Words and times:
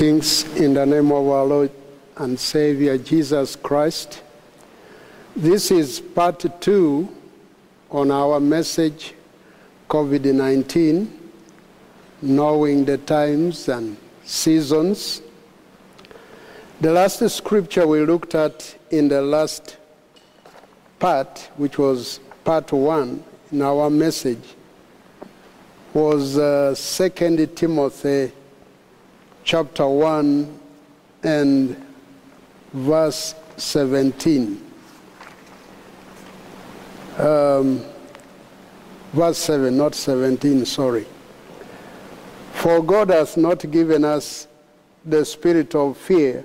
Greetings 0.00 0.44
in 0.56 0.72
the 0.72 0.86
name 0.86 1.12
of 1.12 1.28
our 1.28 1.44
Lord 1.44 1.70
and 2.16 2.40
Savior 2.40 2.96
Jesus 2.96 3.54
Christ. 3.54 4.22
This 5.36 5.70
is 5.70 6.00
part 6.00 6.42
two 6.62 7.14
on 7.90 8.10
our 8.10 8.40
message 8.40 9.12
COVID 9.90 10.32
19, 10.32 11.30
knowing 12.22 12.86
the 12.86 12.96
times 12.96 13.68
and 13.68 13.98
seasons. 14.24 15.20
The 16.80 16.92
last 16.92 17.28
scripture 17.28 17.86
we 17.86 18.00
looked 18.00 18.34
at 18.34 18.74
in 18.90 19.08
the 19.08 19.20
last 19.20 19.76
part, 20.98 21.50
which 21.58 21.76
was 21.76 22.20
part 22.42 22.72
one 22.72 23.22
in 23.52 23.60
our 23.60 23.90
message, 23.90 24.54
was 25.92 26.38
uh, 26.38 26.74
2 26.74 27.48
Timothy 27.48 28.32
chapter 29.44 29.86
1 29.86 30.58
and 31.22 31.86
verse 32.72 33.34
17. 33.56 34.66
Um, 37.18 37.84
verse 39.12 39.38
7, 39.38 39.76
not 39.76 39.94
17, 39.94 40.64
sorry. 40.64 41.06
For 42.52 42.82
God 42.82 43.10
has 43.10 43.36
not 43.36 43.70
given 43.70 44.04
us 44.04 44.46
the 45.04 45.24
spirit 45.24 45.74
of 45.74 45.96
fear, 45.96 46.44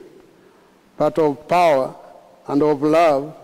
but 0.97 1.19
of 1.19 1.47
power 1.47 1.93
and 2.47 2.63
of 2.63 2.81
love 2.81 3.35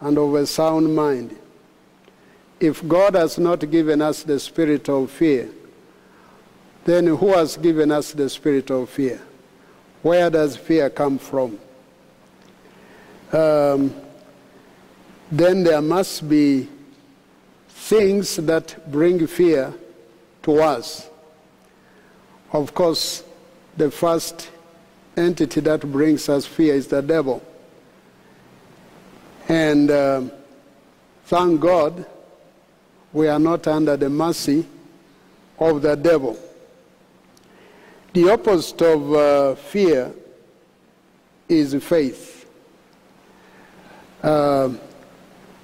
and 0.00 0.18
of 0.18 0.34
a 0.34 0.46
sound 0.46 0.94
mind. 0.94 1.36
If 2.60 2.86
God 2.86 3.14
has 3.14 3.38
not 3.38 3.70
given 3.70 4.00
us 4.00 4.22
the 4.22 4.38
spirit 4.38 4.88
of 4.88 5.10
fear, 5.10 5.48
then 6.86 7.08
who 7.08 7.34
has 7.34 7.56
given 7.56 7.90
us 7.90 8.12
the 8.12 8.30
spirit 8.30 8.70
of 8.70 8.88
fear? 8.88 9.20
Where 10.02 10.30
does 10.30 10.56
fear 10.56 10.88
come 10.88 11.18
from? 11.18 11.58
Um, 13.32 13.92
then 15.30 15.64
there 15.64 15.82
must 15.82 16.28
be 16.28 16.68
things 17.68 18.36
that 18.36 18.90
bring 18.90 19.26
fear 19.26 19.74
to 20.44 20.62
us. 20.62 21.10
Of 22.52 22.72
course, 22.72 23.24
the 23.76 23.90
first 23.90 24.48
entity 25.16 25.60
that 25.62 25.80
brings 25.90 26.28
us 26.28 26.46
fear 26.46 26.74
is 26.74 26.86
the 26.86 27.02
devil. 27.02 27.42
And 29.48 29.90
uh, 29.90 30.22
thank 31.24 31.60
God 31.60 32.06
we 33.12 33.26
are 33.26 33.40
not 33.40 33.66
under 33.66 33.96
the 33.96 34.08
mercy 34.08 34.64
of 35.58 35.82
the 35.82 35.96
devil. 35.96 36.38
The 38.16 38.32
opposite 38.32 38.80
of 38.80 39.12
uh, 39.12 39.54
fear 39.56 40.10
is 41.50 41.74
faith. 41.84 42.48
Uh, 44.22 44.70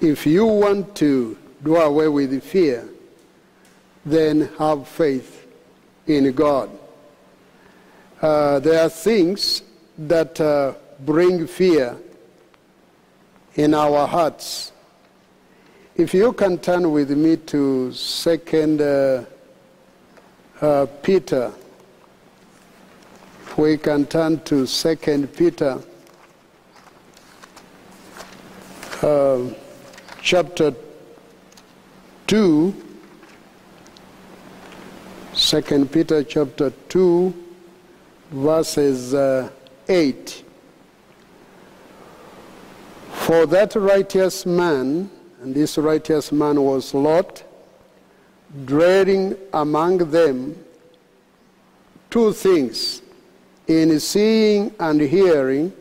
if 0.03 0.27
you 0.27 0.45
want 0.45 0.95
to 0.97 1.39
do 1.65 1.77
away 1.77 2.09
with 2.09 2.45
fear, 2.45 2.87
then 4.05 4.51
have 4.59 4.87
faith 4.87 5.47
in 6.07 6.31
God. 6.33 6.69
Uh, 8.21 8.59
there 8.59 8.85
are 8.85 8.91
things 8.91 9.63
that 9.97 10.39
uh, 10.39 10.75
bring 11.07 11.47
fear 11.47 11.97
in 13.55 13.73
our 13.73 14.07
hearts. 14.07 14.73
If 15.97 16.13
you 16.13 16.35
can 16.35 16.59
turn 16.59 16.93
with 16.93 17.13
me 17.13 17.39
to 17.39 17.93
Second 17.95 18.83
uh, 18.83 19.25
uh, 20.61 20.85
Peter 21.03 21.51
we 23.57 23.77
can 23.77 24.07
turn 24.07 24.41
to 24.41 24.67
Second 24.67 25.33
Peter 25.35 25.79
uh, 29.03 29.41
chapter 30.23 30.75
2. 32.29 32.75
Second 35.35 35.93
Peter 35.93 36.23
chapter 36.25 36.71
2, 36.89 37.35
verses 38.31 39.13
uh, 39.13 39.51
8. 39.89 40.45
For 43.13 43.47
that 43.47 43.75
righteous 43.75 44.47
man, 44.47 45.11
and 45.43 45.55
this 45.55 45.77
righteous 45.77 46.33
man 46.33 46.61
was 46.61 46.95
Lot, 46.95 47.43
dwelling 48.65 49.37
among 49.53 49.99
them, 50.11 50.57
two 52.11 52.33
things 52.33 53.02
in 53.81 53.99
seeing 54.01 54.75
and 54.79 55.01
hearing 55.01 55.73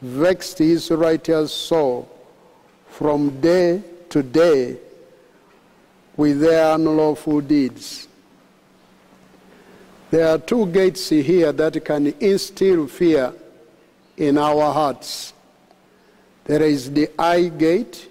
vexed 0.00 0.58
his 0.58 0.90
righteous 0.90 1.52
soul 1.52 2.08
from 2.88 3.40
day 3.40 3.82
to 4.08 4.22
day 4.22 4.78
with 6.16 6.40
their 6.40 6.74
unlawful 6.74 7.40
deeds. 7.40 8.08
There 10.10 10.28
are 10.28 10.38
two 10.38 10.66
gates 10.66 11.08
here 11.10 11.52
that 11.52 11.84
can 11.84 12.06
instill 12.20 12.86
fear 12.86 13.32
in 14.16 14.38
our 14.38 14.72
hearts. 14.72 15.32
There 16.44 16.62
is 16.62 16.90
the 16.90 17.10
eye 17.18 17.48
gate 17.48 18.08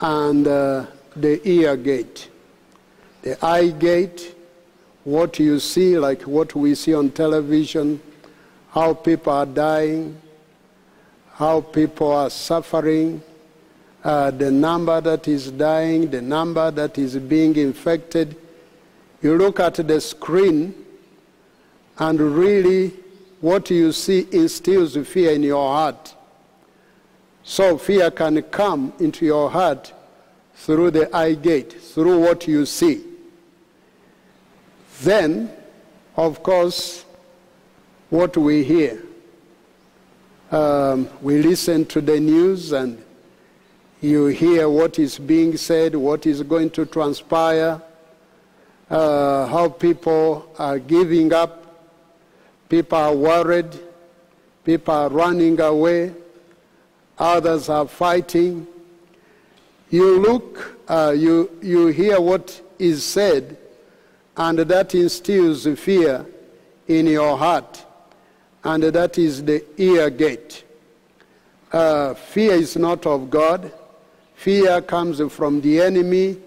and 0.00 0.46
uh, 0.46 0.86
the 1.14 1.46
ear 1.48 1.76
gate. 1.76 2.28
The 3.22 3.42
eye 3.44 3.68
gate 3.68 4.33
what 5.04 5.38
you 5.38 5.60
see, 5.60 5.98
like 5.98 6.22
what 6.22 6.54
we 6.54 6.74
see 6.74 6.94
on 6.94 7.10
television, 7.10 8.00
how 8.70 8.94
people 8.94 9.32
are 9.32 9.46
dying, 9.46 10.20
how 11.34 11.60
people 11.60 12.10
are 12.10 12.30
suffering, 12.30 13.22
uh, 14.02 14.30
the 14.30 14.50
number 14.50 15.00
that 15.00 15.28
is 15.28 15.50
dying, 15.50 16.10
the 16.10 16.20
number 16.20 16.70
that 16.70 16.98
is 16.98 17.16
being 17.16 17.56
infected. 17.56 18.36
You 19.22 19.36
look 19.36 19.60
at 19.60 19.74
the 19.74 20.00
screen, 20.00 20.74
and 21.98 22.20
really 22.20 22.92
what 23.40 23.70
you 23.70 23.92
see 23.92 24.26
instills 24.32 24.96
fear 25.06 25.32
in 25.32 25.42
your 25.42 25.68
heart. 25.68 26.14
So 27.42 27.78
fear 27.78 28.10
can 28.10 28.42
come 28.42 28.92
into 28.98 29.26
your 29.26 29.50
heart 29.50 29.92
through 30.54 30.92
the 30.92 31.14
eye 31.14 31.34
gate, 31.34 31.72
through 31.72 32.20
what 32.20 32.48
you 32.48 32.64
see. 32.66 33.13
Then, 35.02 35.50
of 36.16 36.42
course, 36.42 37.04
what 38.10 38.36
we 38.36 38.62
hear. 38.62 39.02
Um, 40.50 41.08
we 41.20 41.42
listen 41.42 41.84
to 41.86 42.00
the 42.00 42.20
news 42.20 42.72
and 42.72 43.02
you 44.00 44.26
hear 44.26 44.68
what 44.68 44.98
is 44.98 45.18
being 45.18 45.56
said, 45.56 45.96
what 45.96 46.26
is 46.26 46.42
going 46.42 46.70
to 46.70 46.86
transpire, 46.86 47.80
uh, 48.90 49.46
how 49.46 49.68
people 49.68 50.46
are 50.58 50.78
giving 50.78 51.32
up, 51.32 51.90
people 52.68 52.98
are 52.98 53.14
worried, 53.14 53.76
people 54.62 54.94
are 54.94 55.08
running 55.08 55.58
away, 55.60 56.12
others 57.18 57.68
are 57.68 57.88
fighting. 57.88 58.66
You 59.90 60.20
look, 60.20 60.78
uh, 60.86 61.14
you, 61.16 61.50
you 61.62 61.86
hear 61.88 62.20
what 62.20 62.60
is 62.78 63.02
said, 63.04 63.56
and 64.36 64.58
that 64.58 64.94
instills 64.94 65.66
fear 65.78 66.26
in 66.88 67.06
your 67.06 67.36
heart, 67.36 67.84
and 68.64 68.82
that 68.82 69.18
is 69.18 69.44
the 69.44 69.64
ear 69.80 70.10
gate. 70.10 70.64
Uh, 71.72 72.14
fear 72.14 72.52
is 72.54 72.76
not 72.76 73.06
of 73.06 73.30
God. 73.30 73.72
Fear 74.34 74.82
comes 74.82 75.20
from 75.32 75.60
the 75.60 75.80
enemy 75.80 76.38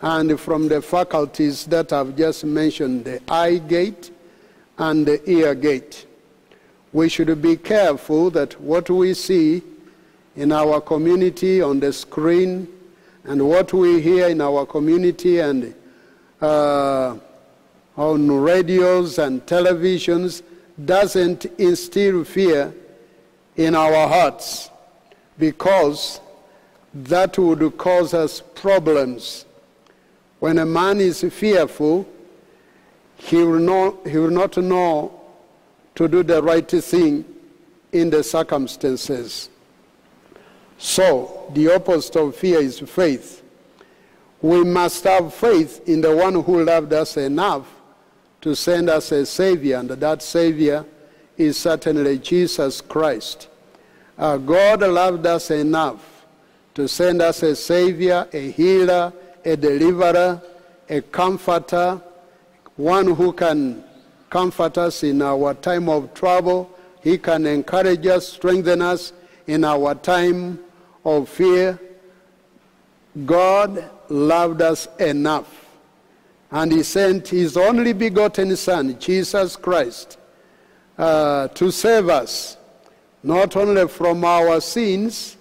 and 0.00 0.38
from 0.38 0.68
the 0.68 0.80
faculties 0.80 1.64
that 1.66 1.92
I've 1.92 2.16
just 2.16 2.44
mentioned 2.44 3.04
the 3.04 3.20
eye 3.30 3.58
gate 3.58 4.10
and 4.78 5.04
the 5.04 5.28
ear 5.30 5.54
gate. 5.54 6.06
We 6.92 7.08
should 7.08 7.42
be 7.42 7.56
careful 7.56 8.30
that 8.30 8.60
what 8.60 8.88
we 8.88 9.14
see 9.14 9.62
in 10.36 10.52
our 10.52 10.80
community 10.80 11.60
on 11.60 11.80
the 11.80 11.92
screen 11.92 12.68
and 13.24 13.46
what 13.46 13.72
we 13.72 14.00
hear 14.00 14.28
in 14.28 14.40
our 14.40 14.64
community 14.64 15.40
and 15.40 15.74
uh, 16.40 17.16
on 17.96 18.30
radios 18.30 19.18
and 19.18 19.44
televisions 19.46 20.42
doesn't 20.84 21.46
instill 21.58 22.24
fear 22.24 22.72
in 23.56 23.74
our 23.74 24.06
hearts 24.08 24.70
because 25.38 26.20
that 26.94 27.36
would 27.38 27.76
cause 27.76 28.14
us 28.14 28.40
problems. 28.54 29.44
When 30.38 30.58
a 30.58 30.66
man 30.66 31.00
is 31.00 31.22
fearful, 31.22 32.08
he 33.16 33.36
will, 33.36 33.98
he 34.06 34.16
will 34.18 34.30
not 34.30 34.56
know 34.56 35.20
to 35.96 36.06
do 36.06 36.22
the 36.22 36.40
right 36.42 36.68
thing 36.68 37.24
in 37.92 38.10
the 38.10 38.22
circumstances. 38.22 39.50
So, 40.78 41.50
the 41.54 41.74
opposite 41.74 42.14
of 42.16 42.36
fear 42.36 42.60
is 42.60 42.78
faith. 42.78 43.37
We 44.40 44.62
must 44.62 45.04
have 45.04 45.34
faith 45.34 45.88
in 45.88 46.00
the 46.00 46.14
one 46.14 46.34
who 46.42 46.64
loved 46.64 46.92
us 46.92 47.16
enough 47.16 47.66
to 48.40 48.54
send 48.54 48.88
us 48.88 49.10
a 49.10 49.26
Savior, 49.26 49.78
and 49.78 49.90
that 49.90 50.22
Savior 50.22 50.84
is 51.36 51.56
certainly 51.56 52.18
Jesus 52.18 52.80
Christ. 52.80 53.48
Uh, 54.16 54.36
God 54.36 54.80
loved 54.80 55.26
us 55.26 55.50
enough 55.50 56.24
to 56.74 56.86
send 56.86 57.20
us 57.20 57.42
a 57.42 57.56
Savior, 57.56 58.28
a 58.32 58.50
healer, 58.52 59.12
a 59.44 59.56
deliverer, 59.56 60.40
a 60.88 61.00
comforter, 61.00 62.00
one 62.76 63.14
who 63.14 63.32
can 63.32 63.82
comfort 64.30 64.78
us 64.78 65.02
in 65.02 65.20
our 65.20 65.54
time 65.54 65.88
of 65.88 66.14
trouble. 66.14 66.70
He 67.02 67.18
can 67.18 67.46
encourage 67.46 68.06
us, 68.06 68.28
strengthen 68.28 68.82
us 68.82 69.12
in 69.46 69.64
our 69.64 69.94
time 69.96 70.60
of 71.04 71.28
fear. 71.28 71.78
God 73.24 73.90
loved 74.08 74.62
us 74.62 74.88
enough. 74.98 75.66
And 76.50 76.72
he 76.72 76.82
sent 76.82 77.28
his 77.28 77.56
only 77.56 77.92
begotten 77.92 78.56
Son, 78.56 78.98
Jesus 78.98 79.56
Christ, 79.56 80.18
uh, 80.96 81.48
to 81.48 81.70
save 81.70 82.08
us, 82.08 82.56
not 83.22 83.54
only 83.56 83.86
from 83.88 84.24
our 84.24 84.60
sins, 84.60 85.36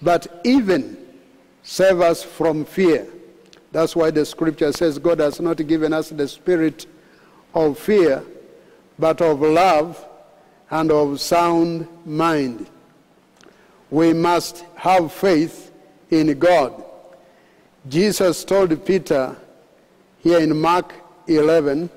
but 0.00 0.40
even 0.44 0.96
save 1.62 2.00
us 2.00 2.22
from 2.22 2.64
fear. 2.64 3.06
That's 3.72 3.96
why 3.96 4.12
the 4.12 4.24
scripture 4.24 4.70
says 4.72 4.98
God 4.98 5.18
has 5.18 5.40
not 5.40 5.56
given 5.66 5.92
us 5.92 6.10
the 6.10 6.28
spirit 6.28 6.86
of 7.54 7.78
fear, 7.78 8.22
but 8.98 9.20
of 9.20 9.40
love 9.40 10.06
and 10.70 10.92
of 10.92 11.20
sound 11.20 11.88
mind. 12.06 12.68
We 13.90 14.12
must 14.12 14.64
have 14.76 15.12
faith 15.12 15.72
in 16.10 16.38
God. 16.38 16.84
Jesus 17.88 18.44
told 18.44 18.84
Peter 18.86 19.36
here 20.22 20.38
in 20.38 20.58
Mark 20.58 20.94
11, 21.26 21.90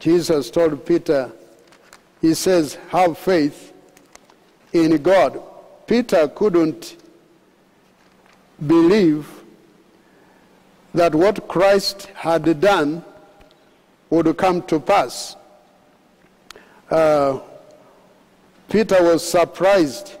Jesus 0.00 0.50
told 0.50 0.84
Peter, 0.84 1.30
he 2.20 2.34
says, 2.34 2.74
have 2.88 3.16
faith 3.16 3.72
in 4.72 5.00
God. 5.00 5.40
Peter 5.86 6.26
couldn't 6.28 6.96
believe 8.66 9.28
that 10.92 11.14
what 11.14 11.46
Christ 11.46 12.06
had 12.14 12.60
done 12.60 13.04
would 14.10 14.36
come 14.36 14.62
to 14.62 14.80
pass. 14.80 15.36
Uh, 16.90 17.38
Peter 18.68 19.02
was 19.02 19.26
surprised 19.26 20.17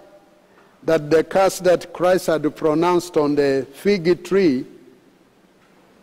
that 0.88 1.10
the 1.10 1.22
curse 1.22 1.58
that 1.58 1.92
Christ 1.92 2.28
had 2.28 2.56
pronounced 2.56 3.18
on 3.18 3.34
the 3.34 3.66
fig 3.74 4.24
tree 4.24 4.64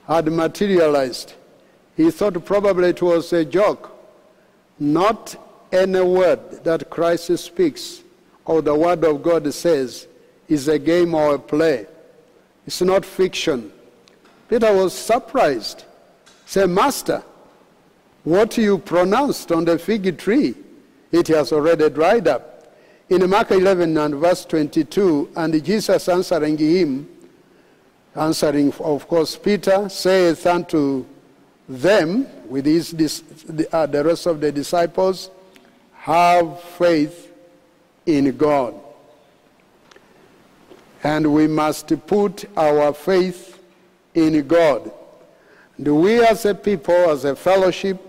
had 0.08 0.32
materialized. 0.32 1.34
He 1.98 2.12
thought 2.12 2.46
probably 2.46 2.90
it 2.90 3.02
was 3.02 3.34
a 3.34 3.44
joke. 3.44 3.98
Not 4.78 5.36
any 5.72 6.02
word 6.02 6.64
that 6.64 6.92
Christ 6.92 7.36
speaks 7.40 8.04
or 8.46 8.62
the 8.62 8.76
word 8.76 9.04
of 9.04 9.24
God 9.24 9.52
says 9.52 10.08
is 10.48 10.68
a 10.68 10.78
game 10.78 11.16
or 11.16 11.34
a 11.34 11.40
play. 11.40 11.88
It's 12.68 12.84
not 12.84 13.04
fiction. 13.04 13.72
Peter 14.48 14.72
was 14.72 14.94
surprised. 14.94 15.84
Say, 16.46 16.68
Master, 16.68 17.24
what 18.24 18.56
you 18.56 18.78
pronounced 18.78 19.52
on 19.52 19.66
the 19.66 19.80
fig 19.80 20.16
tree, 20.20 20.54
it 21.12 21.28
has 21.30 21.52
already 21.52 21.90
dried 21.90 22.28
up. 22.28 22.55
In 23.08 23.30
Mark 23.30 23.52
11 23.52 23.96
and 23.98 24.16
verse 24.16 24.46
22, 24.46 25.30
and 25.36 25.64
Jesus 25.64 26.10
answering 26.10 26.58
him, 26.58 27.08
answering, 28.16 28.74
of 28.80 29.08
course, 29.08 29.36
Peter, 29.38 29.88
saith 29.90 30.48
unto 30.48 31.06
them, 31.70 32.26
with 32.50 32.66
his, 32.66 32.96
uh, 33.72 33.86
the 33.86 34.04
rest 34.04 34.26
of 34.26 34.42
the 34.42 34.52
disciples, 34.52 35.30
have 35.94 36.60
faith 36.62 37.32
in 38.08 38.36
God. 38.36 38.74
And 41.04 41.32
we 41.32 41.46
must 41.46 41.94
put 42.08 42.46
our 42.58 42.92
faith 42.92 43.62
in 44.16 44.48
God. 44.48 44.92
And 45.78 46.02
we 46.02 46.26
as 46.26 46.46
a 46.46 46.56
people, 46.56 47.12
as 47.12 47.24
a 47.24 47.36
fellowship, 47.36 48.02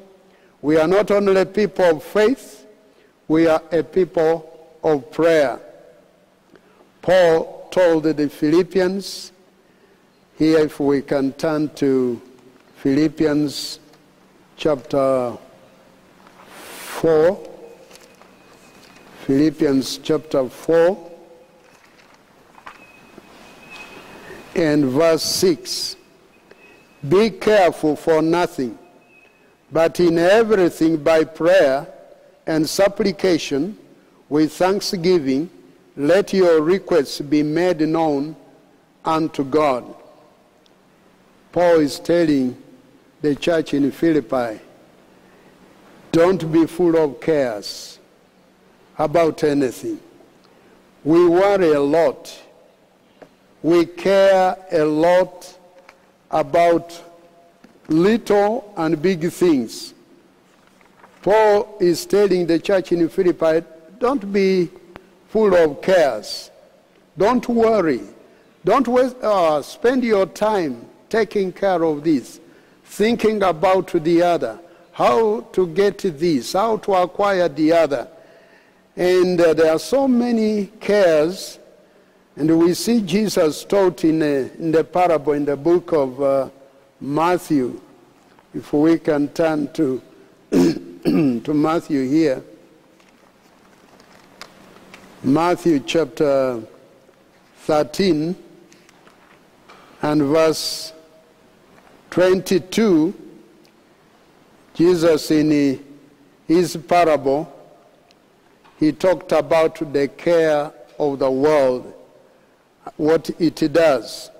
we 0.63 0.79
are 0.79 0.89
not 0.89 1.11
only 1.11 1.39
a 1.39 1.45
people 1.45 1.85
of 1.85 2.03
faith, 2.03 2.67
we 3.29 3.47
are 3.47 3.63
a 3.71 3.83
people 3.83 4.56
of 4.87 5.11
prayer. 5.11 5.59
Paul 7.03 7.69
told 7.73 8.05
the 8.05 8.29
Philippians, 8.29 9.33
here 10.39 10.61
if 10.61 10.79
we 10.79 11.03
can 11.03 11.33
turn 11.33 11.69
to 11.75 12.23
Philippians 12.77 13.81
chapter 14.57 15.37
4, 16.47 17.51
Philippians 19.27 19.99
chapter 19.99 20.49
4 20.49 21.11
and 24.55 24.85
verse 24.85 25.25
6. 25.25 25.97
Be 27.09 27.31
careful 27.31 27.97
for 27.97 28.23
nothing, 28.23 28.79
but 29.73 29.99
in 29.99 30.17
everything 30.19 30.97
by 30.99 31.25
prayer 31.25 31.89
and 32.47 32.69
supplication 32.69 33.77
with 34.29 34.53
thanksgiving, 34.53 35.51
let 35.97 36.33
your 36.33 36.61
requests 36.61 37.21
be 37.21 37.43
made 37.43 37.81
known 37.81 38.37
unto 39.05 39.45
God. 39.45 39.85
Paul 41.53 41.81
is 41.81 41.99
telling 41.99 42.57
the 43.23 43.35
church 43.35 43.73
in 43.73 43.91
Philippi, 43.91 44.61
don't 46.13 46.51
be 46.53 46.67
full 46.67 46.97
of 46.97 47.21
cares 47.21 47.99
about 48.99 49.43
anything. 49.45 50.01
We 51.05 51.27
worry 51.27 51.73
a 51.73 51.81
lot. 51.81 52.43
We 53.63 53.87
care 53.87 54.57
a 54.71 54.85
lot 54.85 55.59
about 56.31 57.03
little 57.89 58.73
and 58.77 59.01
big 59.01 59.31
things. 59.31 59.95
Paul 61.23 61.77
is 61.81 62.05
telling 62.07 62.47
the 62.47 62.59
church 62.59 62.93
in 62.93 63.09
Philippi, 63.09 63.67
don't 63.99 64.33
be 64.33 64.71
full 65.29 65.55
of 65.55 65.83
cares. 65.83 66.51
Don't 67.17 67.49
worry. 67.49 68.03
Don't 68.65 68.89
waste, 68.89 69.17
uh, 69.23 69.63
spend 69.63 70.03
your 70.03 70.27
time 70.27 70.87
taking 71.09 71.53
care 71.53 71.83
of 71.85 72.03
this, 72.03 72.41
thinking 72.85 73.43
about 73.43 73.93
the 73.93 74.23
other, 74.23 74.59
how 74.93 75.43
to 75.53 75.67
get 75.69 75.99
this, 75.99 76.53
how 76.53 76.77
to 76.79 76.95
acquire 76.95 77.49
the 77.49 77.73
other. 77.73 78.09
And 78.97 79.41
uh, 79.41 79.55
there 79.55 79.73
are 79.73 79.79
so 79.79 80.09
many 80.09 80.67
cares. 80.81 81.59
And 82.35 82.59
we 82.59 82.75
see 82.75 83.03
Jesus 83.03 83.65
taught 83.65 84.05
in, 84.05 84.23
a, 84.23 84.51
in 84.59 84.73
the 84.73 84.83
parable 84.85 85.35
in 85.35 85.45
the 85.45 85.57
book 85.57 85.93
of 85.93 86.21
uh, 86.21 86.49
Matthew. 87.01 87.81
If 88.55 88.73
we 88.73 88.99
can 88.99 89.29
turn 89.29 89.73
to, 89.75 90.03
to 90.51 91.55
Matthew 91.55 92.09
here. 92.09 92.43
Matthew 95.27 95.81
chapter 95.81 96.63
13 97.63 98.37
and 100.01 100.23
verse 100.23 100.93
22, 102.11 103.13
Jesus 104.73 105.33
in 105.33 105.85
his 106.47 106.77
parable 106.77 107.53
he 108.79 108.93
talked 108.93 109.33
about 109.33 109.93
the 109.93 110.07
care 110.07 110.73
of 110.97 111.19
the 111.19 111.29
world, 111.29 111.93
what 112.97 113.29
it 113.41 113.73
does. 113.73 114.31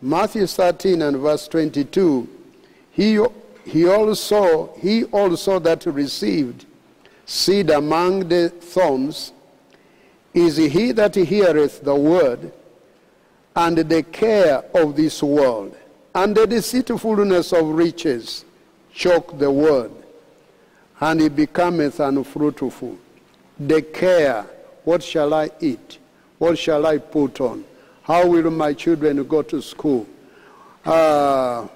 Matthew 0.00 0.46
13 0.46 1.02
and 1.02 1.16
verse 1.16 1.48
22, 1.48 2.28
he, 2.92 3.20
he, 3.64 3.88
also, 3.88 4.72
he 4.78 5.02
also 5.02 5.58
that 5.58 5.84
received 5.84 6.66
seed 7.26 7.70
among 7.70 8.28
the 8.28 8.50
thorns 8.50 9.32
is 10.34 10.56
he 10.56 10.92
that 10.92 11.14
heareth 11.14 11.82
the 11.82 11.94
word 11.94 12.52
and 13.54 13.76
the 13.76 14.02
care 14.02 14.64
of 14.74 14.96
this 14.96 15.22
world 15.22 15.76
and 16.14 16.34
the 16.34 16.46
deceitfulness 16.46 17.52
of 17.52 17.66
riches 17.66 18.44
choke 18.92 19.38
the 19.38 19.50
word 19.50 19.90
and 21.00 21.20
it 21.20 21.34
becometh 21.34 22.00
unfruitful 22.00 22.96
the 23.68 23.82
care. 23.82 24.46
What 24.84 25.02
shall 25.02 25.34
I 25.34 25.50
eat? 25.60 25.98
What 26.38 26.58
shall 26.58 26.86
I 26.86 26.98
put 26.98 27.40
on? 27.40 27.64
How 28.02 28.26
will 28.26 28.50
my 28.50 28.72
children 28.72 29.22
go 29.24 29.42
to 29.42 29.62
school? 29.62 30.06
Uh, 30.84 31.68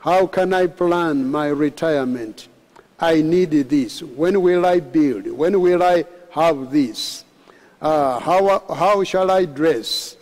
how 0.00 0.26
can 0.26 0.52
I 0.52 0.66
plan 0.66 1.30
my 1.30 1.48
retirement? 1.48 2.48
I 2.98 3.22
need 3.22 3.50
this. 3.50 4.02
When 4.02 4.42
will 4.42 4.66
I 4.66 4.80
build? 4.80 5.30
When 5.30 5.60
will 5.60 5.82
I 5.82 6.04
have 6.30 6.72
this? 6.72 7.24
Uh, 7.80 8.18
how, 8.18 8.62
how 8.74 9.02
shall 9.04 9.30
I 9.30 9.46
dress? 9.46 10.16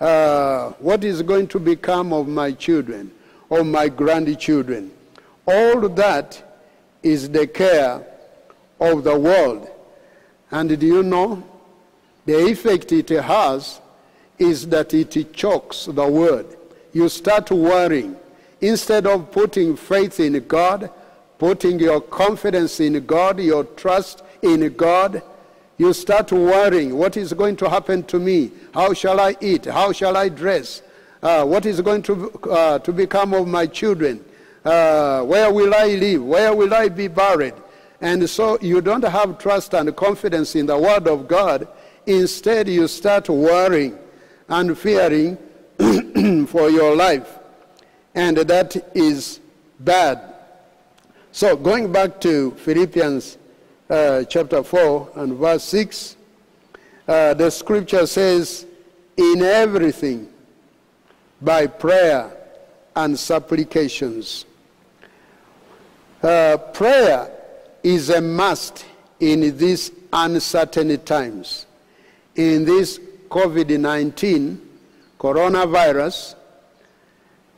Uh, 0.00 0.70
what 0.78 1.04
is 1.04 1.22
going 1.22 1.46
to 1.48 1.58
become 1.58 2.12
of 2.12 2.28
my 2.28 2.52
children, 2.52 3.10
or 3.48 3.62
my 3.62 3.88
grandchildren? 3.88 4.90
All 5.46 5.88
that 5.88 6.42
is 7.02 7.28
the 7.28 7.46
care 7.46 8.04
of 8.80 9.04
the 9.04 9.18
world. 9.18 9.68
And 10.50 10.78
do 10.78 10.86
you 10.86 11.02
know? 11.02 11.42
The 12.26 12.46
effect 12.48 12.90
it 12.92 13.10
has 13.10 13.80
is 14.38 14.66
that 14.68 14.94
it 14.94 15.34
chokes 15.34 15.86
the 15.86 16.06
word. 16.06 16.46
You 16.92 17.08
start 17.08 17.50
worrying. 17.50 18.16
Instead 18.60 19.06
of 19.06 19.30
putting 19.30 19.76
faith 19.76 20.20
in 20.20 20.46
God, 20.46 20.90
putting 21.38 21.78
your 21.78 22.00
confidence 22.00 22.80
in 22.80 23.04
God, 23.04 23.40
your 23.40 23.64
trust 23.64 24.22
in 24.40 24.72
God, 24.74 25.22
you 25.76 25.92
start 25.92 26.30
worrying 26.32 26.96
what 26.96 27.16
is 27.16 27.32
going 27.32 27.56
to 27.56 27.68
happen 27.68 28.02
to 28.04 28.18
me? 28.18 28.52
How 28.72 28.92
shall 28.92 29.20
I 29.20 29.36
eat? 29.40 29.64
How 29.64 29.92
shall 29.92 30.16
I 30.16 30.28
dress? 30.28 30.82
Uh, 31.22 31.44
what 31.44 31.66
is 31.66 31.80
going 31.80 32.02
to, 32.02 32.30
uh, 32.50 32.78
to 32.80 32.92
become 32.92 33.34
of 33.34 33.48
my 33.48 33.66
children? 33.66 34.24
Uh, 34.64 35.22
where 35.22 35.52
will 35.52 35.74
I 35.74 35.86
live? 35.86 36.22
Where 36.24 36.54
will 36.54 36.72
I 36.72 36.88
be 36.88 37.08
buried? 37.08 37.54
And 38.00 38.28
so 38.28 38.58
you 38.60 38.80
don't 38.80 39.04
have 39.04 39.38
trust 39.38 39.74
and 39.74 39.94
confidence 39.96 40.54
in 40.54 40.66
the 40.66 40.78
Word 40.78 41.08
of 41.08 41.26
God. 41.26 41.66
Instead, 42.06 42.68
you 42.68 42.86
start 42.86 43.28
worrying 43.28 43.98
and 44.48 44.76
fearing 44.76 45.38
for 46.46 46.70
your 46.70 46.94
life. 46.94 47.38
And 48.14 48.36
that 48.36 48.76
is 48.94 49.40
bad. 49.80 50.34
So, 51.32 51.56
going 51.56 51.90
back 51.90 52.20
to 52.20 52.52
Philippians 52.52 53.38
uh, 53.90 54.24
chapter 54.24 54.62
4 54.62 55.12
and 55.16 55.34
verse 55.34 55.64
6, 55.64 56.16
uh, 57.06 57.34
the 57.34 57.50
scripture 57.50 58.06
says, 58.06 58.66
In 59.16 59.42
everything, 59.42 60.28
by 61.40 61.66
prayer 61.66 62.30
and 62.96 63.18
supplications. 63.18 64.46
Uh, 66.22 66.56
prayer 66.72 67.30
is 67.82 68.08
a 68.08 68.20
must 68.20 68.86
in 69.20 69.56
these 69.58 69.90
uncertain 70.12 70.98
times. 71.04 71.66
In 72.36 72.64
this 72.64 72.98
COVID 73.28 73.78
19 73.78 74.60
coronavirus, 75.18 76.34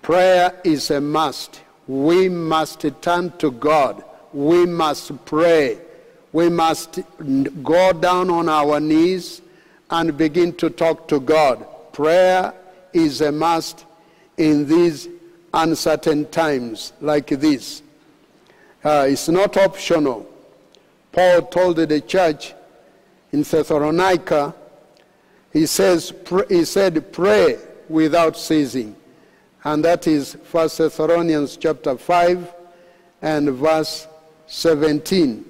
prayer 0.03 0.61
is 0.65 0.91
a 0.91 1.01
must. 1.01 1.61
We 1.87 2.29
must 2.29 2.85
turn 3.01 3.31
to 3.39 3.53
God. 3.53 4.03
We 4.33 4.67
must 4.67 5.25
pray. 5.25 5.79
We 6.33 6.49
must 6.49 7.01
go 7.63 7.93
down 7.93 8.31
on 8.31 8.49
our 8.49 8.81
knees 8.81 9.43
and 9.91 10.17
begin 10.17 10.53
to 10.55 10.71
talk 10.71 11.09
to 11.09 11.21
God. 11.21 11.67
Prayer 11.93 12.53
is 12.93 13.21
a 13.21 13.33
must 13.33 13.85
in 14.37 14.67
these 14.67 15.09
uncertain 15.55 16.27
times 16.27 16.93
like 17.01 17.29
this. 17.29 17.83
Uh, 18.85 19.07
it's 19.09 19.29
not 19.29 19.57
optional. 19.57 20.29
Paul 21.13 21.43
told 21.43 21.77
the 21.77 22.01
church 22.01 22.55
in 23.33 23.43
Thessalonica, 23.43 24.55
he, 25.53 25.67
says, 25.67 26.13
he 26.49 26.65
said, 26.65 27.13
pray 27.13 27.59
without 27.89 28.37
ceasing. 28.37 28.95
And 29.65 29.85
that 29.85 30.07
is 30.07 30.35
1 30.51 30.69
Thessalonians 30.77 31.57
chapter 31.57 31.97
5 31.97 32.55
and 33.23 33.51
verse 33.51 34.07
17. 34.47 35.45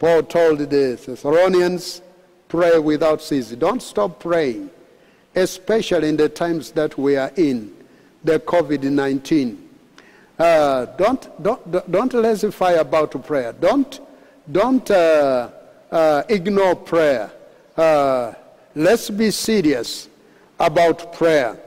Paul 0.00 0.22
told 0.22 0.60
the 0.60 0.66
Thessalonians, 0.66 2.00
pray 2.48 2.78
without 2.78 3.20
ceasing. 3.20 3.58
Don't 3.58 3.82
stop 3.82 4.18
praying, 4.18 4.70
especially 5.34 6.08
in 6.08 6.16
the 6.16 6.30
times 6.30 6.72
that 6.72 6.96
we 6.96 7.16
are 7.16 7.30
in, 7.36 7.70
the 8.24 8.40
COVID 8.40 8.82
19. 8.82 9.68
Uh, 10.38 10.86
don't, 10.96 11.42
don't, 11.42 11.90
don't 11.92 12.12
lassify 12.12 12.80
about 12.80 13.26
prayer. 13.26 13.52
Don't, 13.52 14.00
don't 14.50 14.90
uh, 14.90 15.50
uh, 15.92 16.22
ignore 16.30 16.76
prayer. 16.76 17.30
Uh, 17.76 18.32
let's 18.74 19.10
be 19.10 19.30
serious 19.30 20.08
about 20.58 21.12
prayer. 21.12 21.60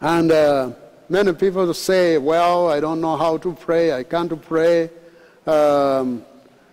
And 0.00 0.30
uh, 0.30 0.70
many 1.08 1.32
people 1.32 1.74
say, 1.74 2.18
well, 2.18 2.68
I 2.68 2.78
don't 2.78 3.00
know 3.00 3.16
how 3.16 3.36
to 3.38 3.52
pray. 3.52 3.92
I 3.92 4.04
can't 4.04 4.40
pray. 4.42 4.90
Um, 5.44 6.24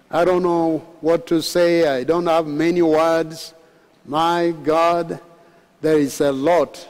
I 0.09 0.23
don't 0.23 0.43
know 0.43 0.77
what 1.01 1.27
to 1.27 1.41
say. 1.41 1.85
I 1.85 2.05
don't 2.05 2.27
have 2.27 2.47
many 2.47 2.81
words. 2.81 3.53
My 4.05 4.53
God, 4.63 5.19
there 5.81 5.99
is 5.99 6.21
a 6.21 6.31
lot. 6.31 6.87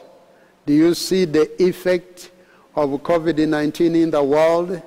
Do 0.64 0.72
you 0.72 0.94
see 0.94 1.24
the 1.24 1.50
effect 1.60 2.30
of 2.76 2.90
COVID 2.90 3.48
19 3.48 3.96
in 3.96 4.10
the 4.12 4.22
world, 4.22 4.80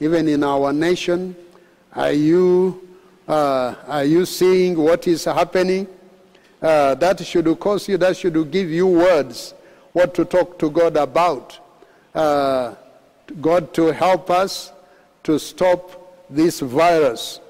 even 0.00 0.28
in 0.28 0.44
our 0.44 0.70
nation? 0.70 1.34
Are 1.94 2.12
you, 2.12 2.86
uh, 3.26 3.74
are 3.86 4.04
you 4.04 4.26
seeing 4.26 4.76
what 4.76 5.06
is 5.08 5.24
happening? 5.24 5.88
Uh, 6.60 6.94
that 6.96 7.24
should 7.24 7.58
cause 7.58 7.88
you, 7.88 7.96
that 7.96 8.18
should 8.18 8.50
give 8.50 8.68
you 8.68 8.86
words 8.86 9.54
what 9.92 10.12
to 10.14 10.26
talk 10.26 10.58
to 10.58 10.68
God 10.70 10.98
about. 10.98 11.58
Uh, 12.14 12.74
God 13.40 13.72
to 13.74 13.86
help 13.92 14.30
us 14.30 14.72
to 15.22 15.38
stop 15.38 16.26
this 16.28 16.60
virus. 16.60 17.40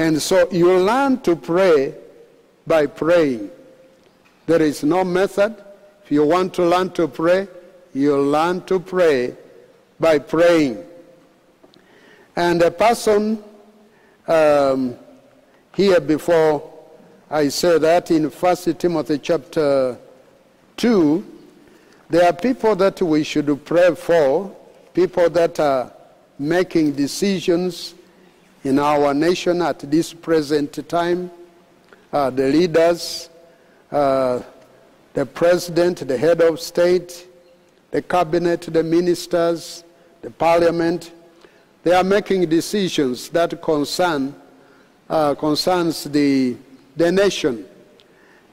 And 0.00 0.22
so 0.22 0.50
you 0.50 0.78
learn 0.78 1.20
to 1.24 1.36
pray 1.36 1.94
by 2.66 2.86
praying. 2.86 3.50
There 4.46 4.62
is 4.62 4.82
no 4.82 5.04
method. 5.04 5.62
If 6.02 6.10
you 6.10 6.24
want 6.24 6.54
to 6.54 6.64
learn 6.64 6.88
to 6.92 7.06
pray, 7.06 7.46
you 7.92 8.16
learn 8.16 8.64
to 8.64 8.80
pray 8.80 9.36
by 10.00 10.18
praying. 10.18 10.82
And 12.34 12.62
a 12.62 12.70
person 12.70 13.44
um, 14.26 14.96
here 15.74 16.00
before 16.00 16.72
I 17.30 17.48
say 17.48 17.76
that 17.76 18.10
in 18.10 18.30
1 18.30 18.56
Timothy 18.78 19.18
chapter 19.18 19.98
2, 20.78 21.26
there 22.08 22.26
are 22.26 22.32
people 22.32 22.74
that 22.76 23.02
we 23.02 23.22
should 23.22 23.66
pray 23.66 23.94
for, 23.94 24.56
people 24.94 25.28
that 25.28 25.60
are 25.60 25.92
making 26.38 26.92
decisions 26.92 27.96
in 28.64 28.78
our 28.78 29.14
nation 29.14 29.62
at 29.62 29.78
this 29.90 30.12
present 30.12 30.88
time, 30.88 31.30
uh, 32.12 32.30
the 32.30 32.48
leaders, 32.48 33.30
uh, 33.90 34.40
the 35.14 35.24
president, 35.26 36.06
the 36.06 36.16
head 36.16 36.40
of 36.40 36.60
state, 36.60 37.26
the 37.90 38.02
cabinet, 38.02 38.62
the 38.62 38.82
ministers, 38.82 39.84
the 40.22 40.30
parliament, 40.30 41.12
they 41.82 41.92
are 41.92 42.04
making 42.04 42.48
decisions 42.48 43.28
that 43.30 43.60
concern 43.62 44.34
uh, 45.08 45.34
concerns 45.34 46.04
the, 46.04 46.56
the 46.96 47.10
nation. 47.10 47.64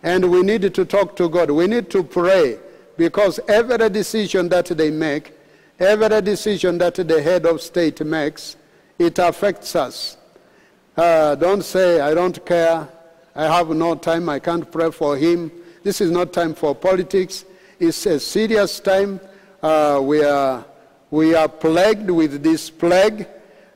And 0.02 0.32
we 0.32 0.42
need 0.42 0.74
to 0.74 0.86
talk 0.86 1.16
to 1.18 1.30
God. 1.30 1.52
We 1.52 1.68
need 1.68 1.90
to 1.92 2.04
pray 2.04 2.58
because 2.96 3.40
every 3.48 3.90
decision 3.90 4.50
that 4.50 4.66
they 4.66 4.90
make, 4.90 5.34
every 5.80 6.22
decision 6.22 6.78
that 6.80 6.96
the 6.96 7.22
head 7.22 7.46
of 7.46 7.62
state 7.62 8.04
makes, 8.04 8.56
it 8.98 9.20
affects 9.20 9.76
us. 9.76 10.18
Uh, 10.96 11.36
don't 11.36 11.64
say, 11.64 12.00
I 12.00 12.14
don't 12.14 12.44
care, 12.46 12.88
I 13.36 13.44
have 13.44 13.70
no 13.70 13.96
time, 13.96 14.30
I 14.30 14.40
can't 14.40 14.70
pray 14.72 14.92
for 14.92 15.16
him. 15.16 15.52
This 15.84 16.02
is 16.02 16.10
not 16.10 16.34
time 16.34 16.56
for 16.56 16.74
politics. 16.74 17.46
It's 17.80 18.06
a 18.08 18.20
serious 18.20 18.80
time 18.80 19.20
uh, 19.62 20.00
we, 20.04 20.24
are, 20.24 20.66
we 21.12 21.36
are 21.36 21.48
plagued 21.48 22.10
with 22.10 22.42
this 22.42 22.70
plague. 22.70 23.28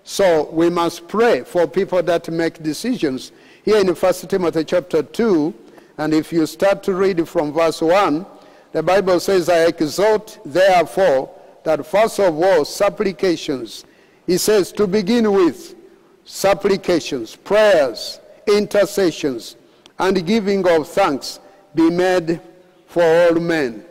So 0.03 0.49
we 0.51 0.69
must 0.69 1.07
pray 1.07 1.43
for 1.43 1.67
people 1.67 2.01
that 2.03 2.27
make 2.29 2.63
decisions. 2.63 3.31
Here 3.63 3.77
in 3.77 3.87
1 3.87 4.13
Timothy 4.27 4.63
chapter 4.63 5.03
2, 5.03 5.53
and 5.99 6.13
if 6.13 6.33
you 6.33 6.47
start 6.47 6.81
to 6.83 6.93
read 6.93 7.27
from 7.29 7.53
verse 7.53 7.81
1, 7.81 8.25
the 8.71 8.81
Bible 8.81 9.19
says, 9.19 9.49
I 9.49 9.65
exhort 9.65 10.39
therefore 10.43 11.29
that 11.63 11.85
first 11.85 12.19
of 12.19 12.41
all 12.41 12.65
supplications. 12.65 13.85
He 14.31 14.37
says 14.37 14.71
to 14.73 14.87
begin 14.87 15.29
with 15.33 15.75
supplications, 16.23 17.35
prayers, 17.35 18.21
intercessions, 18.47 19.57
and 19.99 20.25
giving 20.25 20.65
of 20.69 20.87
thanks 20.87 21.41
be 21.75 21.89
made 21.89 22.39
for 22.87 23.03
all 23.03 23.35
men 23.35 23.83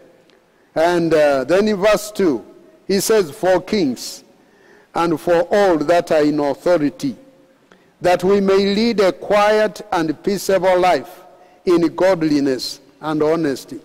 and 0.75 1.13
uh, 1.13 1.45
then 1.45 1.69
in 1.69 1.77
verse 1.77 2.11
2, 2.13 2.43
he 2.87 3.01
says, 3.01 3.31
For 3.31 3.61
kings 3.61 4.25
and 4.95 5.21
for 5.21 5.43
all 5.51 5.77
that 5.77 6.11
are 6.11 6.23
in 6.23 6.41
authority, 6.41 7.17
that 8.01 8.25
we 8.25 8.41
may 8.41 8.75
lead 8.75 9.01
a 9.01 9.13
quiet 9.13 9.83
and 9.93 10.25
peaceable 10.25 10.81
life 10.81 11.21
in 11.67 11.83
godliness 11.95 12.81
and 13.03 13.23
honesty. 13.23 13.81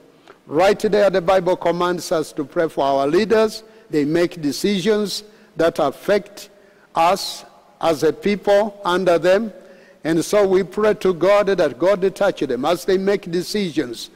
Right 0.47 0.79
there, 0.79 1.09
the 1.09 1.21
Bible 1.21 1.57
commands 1.57 2.13
us 2.13 2.31
to 2.31 2.45
pray 2.45 2.69
for 2.69 2.85
our 2.85 3.07
leaders. 3.07 3.63
They 3.89 4.05
make 4.05 4.41
decisions 4.41 5.25
that 5.55 5.79
affect 5.79 6.49
us 6.93 7.45
as 7.81 8.03
a 8.03 8.13
people 8.13 8.79
under 8.85 9.17
them. 9.17 9.53
And 10.03 10.23
so 10.23 10.47
we 10.47 10.63
pray 10.63 10.93
to 10.95 11.13
God 11.13 11.47
that 11.47 11.79
God 11.79 12.15
touch 12.15 12.41
them 12.41 12.65
as 12.65 12.85
they 12.85 12.97
make 12.97 13.31
decisions 13.31 14.09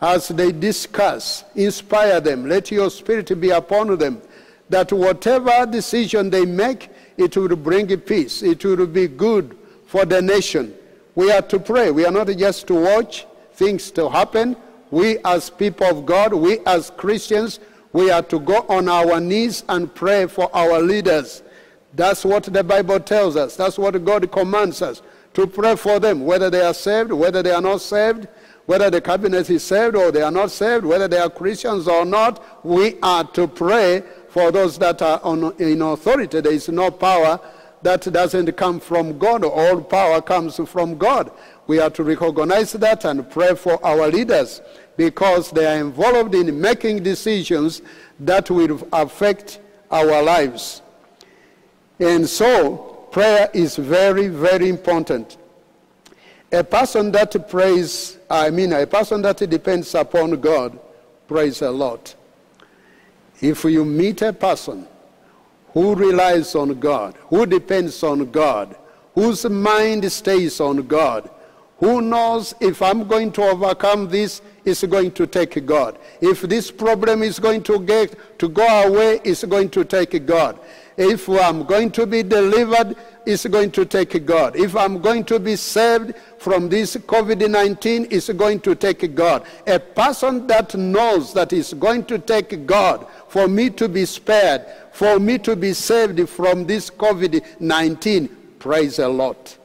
as 0.00 0.28
they 0.28 0.50
discuss, 0.50 1.44
inspire 1.54 2.20
them. 2.20 2.48
Let 2.48 2.70
your 2.70 2.90
spirit 2.90 3.38
be 3.38 3.50
upon 3.50 3.98
them 3.98 4.22
that 4.70 4.92
whatever 4.92 5.66
decision 5.66 6.30
they 6.30 6.46
make, 6.46 6.88
it 7.16 7.36
will 7.36 7.54
bring 7.56 7.88
peace. 7.98 8.42
It 8.42 8.64
will 8.64 8.86
be 8.86 9.08
good 9.08 9.58
for 9.86 10.04
the 10.04 10.22
nation. 10.22 10.74
We 11.14 11.30
are 11.32 11.42
to 11.42 11.58
pray. 11.58 11.90
We 11.90 12.06
are 12.06 12.12
not 12.12 12.28
just 12.28 12.66
to 12.68 12.74
watch 12.74 13.26
things 13.54 13.90
to 13.92 14.08
happen. 14.08 14.56
We 14.90 15.18
as 15.24 15.50
people 15.50 15.86
of 15.86 16.06
God, 16.06 16.32
we 16.32 16.60
as 16.60 16.90
Christians, 16.90 17.58
we 17.92 18.10
are 18.10 18.22
to 18.22 18.38
go 18.38 18.64
on 18.68 18.88
our 18.88 19.20
knees 19.20 19.64
and 19.68 19.92
pray 19.94 20.26
for 20.26 20.54
our 20.54 20.80
leaders. 20.80 21.42
That's 21.94 22.24
what 22.24 22.44
the 22.44 22.62
Bible 22.62 23.00
tells 23.00 23.36
us. 23.36 23.56
That's 23.56 23.78
what 23.78 24.04
God 24.04 24.30
commands 24.30 24.80
us 24.80 25.02
to 25.34 25.46
pray 25.46 25.76
for 25.76 25.98
them, 25.98 26.24
whether 26.24 26.50
they 26.50 26.60
are 26.60 26.74
saved, 26.74 27.12
whether 27.12 27.42
they 27.42 27.52
are 27.52 27.60
not 27.60 27.80
saved, 27.80 28.28
whether 28.66 28.90
the 28.90 29.00
cabinet 29.00 29.50
is 29.50 29.64
saved 29.64 29.96
or 29.96 30.12
they 30.12 30.22
are 30.22 30.30
not 30.30 30.50
saved, 30.50 30.84
whether 30.84 31.08
they 31.08 31.18
are 31.18 31.30
Christians 31.30 31.88
or 31.88 32.04
not. 32.04 32.64
We 32.64 32.98
are 33.02 33.24
to 33.32 33.48
pray 33.48 34.04
for 34.28 34.52
those 34.52 34.78
that 34.78 35.02
are 35.02 35.20
on, 35.22 35.54
in 35.58 35.82
authority. 35.82 36.40
There 36.40 36.52
is 36.52 36.68
no 36.68 36.90
power 36.90 37.40
that 37.82 38.02
doesn't 38.02 38.52
come 38.56 38.78
from 38.78 39.18
God. 39.18 39.44
All 39.44 39.80
power 39.80 40.20
comes 40.20 40.60
from 40.68 40.98
God. 40.98 41.32
We 41.66 41.80
are 41.80 41.90
to 41.90 42.02
recognize 42.02 42.72
that 42.72 43.04
and 43.04 43.28
pray 43.30 43.54
for 43.54 43.84
our 43.84 44.08
leaders 44.08 44.60
because 45.00 45.50
they 45.50 45.64
are 45.64 45.80
involved 45.80 46.34
in 46.34 46.60
making 46.60 47.02
decisions 47.02 47.80
that 48.18 48.50
will 48.50 48.86
affect 48.92 49.58
our 49.90 50.22
lives. 50.22 50.82
And 51.98 52.28
so, 52.28 53.06
prayer 53.10 53.48
is 53.54 53.76
very, 53.76 54.28
very 54.28 54.68
important. 54.68 55.38
A 56.52 56.62
person 56.62 57.10
that 57.12 57.48
prays, 57.48 58.18
I 58.28 58.50
mean, 58.50 58.74
a 58.74 58.86
person 58.86 59.22
that 59.22 59.38
depends 59.38 59.94
upon 59.94 60.38
God 60.38 60.78
prays 61.26 61.62
a 61.62 61.70
lot. 61.70 62.14
If 63.40 63.64
you 63.64 63.86
meet 63.86 64.20
a 64.20 64.34
person 64.34 64.86
who 65.72 65.94
relies 65.94 66.54
on 66.54 66.78
God, 66.78 67.16
who 67.30 67.46
depends 67.46 68.02
on 68.02 68.30
God, 68.30 68.76
whose 69.14 69.46
mind 69.48 70.12
stays 70.12 70.60
on 70.60 70.86
God, 70.86 71.30
who 71.78 72.02
knows 72.02 72.54
if 72.60 72.82
I'm 72.82 73.08
going 73.08 73.32
to 73.32 73.42
overcome 73.44 74.06
this, 74.06 74.42
it's 74.64 74.84
going 74.84 75.12
to 75.12 75.26
take 75.26 75.64
God. 75.66 75.98
If 76.20 76.42
this 76.42 76.70
problem 76.70 77.22
is 77.22 77.38
going 77.38 77.62
to 77.64 77.80
get 77.80 78.38
to 78.38 78.48
go 78.48 78.66
away, 78.86 79.20
it's 79.24 79.44
going 79.44 79.70
to 79.70 79.84
take 79.84 80.26
God. 80.26 80.58
If 80.96 81.28
I'm 81.30 81.64
going 81.64 81.90
to 81.92 82.06
be 82.06 82.22
delivered, 82.22 82.94
it's 83.24 83.46
going 83.46 83.70
to 83.72 83.86
take 83.86 84.26
God. 84.26 84.56
If 84.56 84.76
I'm 84.76 85.00
going 85.00 85.24
to 85.24 85.38
be 85.38 85.56
saved 85.56 86.14
from 86.38 86.68
this 86.68 86.96
COVID-19, 86.96 88.12
it's 88.12 88.28
going 88.30 88.60
to 88.60 88.74
take 88.74 89.14
God. 89.14 89.46
A 89.66 89.78
person 89.78 90.46
that 90.48 90.74
knows 90.74 91.32
that 91.32 91.52
it's 91.52 91.72
going 91.72 92.04
to 92.04 92.18
take 92.18 92.66
God 92.66 93.06
for 93.28 93.48
me 93.48 93.70
to 93.70 93.88
be 93.88 94.04
spared, 94.04 94.66
for 94.92 95.18
me 95.18 95.38
to 95.38 95.56
be 95.56 95.72
saved 95.72 96.28
from 96.28 96.66
this 96.66 96.90
COVID-19, 96.90 98.28
prays 98.58 98.98
a 98.98 99.08
lot. 99.08 99.56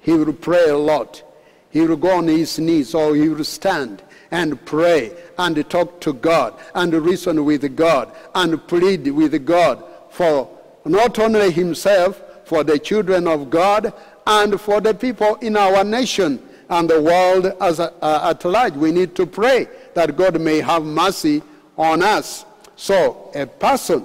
He 0.00 0.12
will 0.12 0.32
pray 0.32 0.68
a 0.68 0.78
lot. 0.78 1.24
He 1.70 1.80
will 1.80 1.96
go 1.96 2.18
on 2.18 2.28
his 2.28 2.58
knees 2.58 2.94
or 2.94 3.16
he 3.16 3.28
will 3.28 3.44
stand 3.44 4.02
and 4.30 4.64
pray 4.64 5.12
and 5.38 5.68
talk 5.70 6.00
to 6.00 6.12
God 6.12 6.54
and 6.74 6.92
reason 6.92 7.44
with 7.44 7.76
God 7.76 8.12
and 8.34 8.66
plead 8.68 9.08
with 9.08 9.44
God 9.44 9.82
for 10.10 10.48
not 10.84 11.18
only 11.18 11.50
himself, 11.50 12.20
for 12.44 12.64
the 12.64 12.78
children 12.78 13.28
of 13.28 13.50
God, 13.50 13.92
and 14.26 14.60
for 14.60 14.80
the 14.80 14.94
people 14.94 15.36
in 15.36 15.56
our 15.56 15.84
nation 15.84 16.42
and 16.70 16.88
the 16.88 17.00
world 17.00 17.46
as 17.60 17.78
a, 17.78 17.92
uh, 18.02 18.30
at 18.30 18.44
large. 18.44 18.74
We 18.74 18.92
need 18.92 19.14
to 19.16 19.26
pray 19.26 19.68
that 19.94 20.16
God 20.16 20.40
may 20.40 20.60
have 20.60 20.84
mercy 20.84 21.42
on 21.76 22.02
us. 22.02 22.44
So, 22.76 23.30
a 23.34 23.46
person 23.46 24.04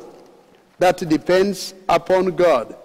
that 0.80 0.98
depends 0.98 1.74
upon 1.88 2.36
God 2.36 2.76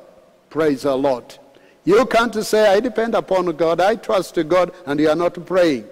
prays 0.50 0.84
a 0.84 0.94
lot. 0.94 1.38
You 1.84 2.04
can't 2.06 2.34
say, 2.44 2.68
I 2.68 2.80
depend 2.80 3.14
upon 3.14 3.46
God, 3.56 3.80
I 3.80 3.96
trust 3.96 4.38
God, 4.48 4.72
and 4.86 5.00
you 5.00 5.08
are 5.08 5.16
not 5.16 5.44
praying. 5.46 5.86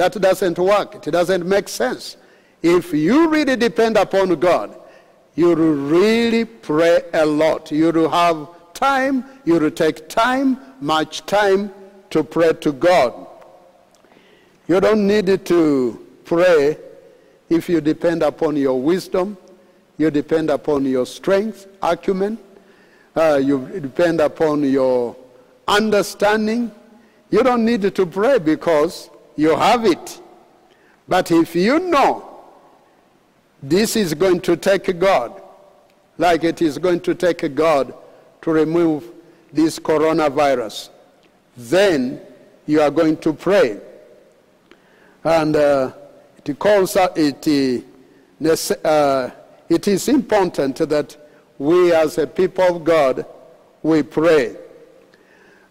That 0.00 0.14
doesn't 0.14 0.58
work. 0.58 1.06
It 1.06 1.10
doesn't 1.10 1.44
make 1.44 1.68
sense. 1.68 2.16
If 2.62 2.94
you 2.94 3.28
really 3.28 3.54
depend 3.54 3.98
upon 3.98 4.34
God, 4.40 4.74
you 5.34 5.54
really 5.54 6.46
pray 6.46 7.02
a 7.12 7.26
lot. 7.26 7.70
You 7.70 7.92
have 8.08 8.48
time, 8.72 9.26
you 9.44 9.68
take 9.68 10.08
time, 10.08 10.58
much 10.80 11.26
time 11.26 11.70
to 12.08 12.24
pray 12.24 12.54
to 12.62 12.72
God. 12.72 13.12
You 14.68 14.80
don't 14.80 15.06
need 15.06 15.44
to 15.44 16.06
pray 16.24 16.78
if 17.50 17.68
you 17.68 17.82
depend 17.82 18.22
upon 18.22 18.56
your 18.56 18.80
wisdom, 18.80 19.36
you 19.98 20.10
depend 20.10 20.48
upon 20.48 20.86
your 20.86 21.04
strength, 21.04 21.66
acumen, 21.82 22.38
uh, 23.16 23.38
you 23.44 23.68
depend 23.78 24.22
upon 24.22 24.64
your 24.64 25.14
understanding. 25.68 26.72
You 27.30 27.42
don't 27.42 27.66
need 27.66 27.94
to 27.94 28.06
pray 28.06 28.38
because 28.38 29.10
you 29.36 29.56
have 29.56 29.84
it. 29.84 30.20
But 31.08 31.30
if 31.30 31.54
you 31.54 31.78
know 31.78 32.44
this 33.62 33.96
is 33.96 34.14
going 34.14 34.40
to 34.42 34.56
take 34.56 34.98
God, 34.98 35.42
like 36.18 36.44
it 36.44 36.62
is 36.62 36.78
going 36.78 37.00
to 37.00 37.14
take 37.14 37.54
God 37.54 37.94
to 38.42 38.50
remove 38.50 39.10
this 39.52 39.78
coronavirus, 39.78 40.90
then 41.56 42.20
you 42.66 42.80
are 42.80 42.90
going 42.90 43.16
to 43.18 43.32
pray. 43.32 43.80
And 45.24 45.56
uh, 45.56 45.92
it 46.44 46.58
calls 46.58 46.96
out, 46.96 47.16
it, 47.16 47.84
uh, 48.84 49.30
it 49.68 49.88
is 49.88 50.08
important 50.08 50.76
that 50.76 51.16
we 51.58 51.92
as 51.92 52.16
a 52.18 52.26
people 52.26 52.76
of 52.76 52.84
God, 52.84 53.26
we 53.82 54.02
pray. 54.02 54.56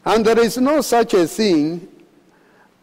And 0.06 0.26
there 0.26 0.40
is 0.40 0.58
no 0.58 0.82
such 0.82 1.14
a 1.14 1.28
thing 1.28 1.88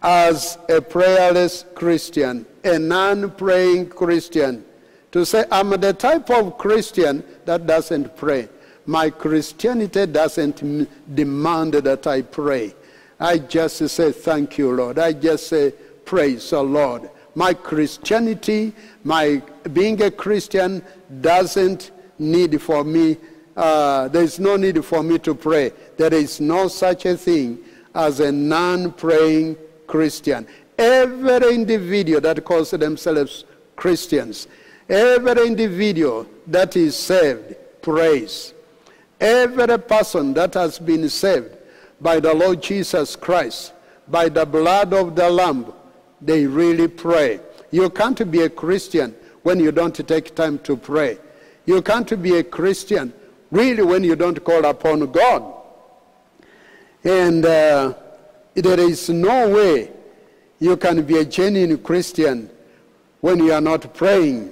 as 0.06 0.56
a 0.68 0.80
prayerless 0.80 1.64
Christian, 1.74 2.46
a 2.62 2.78
non-praying 2.78 3.88
Christian 3.88 4.64
to 5.10 5.26
say, 5.26 5.44
I'm 5.50 5.70
the 5.70 5.92
type 5.92 6.30
of 6.30 6.56
Christian 6.58 7.24
that 7.44 7.66
doesn't 7.66 8.16
pray. 8.16 8.48
My 8.86 9.10
Christianity 9.10 10.06
doesn't 10.06 10.62
demand 11.12 11.74
that 11.74 12.06
I 12.06 12.22
pray. 12.22 12.72
I 13.18 13.38
just 13.38 13.78
say, 13.88 14.12
Thank 14.12 14.58
you, 14.58 14.70
Lord. 14.70 15.00
I 15.00 15.12
just 15.12 15.48
say, 15.48 15.72
Praise 16.04 16.50
the 16.50 16.62
Lord. 16.62 17.10
My 17.34 17.52
Christianity, 17.52 18.72
my 19.02 19.42
being 19.72 20.00
a 20.02 20.10
Christian, 20.12 20.84
doesn't 21.20 21.90
need 22.20 22.62
for 22.62 22.84
me, 22.84 23.16
uh, 23.56 24.06
there 24.08 24.22
is 24.22 24.38
no 24.38 24.56
need 24.56 24.84
for 24.84 25.02
me 25.02 25.18
to 25.18 25.34
pray. 25.34 25.72
There 25.96 26.14
is 26.14 26.40
no 26.40 26.68
such 26.68 27.06
a 27.06 27.16
thing 27.16 27.58
as 27.92 28.20
a 28.20 28.30
non 28.30 28.92
praying 28.92 29.56
Christian. 29.86 30.46
Every 30.78 31.54
individual 31.54 32.20
that 32.20 32.44
calls 32.44 32.70
themselves 32.70 33.44
Christians 33.76 34.46
Every 34.88 35.46
individual 35.46 36.26
that 36.46 36.76
is 36.76 36.96
saved 36.96 37.56
prays. 37.82 38.54
Every 39.20 39.78
person 39.78 40.34
that 40.34 40.54
has 40.54 40.78
been 40.78 41.08
saved 41.08 41.56
by 42.00 42.20
the 42.20 42.32
Lord 42.32 42.62
Jesus 42.62 43.16
Christ, 43.16 43.72
by 44.06 44.28
the 44.28 44.46
blood 44.46 44.92
of 44.92 45.16
the 45.16 45.28
Lamb, 45.28 45.72
they 46.20 46.46
really 46.46 46.86
pray. 46.86 47.40
You 47.70 47.90
can't 47.90 48.30
be 48.30 48.42
a 48.42 48.50
Christian 48.50 49.14
when 49.42 49.58
you 49.58 49.72
don't 49.72 49.94
take 50.06 50.34
time 50.34 50.58
to 50.60 50.76
pray. 50.76 51.18
You 51.64 51.82
can't 51.82 52.22
be 52.22 52.36
a 52.38 52.44
Christian 52.44 53.12
really 53.50 53.82
when 53.82 54.04
you 54.04 54.14
don't 54.14 54.42
call 54.44 54.64
upon 54.64 55.10
God. 55.10 55.52
And 57.02 57.44
uh, 57.44 57.94
there 58.56 58.80
is 58.80 59.08
no 59.10 59.50
way 59.50 59.92
you 60.58 60.76
can 60.76 61.02
be 61.02 61.18
a 61.18 61.24
genuine 61.24 61.78
Christian 61.78 62.50
when 63.20 63.38
you 63.38 63.52
are 63.52 63.60
not 63.60 63.92
praying. 63.94 64.50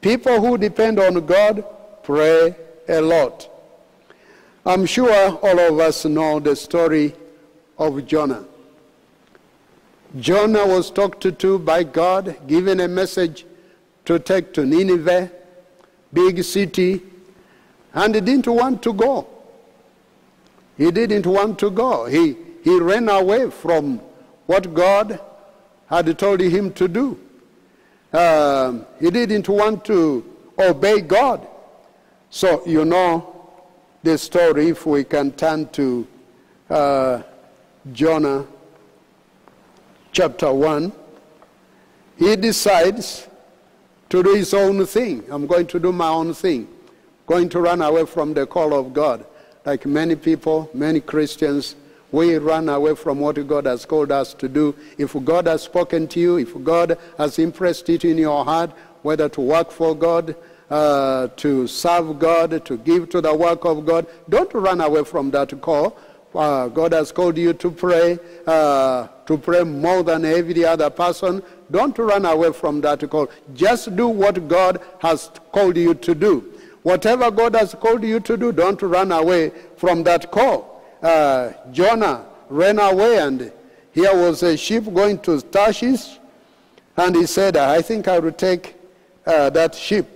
People 0.00 0.40
who 0.40 0.56
depend 0.56 0.98
on 0.98 1.26
God 1.26 1.64
pray 2.02 2.54
a 2.88 3.00
lot. 3.00 3.48
I'm 4.64 4.86
sure 4.86 5.12
all 5.42 5.58
of 5.58 5.80
us 5.80 6.04
know 6.04 6.38
the 6.38 6.54
story 6.54 7.14
of 7.78 8.06
Jonah. 8.06 8.44
Jonah 10.20 10.66
was 10.66 10.90
talked 10.90 11.38
to 11.38 11.58
by 11.58 11.82
God, 11.82 12.36
given 12.46 12.80
a 12.80 12.86
message 12.88 13.44
to 14.04 14.18
take 14.18 14.52
to 14.54 14.64
Nineveh, 14.64 15.32
big 16.12 16.44
city, 16.44 17.02
and 17.94 18.14
he 18.14 18.20
didn't 18.20 18.46
want 18.46 18.82
to 18.82 18.92
go. 18.92 19.26
He 20.76 20.90
didn't 20.90 21.26
want 21.26 21.58
to 21.60 21.70
go. 21.70 22.06
He, 22.06 22.36
he 22.62 22.78
ran 22.78 23.08
away 23.08 23.50
from 23.50 23.98
what 24.46 24.72
God 24.74 25.20
had 25.86 26.18
told 26.18 26.40
him 26.40 26.72
to 26.72 26.88
do 26.88 27.18
um, 28.12 28.84
he 29.00 29.10
didn't 29.10 29.48
want 29.48 29.84
to 29.86 30.24
obey 30.58 31.00
God. 31.00 31.46
So 32.30 32.62
you 32.66 32.84
know 32.84 33.50
the 34.02 34.18
story, 34.18 34.68
if 34.68 34.84
we 34.84 35.04
can 35.04 35.32
turn 35.32 35.68
to 35.70 36.06
uh, 36.68 37.22
Jonah 37.92 38.46
chapter 40.12 40.52
1. 40.52 40.92
He 42.18 42.36
decides 42.36 43.26
to 44.10 44.22
do 44.22 44.34
his 44.34 44.52
own 44.52 44.84
thing. 44.84 45.24
I'm 45.30 45.46
going 45.46 45.66
to 45.68 45.80
do 45.80 45.92
my 45.92 46.08
own 46.08 46.34
thing. 46.34 46.68
going 47.26 47.48
to 47.48 47.60
run 47.60 47.80
away 47.80 48.04
from 48.04 48.34
the 48.34 48.46
call 48.46 48.74
of 48.74 48.92
God. 48.92 49.24
Like 49.64 49.86
many 49.86 50.16
people, 50.16 50.70
many 50.74 51.00
Christians, 51.00 51.76
we 52.12 52.36
run 52.36 52.68
away 52.68 52.94
from 52.94 53.18
what 53.18 53.44
God 53.48 53.64
has 53.64 53.84
called 53.86 54.12
us 54.12 54.34
to 54.34 54.48
do. 54.48 54.76
If 54.98 55.16
God 55.24 55.46
has 55.46 55.62
spoken 55.62 56.06
to 56.08 56.20
you, 56.20 56.36
if 56.36 56.62
God 56.62 56.98
has 57.18 57.38
impressed 57.38 57.88
it 57.88 58.04
in 58.04 58.18
your 58.18 58.44
heart, 58.44 58.70
whether 59.00 59.28
to 59.30 59.40
work 59.40 59.70
for 59.72 59.96
God, 59.96 60.36
uh, 60.70 61.28
to 61.36 61.66
serve 61.66 62.18
God, 62.18 62.64
to 62.66 62.76
give 62.76 63.08
to 63.10 63.20
the 63.20 63.34
work 63.34 63.64
of 63.64 63.84
God, 63.84 64.06
don't 64.28 64.52
run 64.54 64.80
away 64.80 65.04
from 65.04 65.30
that 65.32 65.58
call. 65.60 65.96
Uh, 66.34 66.68
God 66.68 66.92
has 66.92 67.12
called 67.12 67.36
you 67.36 67.52
to 67.52 67.70
pray, 67.70 68.18
uh, 68.46 69.06
to 69.26 69.36
pray 69.36 69.64
more 69.64 70.02
than 70.02 70.24
every 70.24 70.64
other 70.64 70.88
person. 70.88 71.42
Don't 71.70 71.98
run 71.98 72.24
away 72.24 72.52
from 72.52 72.80
that 72.82 73.08
call. 73.10 73.28
Just 73.54 73.94
do 73.96 74.08
what 74.08 74.48
God 74.48 74.80
has 75.00 75.30
called 75.52 75.76
you 75.76 75.94
to 75.94 76.14
do. 76.14 76.52
Whatever 76.82 77.30
God 77.30 77.54
has 77.54 77.74
called 77.74 78.02
you 78.02 78.18
to 78.20 78.36
do, 78.36 78.50
don't 78.50 78.80
run 78.82 79.12
away 79.12 79.52
from 79.76 80.02
that 80.04 80.30
call. 80.30 80.71
Uh, 81.02 81.52
Jonah 81.72 82.24
ran 82.48 82.78
away, 82.78 83.18
and 83.18 83.52
here 83.92 84.14
was 84.14 84.42
a 84.42 84.56
ship 84.56 84.84
going 84.92 85.18
to 85.20 85.40
Tarshish, 85.40 86.18
and 86.96 87.16
he 87.16 87.26
said, 87.26 87.56
I 87.56 87.82
think 87.82 88.06
I 88.08 88.18
will 88.18 88.32
take 88.32 88.76
uh, 89.26 89.50
that 89.50 89.74
ship. 89.74 90.06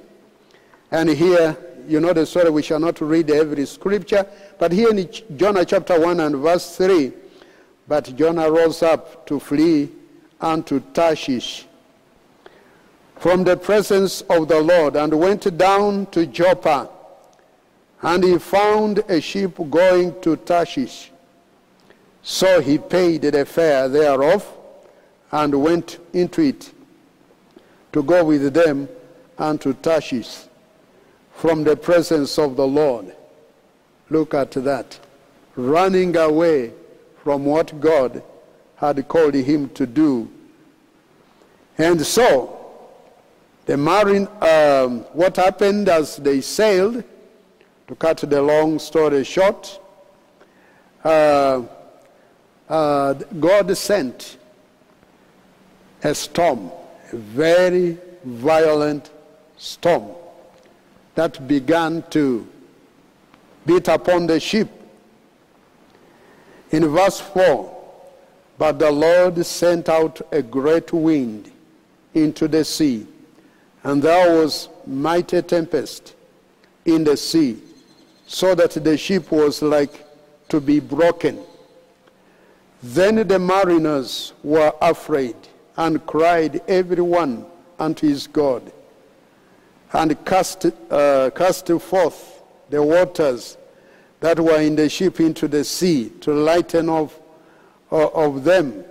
And 0.91 1.09
here, 1.11 1.57
you 1.89 2.01
know 2.01 2.13
the 2.13 2.25
story, 2.27 2.51
we 2.51 2.63
shall 2.63 2.81
not 2.81 3.01
read 3.01 3.31
every 3.31 3.67
scripture, 3.67 4.27
but 4.59 4.73
here 4.73 4.91
in 4.91 5.09
Jonah 5.37 5.65
chapter 5.65 5.99
1 5.99 6.21
and 6.21 6.37
verse 6.37 6.77
3, 6.77 7.13
but 7.89 8.15
Jonah 8.17 8.51
rose 8.51 8.83
up 8.83 9.27
to 9.27 9.41
flee 9.41 9.91
unto 10.41 10.81
Tarshish 10.93 11.67
from 13.19 13.45
the 13.45 13.57
presence 13.57 14.21
of 14.23 14.49
the 14.49 14.61
Lord 14.61 14.97
and 14.97 15.19
went 15.19 15.57
down 15.57 16.07
to 16.07 16.27
Joppa. 16.27 16.91
And 18.03 18.23
he 18.23 18.39
found 18.39 18.99
a 19.09 19.21
ship 19.21 19.57
going 19.71 20.21
to 20.21 20.37
Tarshish. 20.37 21.11
So 22.23 22.61
he 22.61 22.79
paid 22.79 23.23
the 23.23 23.47
fare 23.47 23.89
thereof 23.89 24.47
and 25.33 25.63
went 25.63 25.99
into 26.13 26.43
it 26.43 26.73
to 27.93 28.03
go 28.03 28.25
with 28.25 28.53
them 28.53 28.89
unto 29.39 29.73
Tarshish 29.75 30.45
from 31.33 31.65
the 31.65 31.77
presence 31.77 32.39
of 32.39 32.57
the 32.57 32.67
Lord. 32.67 33.15
Look 34.11 34.35
at 34.35 34.53
that. 34.53 34.99
Running 35.55 36.17
away 36.17 36.73
from 37.23 37.45
what 37.45 37.81
God 37.81 38.23
had 38.77 39.07
called 39.09 39.35
him 39.35 39.69
to 39.71 39.87
do. 39.87 40.31
And 41.79 42.01
so, 42.05 42.53
the 43.67 43.77
marine, 43.77 44.29
um, 44.41 45.01
what 45.13 45.37
happened 45.37 45.89
as 45.89 46.17
they 46.17 46.41
sailed, 46.41 47.03
to 47.89 47.95
cut 47.95 48.19
the 48.19 48.43
long 48.43 48.79
story 48.79 49.25
short, 49.25 49.81
uh, 51.05 51.63
uh, 52.69 53.13
God 53.13 53.77
sent 53.77 54.39
a 56.03 56.15
storm, 56.15 56.71
a 57.13 57.17
very 57.17 57.97
violent 58.25 59.11
storm 59.57 60.09
that 61.15 61.47
began 61.47 62.03
to 62.11 62.47
beat 63.65 63.89
upon 63.89 64.27
the 64.27 64.41
ship. 64.41 64.69
In 66.71 66.87
verse 66.89 67.21
4, 67.21 67.73
but 68.59 68.79
the 68.79 68.91
Lord 68.91 69.45
sent 69.47 69.89
out 69.89 70.21
a 70.33 70.43
great 70.43 70.93
wind 70.93 71.53
into 72.15 72.49
the 72.49 72.65
sea, 72.65 73.07
and 73.85 74.03
there 74.03 74.41
was 74.41 74.69
mighty 74.87 75.43
tempest 75.43 76.15
in 76.85 77.05
the 77.05 77.17
sea, 77.17 77.59
so 78.27 78.55
that 78.55 78.73
the 78.73 78.97
ship 78.97 79.31
was 79.31 79.63
like 79.63 80.05
to 80.49 80.61
be 80.61 80.81
broken. 80.81 81.41
Then 82.83 83.27
the 83.27 83.39
mariners 83.39 84.33
were 84.43 84.73
afraid 84.81 85.37
and 85.77 86.05
cried 86.07 86.63
every 86.69 87.03
one 87.03 87.47
unto 87.79 88.07
his 88.07 88.27
God 88.27 88.73
and 89.93 90.25
cast, 90.25 90.67
uh, 90.91 91.31
cast 91.35 91.71
forth 91.81 92.43
the 92.69 92.83
waters 92.83 93.57
that 94.21 94.39
were 94.41 94.61
in 94.61 94.77
the 94.77 94.89
ship 94.89 95.21
into 95.21 95.47
the 95.49 95.65
sea 95.65 96.11
to 96.21 96.33
lighten 96.33 96.89
of, 96.89 97.19
uh, 97.93 98.09
of 98.09 98.45
them. 98.45 98.85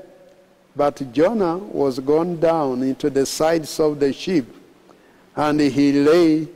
But 0.76 1.12
Jonah 1.14 1.58
was 1.58 2.00
gone 2.00 2.40
down 2.40 2.84
into 2.84 3.10
the 3.10 3.26
sides 3.26 3.80
of 3.80 4.00
the 4.00 4.12
ship, 4.14 4.46
and 5.36 5.60
he 5.60 5.92
lay 5.94 6.48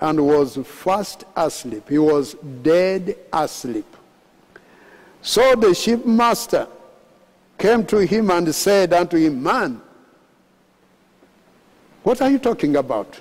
and 0.00 0.26
was 0.26 0.56
fast 0.64 1.24
asleep. 1.36 1.88
He 1.88 1.98
was 1.98 2.34
dead 2.62 3.16
asleep. 3.32 3.86
So 5.22 5.54
the 5.54 5.68
shipmaster 5.68 6.68
came 7.56 7.86
to 7.86 7.98
him 7.98 8.30
and 8.30 8.54
said 8.54 8.92
unto 8.92 9.16
him, 9.16 9.42
Man, 9.42 9.80
what 12.02 12.20
are 12.20 12.30
you 12.30 12.38
talking 12.38 12.76
about? 12.76 13.18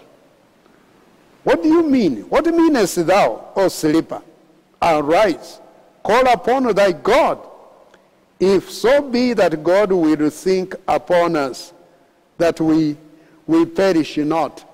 What 1.44 1.64
do 1.64 1.70
you 1.70 1.84
mean? 1.84 2.22
What 2.30 2.46
meanest 2.46 3.06
thou, 3.06 3.52
O 3.56 3.68
sleeper? 3.68 4.22
Arise, 4.82 5.60
call 6.04 6.28
upon 6.28 6.74
thy 6.76 6.92
God. 6.92 7.40
If 8.40 8.70
so 8.70 9.02
be 9.02 9.34
that 9.34 9.64
God 9.64 9.92
will 9.92 10.30
think 10.30 10.76
upon 10.88 11.38
us, 11.38 11.72
that 12.38 12.60
we, 12.60 12.98
we 13.48 13.66
perish 13.66 14.18
not. 14.18 14.70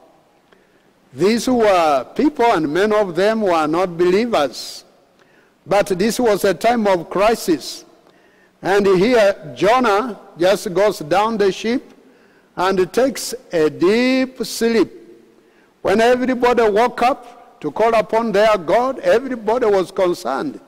These 1.13 1.47
were 1.47 2.05
people, 2.15 2.45
and 2.45 2.71
many 2.71 2.95
of 2.95 3.15
them 3.15 3.41
were 3.41 3.67
not 3.67 3.97
believers. 3.97 4.83
But 5.65 5.87
this 5.87 6.19
was 6.19 6.43
a 6.45 6.53
time 6.53 6.85
of 6.87 7.09
crisis. 7.09 7.85
And 8.61 8.85
here, 8.85 9.53
Jonah 9.55 10.19
just 10.37 10.73
goes 10.73 10.99
down 10.99 11.37
the 11.37 11.51
ship 11.51 11.93
and 12.55 12.91
takes 12.93 13.33
a 13.51 13.69
deep 13.69 14.43
sleep. 14.43 14.91
When 15.81 16.01
everybody 16.01 16.69
woke 16.69 17.01
up 17.01 17.61
to 17.61 17.71
call 17.71 17.93
upon 17.93 18.31
their 18.31 18.57
God, 18.57 18.99
everybody 18.99 19.65
was 19.65 19.91
concerned. 19.91 20.59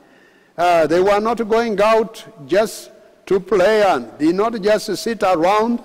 Uh, 0.57 0.87
they 0.87 1.01
were 1.01 1.19
not 1.19 1.47
going 1.47 1.79
out 1.81 2.23
just 2.47 2.91
to 3.25 3.39
play 3.39 3.83
and 3.83 4.17
did 4.17 4.35
not 4.35 4.61
just 4.61 4.95
sit 4.97 5.23
around. 5.23 5.83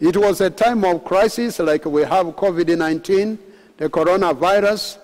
It 0.00 0.16
was 0.16 0.40
a 0.40 0.50
time 0.50 0.84
of 0.84 1.04
crisis, 1.04 1.58
like 1.58 1.84
we 1.84 2.02
have 2.02 2.26
COVID 2.26 2.76
19, 2.76 3.38
the 3.82 3.90
coronavirus. 3.90 4.98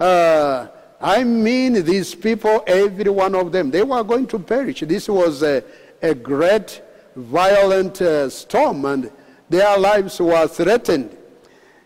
Uh, 0.00 0.66
I 1.00 1.22
mean, 1.22 1.84
these 1.84 2.16
people, 2.16 2.64
every 2.66 3.08
one 3.08 3.32
of 3.36 3.52
them, 3.52 3.70
they 3.70 3.84
were 3.84 4.02
going 4.02 4.26
to 4.26 4.40
perish. 4.40 4.80
This 4.80 5.08
was 5.08 5.44
a, 5.44 5.62
a 6.02 6.16
great, 6.16 6.82
violent 7.14 8.02
uh, 8.02 8.28
storm, 8.28 8.84
and 8.86 9.12
their 9.48 9.78
lives 9.78 10.18
were 10.18 10.48
threatened. 10.48 11.16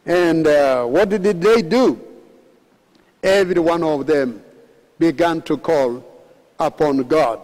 And 0.07 0.47
uh, 0.47 0.87
what 0.87 1.11
did 1.11 1.23
they 1.23 1.61
do? 1.61 2.01
Every 3.23 3.61
one 3.61 3.83
of 3.83 4.07
them 4.07 4.43
began 4.99 5.43
to 5.43 5.59
call 5.59 6.03
upon 6.59 7.03
God. 7.03 7.41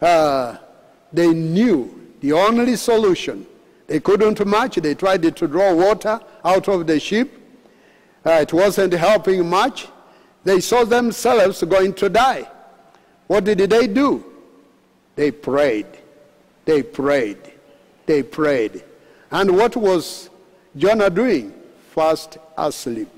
Uh, 0.00 0.56
they 1.12 1.34
knew 1.34 2.14
the 2.20 2.32
only 2.32 2.76
solution. 2.76 3.46
They 3.86 4.00
couldn't 4.00 4.46
match. 4.46 4.76
They 4.76 4.94
tried 4.94 5.22
to 5.24 5.46
draw 5.46 5.74
water 5.74 6.18
out 6.42 6.68
of 6.68 6.86
the 6.86 6.98
ship. 6.98 7.37
Uh, 8.28 8.40
it 8.42 8.52
wasn't 8.52 8.92
helping 8.92 9.48
much. 9.48 9.88
They 10.44 10.60
saw 10.60 10.84
themselves 10.84 11.62
going 11.64 11.94
to 11.94 12.08
die. 12.08 12.46
What 13.26 13.44
did 13.44 13.58
they 13.58 13.86
do? 13.86 14.24
They 15.16 15.30
prayed. 15.30 15.86
They 16.64 16.82
prayed. 16.82 17.38
They 18.06 18.22
prayed. 18.22 18.84
And 19.30 19.56
what 19.56 19.76
was 19.76 20.30
Jonah 20.76 21.10
doing? 21.10 21.54
fast 21.98 22.38
asleep. 22.56 23.08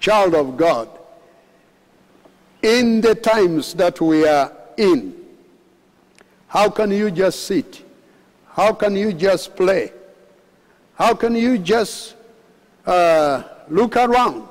Child 0.00 0.34
of 0.34 0.56
God, 0.56 0.88
in 2.62 3.02
the 3.02 3.14
times 3.14 3.74
that 3.74 4.00
we 4.00 4.26
are 4.26 4.50
in, 4.78 5.14
how 6.48 6.70
can 6.70 6.90
you 6.90 7.10
just 7.10 7.44
sit? 7.44 7.84
How 8.48 8.72
can 8.72 8.96
you 8.96 9.12
just 9.12 9.54
play? 9.54 9.92
How 10.94 11.12
can 11.12 11.34
you 11.34 11.58
just 11.58 12.14
uh, 12.86 13.42
look 13.68 13.96
around? 13.96 14.48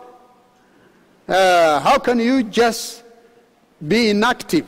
Uh, 1.28 1.80
how 1.80 1.98
can 1.98 2.20
you 2.20 2.44
just 2.44 3.04
be 3.88 4.10
inactive? 4.10 4.68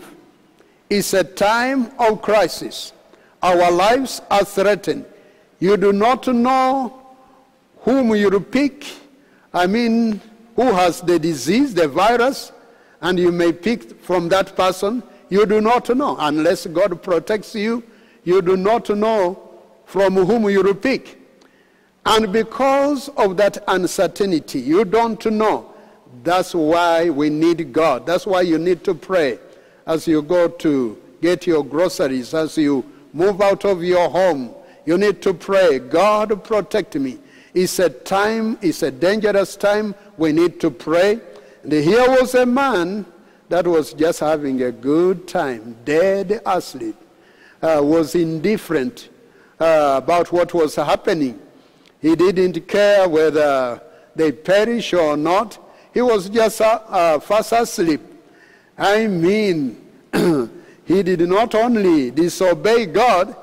It's 0.90 1.14
a 1.14 1.24
time 1.24 1.92
of 2.00 2.22
crisis. 2.22 2.94
Our 3.42 3.72
lives 3.72 4.22
are 4.30 4.46
threatened. 4.46 5.06
You 5.60 5.78
do 5.78 5.92
not 5.92 6.28
know 6.28 7.02
whom 7.80 8.16
you 8.16 8.40
pick, 8.40 8.86
I 9.54 9.68
mean, 9.68 10.22
who 10.56 10.74
has 10.74 11.02
the 11.02 11.20
disease, 11.20 11.74
the 11.74 11.88
virus, 11.88 12.52
and 13.02 13.20
you 13.20 13.32
may 13.32 13.52
pick 13.52 14.02
from 14.02 14.30
that 14.30 14.56
person, 14.56 15.04
you 15.30 15.46
do 15.46 15.62
not 15.62 15.90
know. 15.96 16.16
Unless 16.20 16.68
God 16.68 17.02
protects 17.04 17.56
you, 17.56 17.84
you 18.24 18.42
do 18.42 18.58
not 18.58 18.90
know 18.90 19.40
from 19.86 20.16
whom 20.16 20.50
you 20.50 20.74
pick. 20.74 21.20
And 22.06 22.32
because 22.32 23.10
of 23.10 23.36
that 23.38 23.64
uncertainty, 23.68 24.60
you 24.60 24.86
don't 24.86 25.26
know 25.26 25.74
That's 26.24 26.56
why 26.56 27.10
we 27.10 27.30
need 27.30 27.72
God. 27.74 28.06
That's 28.06 28.26
why 28.26 28.42
you 28.42 28.58
need 28.58 28.84
to 28.86 28.94
pray 28.94 29.40
as 29.86 30.08
you 30.08 30.22
go 30.22 30.48
to 30.48 30.98
get 31.22 31.46
your 31.46 31.64
groceries, 31.64 32.34
as 32.34 32.58
you 32.58 32.84
move 33.14 33.42
out 33.42 33.66
of 33.66 33.84
your 33.84 34.10
home. 34.10 34.54
You 34.86 34.98
need 34.98 35.22
to 35.24 35.34
pray, 35.34 35.80
God 35.80 36.44
protect 36.44 36.96
me. 36.96 37.20
It's 37.54 37.80
a 37.80 37.90
time, 37.90 38.58
it's 38.62 38.84
a 38.84 38.92
dangerous 38.92 39.56
time. 39.56 39.96
We 40.18 40.32
need 40.32 40.60
to 40.62 40.72
pray. 40.72 41.22
And 41.64 41.72
here 41.74 42.08
was 42.10 42.36
a 42.36 42.46
man 42.46 43.06
that 43.50 43.66
was 43.66 43.94
just 43.94 44.20
having 44.20 44.62
a 44.64 44.72
good 44.72 45.28
time, 45.28 45.76
dead 45.86 46.42
asleep, 46.46 46.96
uh, 47.62 47.82
was 47.84 48.16
indifferent 48.16 49.10
uh, 49.60 50.00
about 50.04 50.32
what 50.32 50.54
was 50.54 50.76
happening. 50.76 51.40
He 52.06 52.16
didn't 52.16 52.68
care 52.68 53.10
whether 53.10 53.82
they 54.16 54.32
perish 54.32 54.94
or 54.94 55.18
not. 55.18 55.58
He 55.92 56.04
was 56.04 56.30
just 56.30 56.62
uh, 56.62 56.80
uh 56.88 57.20
fast 57.20 57.52
asleep. 57.52 58.00
I 58.78 59.08
mean, 59.08 59.82
he 60.86 61.02
did 61.02 61.22
not 61.22 61.56
only 61.56 62.12
disobey 62.12 62.86
God, 62.86 63.36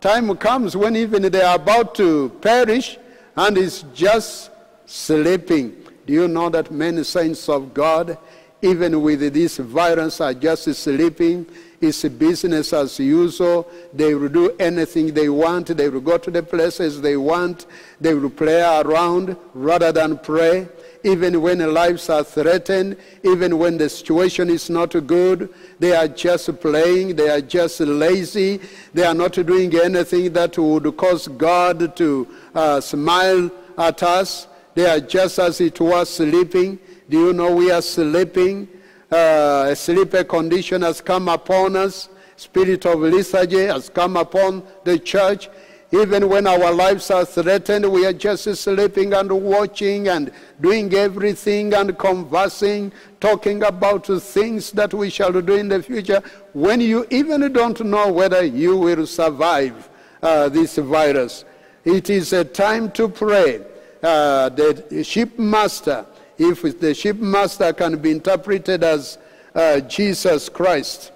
time 0.00 0.36
comes 0.36 0.76
when 0.76 0.96
even 0.96 1.30
they 1.30 1.42
are 1.42 1.54
about 1.54 1.94
to 1.94 2.30
perish 2.40 2.98
and 3.36 3.56
is 3.56 3.84
just 3.94 4.50
sleeping. 4.84 5.76
Do 6.04 6.12
you 6.12 6.26
know 6.26 6.48
that 6.48 6.72
many 6.72 7.04
saints 7.04 7.48
of 7.48 7.72
God, 7.72 8.18
even 8.62 9.00
with 9.00 9.32
this 9.32 9.58
virus, 9.58 10.20
are 10.20 10.34
just 10.34 10.64
sleeping? 10.74 11.46
It's 11.82 12.04
business 12.04 12.72
as 12.72 13.00
usual. 13.00 13.68
They 13.92 14.14
will 14.14 14.28
do 14.28 14.54
anything 14.60 15.12
they 15.12 15.28
want. 15.28 15.66
They 15.66 15.88
will 15.88 16.00
go 16.00 16.16
to 16.16 16.30
the 16.30 16.42
places 16.44 17.00
they 17.00 17.16
want. 17.16 17.66
They 18.00 18.14
will 18.14 18.30
play 18.30 18.62
around 18.62 19.36
rather 19.52 19.90
than 19.90 20.18
pray. 20.18 20.68
Even 21.02 21.42
when 21.42 21.58
lives 21.74 22.08
are 22.08 22.22
threatened, 22.22 22.96
even 23.24 23.58
when 23.58 23.78
the 23.78 23.88
situation 23.88 24.48
is 24.48 24.70
not 24.70 24.90
good, 25.08 25.52
they 25.80 25.92
are 25.96 26.06
just 26.06 26.60
playing. 26.60 27.16
They 27.16 27.28
are 27.28 27.40
just 27.40 27.80
lazy. 27.80 28.60
They 28.94 29.04
are 29.04 29.14
not 29.14 29.32
doing 29.32 29.74
anything 29.74 30.32
that 30.34 30.56
would 30.56 30.96
cause 30.96 31.26
God 31.26 31.96
to 31.96 32.28
uh, 32.54 32.80
smile 32.80 33.50
at 33.76 34.04
us. 34.04 34.46
They 34.76 34.88
are 34.88 35.00
just 35.00 35.40
as 35.40 35.60
it 35.60 35.80
was 35.80 36.08
sleeping. 36.10 36.78
Do 37.10 37.26
you 37.26 37.32
know 37.32 37.52
we 37.56 37.72
are 37.72 37.82
sleeping? 37.82 38.68
Uh, 39.12 39.68
a 39.68 39.76
sleepy 39.76 40.24
condition 40.24 40.82
has 40.82 41.00
come 41.00 41.28
upon 41.28 41.76
us. 41.76 42.08
Spirit 42.36 42.86
of 42.86 43.00
lethargy 43.00 43.66
has 43.66 43.88
come 43.88 44.16
upon 44.16 44.62
the 44.84 44.98
church. 44.98 45.48
Even 45.92 46.26
when 46.30 46.46
our 46.46 46.72
lives 46.72 47.10
are 47.10 47.26
threatened, 47.26 47.90
we 47.92 48.06
are 48.06 48.14
just 48.14 48.44
sleeping 48.54 49.12
and 49.12 49.30
watching 49.30 50.08
and 50.08 50.32
doing 50.62 50.92
everything 50.94 51.74
and 51.74 51.98
conversing, 51.98 52.90
talking 53.20 53.62
about 53.64 54.06
things 54.06 54.70
that 54.72 54.94
we 54.94 55.10
shall 55.10 55.32
do 55.42 55.54
in 55.56 55.68
the 55.68 55.82
future, 55.82 56.22
when 56.54 56.80
you 56.80 57.06
even 57.10 57.52
don't 57.52 57.84
know 57.84 58.10
whether 58.10 58.42
you 58.42 58.74
will 58.74 59.06
survive 59.06 59.90
uh, 60.22 60.48
this 60.48 60.76
virus. 60.78 61.44
It 61.84 62.08
is 62.08 62.32
a 62.32 62.44
time 62.44 62.90
to 62.92 63.08
pray. 63.08 63.60
Uh, 64.02 64.48
the 64.48 64.74
shipmaster 65.04 66.06
if 66.42 66.80
the 66.80 66.94
shipmaster 66.94 67.76
can 67.76 67.98
be 67.98 68.10
interpreted 68.10 68.82
as 68.84 69.18
uh, 69.54 69.80
Jesus 69.80 70.48
Christ, 70.48 71.12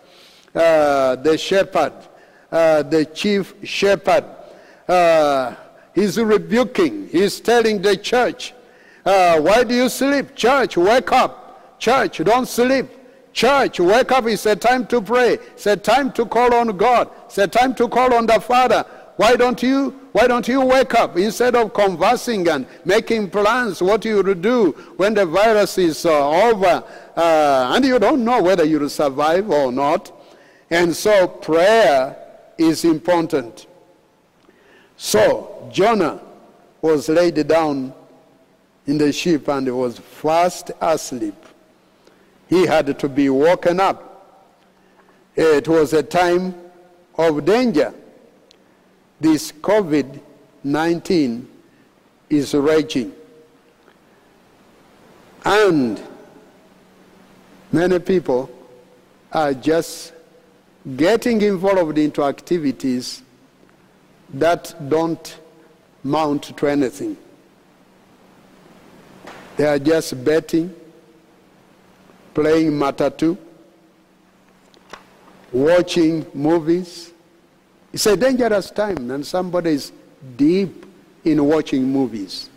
uh, 0.54 1.16
the 1.16 1.36
shepherd, 1.36 1.92
uh, 2.50 2.82
the 2.82 3.04
chief 3.06 3.54
shepherd, 3.64 4.24
uh, 4.88 5.54
he's 5.94 6.18
rebuking, 6.18 7.08
he's 7.08 7.40
telling 7.40 7.82
the 7.82 7.96
church, 7.96 8.54
uh, 9.04 9.40
why 9.40 9.64
do 9.64 9.74
you 9.74 9.88
sleep? 9.88 10.34
Church, 10.34 10.76
wake 10.76 11.12
up. 11.12 11.78
Church, 11.78 12.18
don't 12.18 12.46
sleep. 12.46 12.86
Church, 13.32 13.78
wake 13.78 14.10
up. 14.10 14.26
It's 14.26 14.46
a 14.46 14.56
time 14.56 14.86
to 14.86 15.00
pray. 15.00 15.34
It's 15.34 15.66
a 15.66 15.76
time 15.76 16.10
to 16.12 16.26
call 16.26 16.54
on 16.54 16.76
God. 16.76 17.10
It's 17.26 17.38
a 17.38 17.46
time 17.46 17.74
to 17.76 17.86
call 17.86 18.14
on 18.14 18.26
the 18.26 18.40
Father. 18.40 18.84
Why 19.16 19.35
don't 19.35 19.62
you, 19.62 19.90
why 20.12 20.26
don't 20.26 20.46
you 20.46 20.61
wake 20.61 20.94
up 20.94 21.16
instead 21.16 21.57
of 21.57 21.72
conversing 21.72 22.46
and 22.48 22.66
making 22.85 23.31
plans 23.31 23.81
what 23.81 24.05
you 24.05 24.22
will 24.22 24.35
do 24.35 24.72
when 24.98 25.14
the 25.14 25.24
virus 25.24 25.79
is 25.79 26.05
uh, 26.05 26.48
over 26.48 26.85
uh, 27.16 27.72
and 27.74 27.85
you 27.85 27.98
don't 27.98 28.22
know 28.24 28.42
whether 28.42 28.64
you 28.64 28.79
will 28.79 28.90
survive 28.90 29.48
or 29.48 29.72
not. 29.72 30.12
And 30.68 30.94
so 30.94 31.26
prayer 31.26 32.14
is 32.59 32.85
important. 32.85 33.66
So 34.98 35.66
Jonah 35.72 36.20
was 36.83 37.09
laid 37.09 37.46
down 37.48 37.94
in 38.87 38.98
the 38.98 39.12
ship 39.12 39.48
and 39.48 39.74
was 39.74 39.98
fast 39.98 40.72
asleep. 40.81 41.35
He 42.48 42.66
had 42.66 42.98
to 42.98 43.09
be 43.09 43.31
woken 43.31 43.81
up. 43.81 44.02
It 45.35 45.66
was 45.68 45.94
a 45.94 46.02
time 46.02 46.55
of 47.16 47.46
danger 47.46 47.94
this 49.20 49.52
COVID 49.52 50.20
19 50.64 51.48
is 52.29 52.52
raging. 52.55 53.12
And 55.44 56.02
many 57.70 58.00
people 58.00 58.50
are 59.33 59.55
just 59.55 60.12
getting 60.96 61.40
involved 61.42 61.98
into 61.98 62.24
activities 62.24 63.22
that 64.35 64.74
don't 64.88 65.38
mount 66.02 66.57
to 66.57 66.66
anything. 66.66 67.16
They 69.57 69.66
are 69.66 69.79
just 69.79 70.24
betting, 70.24 70.74
playing 72.35 72.72
matatu, 72.72 73.38
watching 75.52 76.26
movies, 76.35 77.12
it's 77.96 78.04
a 78.04 78.14
dangerous 78.14 78.70
time, 78.70 79.11
and 79.11 79.26
somebody 79.26 79.70
is 79.70 79.90
deep 80.37 80.85
in 81.24 81.42
watching 81.42 81.82
movies. 81.90 82.50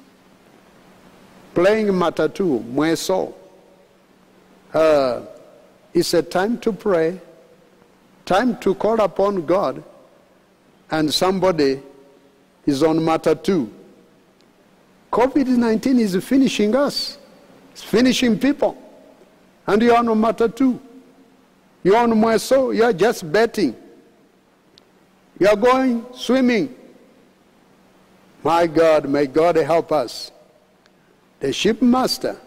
Playing 1.54 1.88
matatu, 1.88 2.62
mweso. 2.62 3.34
Uh, 4.74 5.22
it's 5.94 6.14
a 6.14 6.22
time 6.22 6.58
to 6.58 6.74
pray, 6.74 7.22
time 8.26 8.58
to 8.58 8.76
call 8.76 9.00
upon 9.00 9.46
God, 9.46 9.82
and 10.92 11.14
somebody 11.14 11.82
is 12.66 12.84
on 12.84 13.00
matatu. 13.00 13.70
COVID 15.10 15.48
19 15.48 16.00
is 16.00 16.22
finishing 16.22 16.76
us, 16.76 17.18
it's 17.72 17.82
finishing 17.82 18.38
people. 18.38 18.78
And 19.66 19.82
you're 19.82 19.96
on 19.96 20.08
matatu. 20.08 20.78
You're 21.82 21.96
on 21.96 22.12
mweso, 22.12 22.76
you're 22.76 22.92
just 22.92 23.32
betting. 23.32 23.74
You 25.40 25.48
are 25.48 25.56
going 25.56 26.06
swimming. 26.14 26.76
My 28.44 28.68
God, 28.68 29.10
may 29.10 29.26
God 29.26 29.56
help 29.56 29.92
us. 29.92 30.32
The 31.40 31.48
shipmaster, 31.48 32.38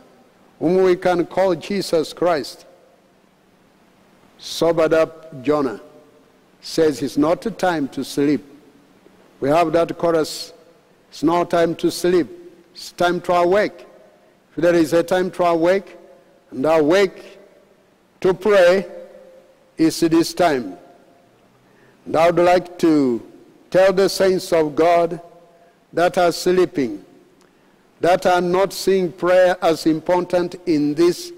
whom 0.59 0.83
we 0.83 0.97
can 0.97 1.25
call 1.25 1.55
Jesus 1.55 2.13
Christ, 2.13 2.67
sobered 4.39 4.93
up 4.93 5.43
Jonah, 5.43 5.81
says 6.61 7.03
it's 7.03 7.17
not 7.17 7.59
time 7.59 7.89
to 7.89 8.05
sleep. 8.05 8.45
We 9.41 9.49
have 9.49 9.73
that 9.73 9.97
chorus, 9.97 10.53
it's 11.09 11.23
not 11.23 11.51
time 11.51 11.75
to 11.77 11.91
sleep, 11.91 12.29
it's 12.73 12.93
time 12.93 13.21
to 13.23 13.33
awake. 13.33 13.87
If 14.55 14.63
there 14.63 14.75
is 14.75 14.93
a 14.93 15.03
time 15.03 15.31
to 15.33 15.45
awake, 15.45 15.97
and 16.51 16.67
awake 16.67 17.39
to 18.21 18.35
pray, 18.35 18.87
is 19.79 20.01
this 20.01 20.35
time. 20.35 20.77
I 22.07 22.31
would 22.31 22.45
like 22.45 22.79
to 22.81 23.23
tell 23.71 23.93
the 23.93 24.09
saints 24.09 24.53
of 24.53 24.75
God 24.75 25.21
that 25.93 26.19
are 26.19 26.33
sleeping, 26.33 27.05
that 28.01 28.27
are 28.27 28.41
not 28.41 28.73
seeing 28.73 29.13
prayer 29.13 29.57
as 29.63 29.87
important 29.87 30.57
in 30.67 30.95
this 30.95 31.33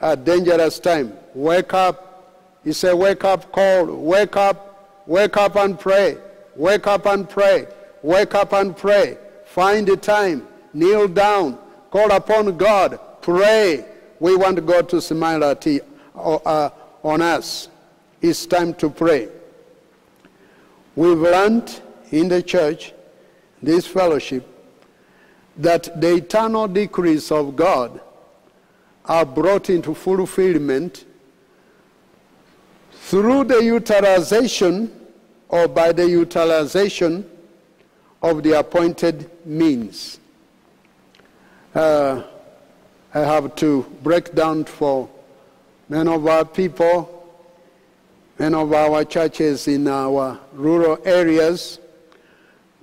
uh, 0.00 0.14
dangerous 0.16 0.80
time. 0.80 1.12
Wake 1.34 1.72
up. 1.72 2.04
It's 2.64 2.82
a 2.84 2.94
wake 2.94 3.24
up 3.24 3.52
call. 3.52 3.86
Wake 3.86 4.36
up. 4.36 5.04
Wake 5.06 5.36
up 5.36 5.56
and 5.56 5.78
pray. 5.78 6.18
Wake 6.56 6.86
up 6.86 7.06
and 7.06 7.28
pray. 7.28 7.66
Wake 8.02 8.34
up 8.34 8.52
and 8.52 8.76
pray. 8.76 9.16
Find 9.46 9.86
the 9.86 9.96
time. 9.96 10.46
Kneel 10.74 11.08
down. 11.08 11.58
Call 11.90 12.10
upon 12.10 12.56
God. 12.56 12.98
Pray. 13.22 13.84
We 14.20 14.36
want 14.36 14.64
God 14.66 14.88
to 14.90 15.00
smile 15.00 15.44
at, 15.44 15.66
uh, 16.16 16.70
on 17.04 17.22
us. 17.22 17.68
It's 18.20 18.46
time 18.46 18.74
to 18.74 18.90
pray. 18.90 19.28
We've 20.98 21.16
learned 21.16 21.80
in 22.10 22.26
the 22.26 22.42
church, 22.42 22.92
this 23.62 23.86
fellowship, 23.86 24.44
that 25.56 26.00
the 26.00 26.16
eternal 26.16 26.66
decrees 26.66 27.30
of 27.30 27.54
God 27.54 28.00
are 29.04 29.24
brought 29.24 29.70
into 29.70 29.94
fulfillment 29.94 31.04
through 32.90 33.44
the 33.44 33.62
utilization 33.62 34.90
or 35.48 35.68
by 35.68 35.92
the 35.92 36.04
utilization 36.04 37.30
of 38.20 38.42
the 38.42 38.58
appointed 38.58 39.30
means. 39.46 40.18
Uh, 41.76 42.24
I 43.14 43.20
have 43.20 43.54
to 43.54 43.82
break 44.02 44.34
down 44.34 44.64
for 44.64 45.08
many 45.88 46.12
of 46.12 46.26
our 46.26 46.44
people, 46.44 47.17
many 48.38 48.54
of 48.54 48.72
our 48.72 49.04
churches 49.04 49.66
in 49.68 49.88
our 49.88 50.38
rural 50.52 50.98
areas. 51.04 51.80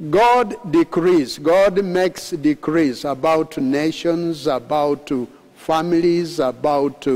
God 0.09 0.55
decrees, 0.71 1.37
God 1.37 1.83
makes 1.83 2.31
decrees 2.31 3.05
about 3.05 3.57
nations, 3.57 4.47
about 4.47 5.09
families, 5.55 6.39
about 6.39 7.07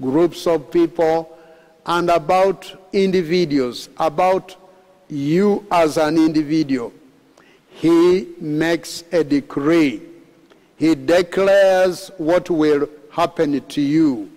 groups 0.00 0.46
of 0.46 0.70
people, 0.70 1.38
and 1.84 2.08
about 2.08 2.88
individuals, 2.92 3.90
about 3.98 4.56
you 5.08 5.66
as 5.70 5.98
an 5.98 6.16
individual. 6.16 6.92
He 7.68 8.28
makes 8.40 9.04
a 9.12 9.22
decree. 9.22 10.00
He 10.76 10.94
declares 10.94 12.10
what 12.16 12.48
will 12.48 12.88
happen 13.10 13.60
to 13.60 13.80
you. 13.80 14.30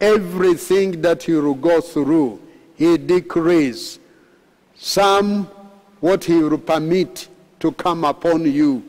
Everything 0.00 1.02
that 1.02 1.28
you 1.28 1.42
will 1.42 1.54
go 1.54 1.80
through, 1.80 2.40
he 2.74 2.98
decrees. 2.98 3.98
Some, 4.76 5.44
what 6.00 6.24
he 6.24 6.34
will 6.34 6.58
permit 6.58 7.28
to 7.60 7.72
come 7.72 8.04
upon 8.04 8.50
you. 8.50 8.82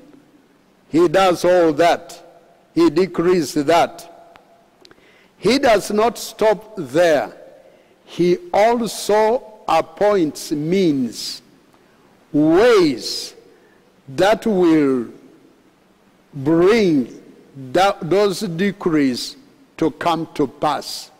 He 0.89 1.07
does 1.07 1.45
all 1.45 1.73
that. 1.73 2.21
He 2.73 2.89
decrees 2.89 3.53
that. 3.53 4.11
He 5.37 5.59
does 5.59 5.91
not 5.91 6.17
stop 6.17 6.73
there. 6.77 7.35
He 8.05 8.37
also 8.53 9.61
appoints 9.67 10.51
means, 10.51 11.41
ways 12.31 13.35
that 14.09 14.45
will 14.45 15.07
bring 16.33 17.21
that, 17.71 18.09
those 18.09 18.41
decrees 18.41 19.37
to 19.77 19.91
come 19.91 20.27
to 20.33 20.47
pass. 20.47 21.11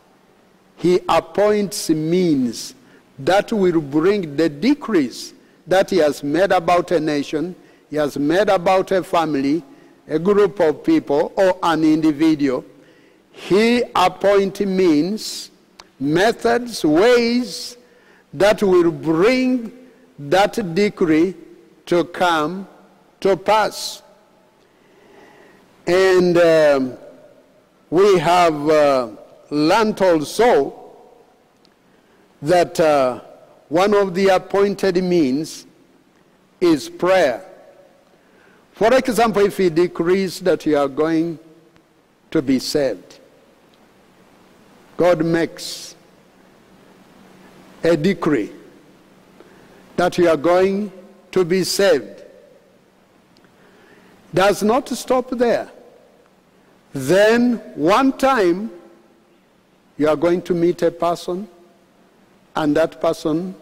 He 0.76 1.00
appoints 1.08 1.90
means 1.90 2.76
that 3.20 3.52
will 3.52 3.82
bring 3.82 4.36
the 4.36 4.50
decrees 4.50 5.34
that 5.68 5.90
he 5.90 5.98
has 5.98 6.24
made 6.24 6.52
about 6.52 6.92
a 6.92 7.00
nation, 7.00 7.56
he 7.90 7.96
has 7.96 8.18
made 8.18 8.50
about 8.50 8.92
a 8.92 9.04
family, 9.04 9.64
a 10.08 10.20
group 10.20 10.60
of 10.60 10.84
people, 10.84 11.34
or 11.36 11.58
an 11.64 11.84
individual. 11.84 12.64
He 13.32 13.84
appoints 13.96 14.62
means, 14.62 15.52
methods, 16.00 16.84
ways 16.86 17.78
that 18.34 18.62
will 18.62 18.92
bring 18.92 19.72
that 20.20 20.76
decree 20.76 21.36
to 21.86 22.04
come 22.06 22.68
to 23.22 23.36
pass. 23.36 24.02
And 25.88 26.38
um, 26.38 26.98
we 27.90 28.18
have 28.20 28.70
uh, 28.70 29.10
learned 29.50 30.02
also 30.02 30.74
that 32.42 32.80
uh, 32.80 33.22
one 33.70 33.94
of 33.94 34.14
the 34.14 34.28
appointed 34.28 35.04
means 35.04 35.66
is 36.62 36.90
prayer. 36.90 37.44
For 38.74 38.94
example, 38.94 39.46
if 39.46 39.58
he 39.58 39.70
decrees 39.70 40.40
that 40.42 40.66
you 40.66 40.78
are 40.78 40.88
going 40.88 41.40
to 42.32 42.42
be 42.42 42.60
saved, 42.60 43.20
God 44.98 45.26
makes 45.26 45.96
a 47.84 47.96
decree 47.96 48.52
that 49.96 50.18
you 50.18 50.30
are 50.30 50.38
going 50.38 50.92
to 51.32 51.46
be 51.46 51.64
saved. 51.64 52.24
Does 54.34 54.64
not 54.64 54.90
stop 54.90 55.30
there. 55.30 55.70
Then 56.94 57.58
one 57.76 58.18
time 58.18 58.72
you 59.98 60.10
are 60.10 60.16
going 60.16 60.42
to 60.44 60.54
meet 60.54 60.82
a 60.82 60.92
person 60.92 61.48
and 62.56 62.76
that 62.76 63.02
person 63.02 63.56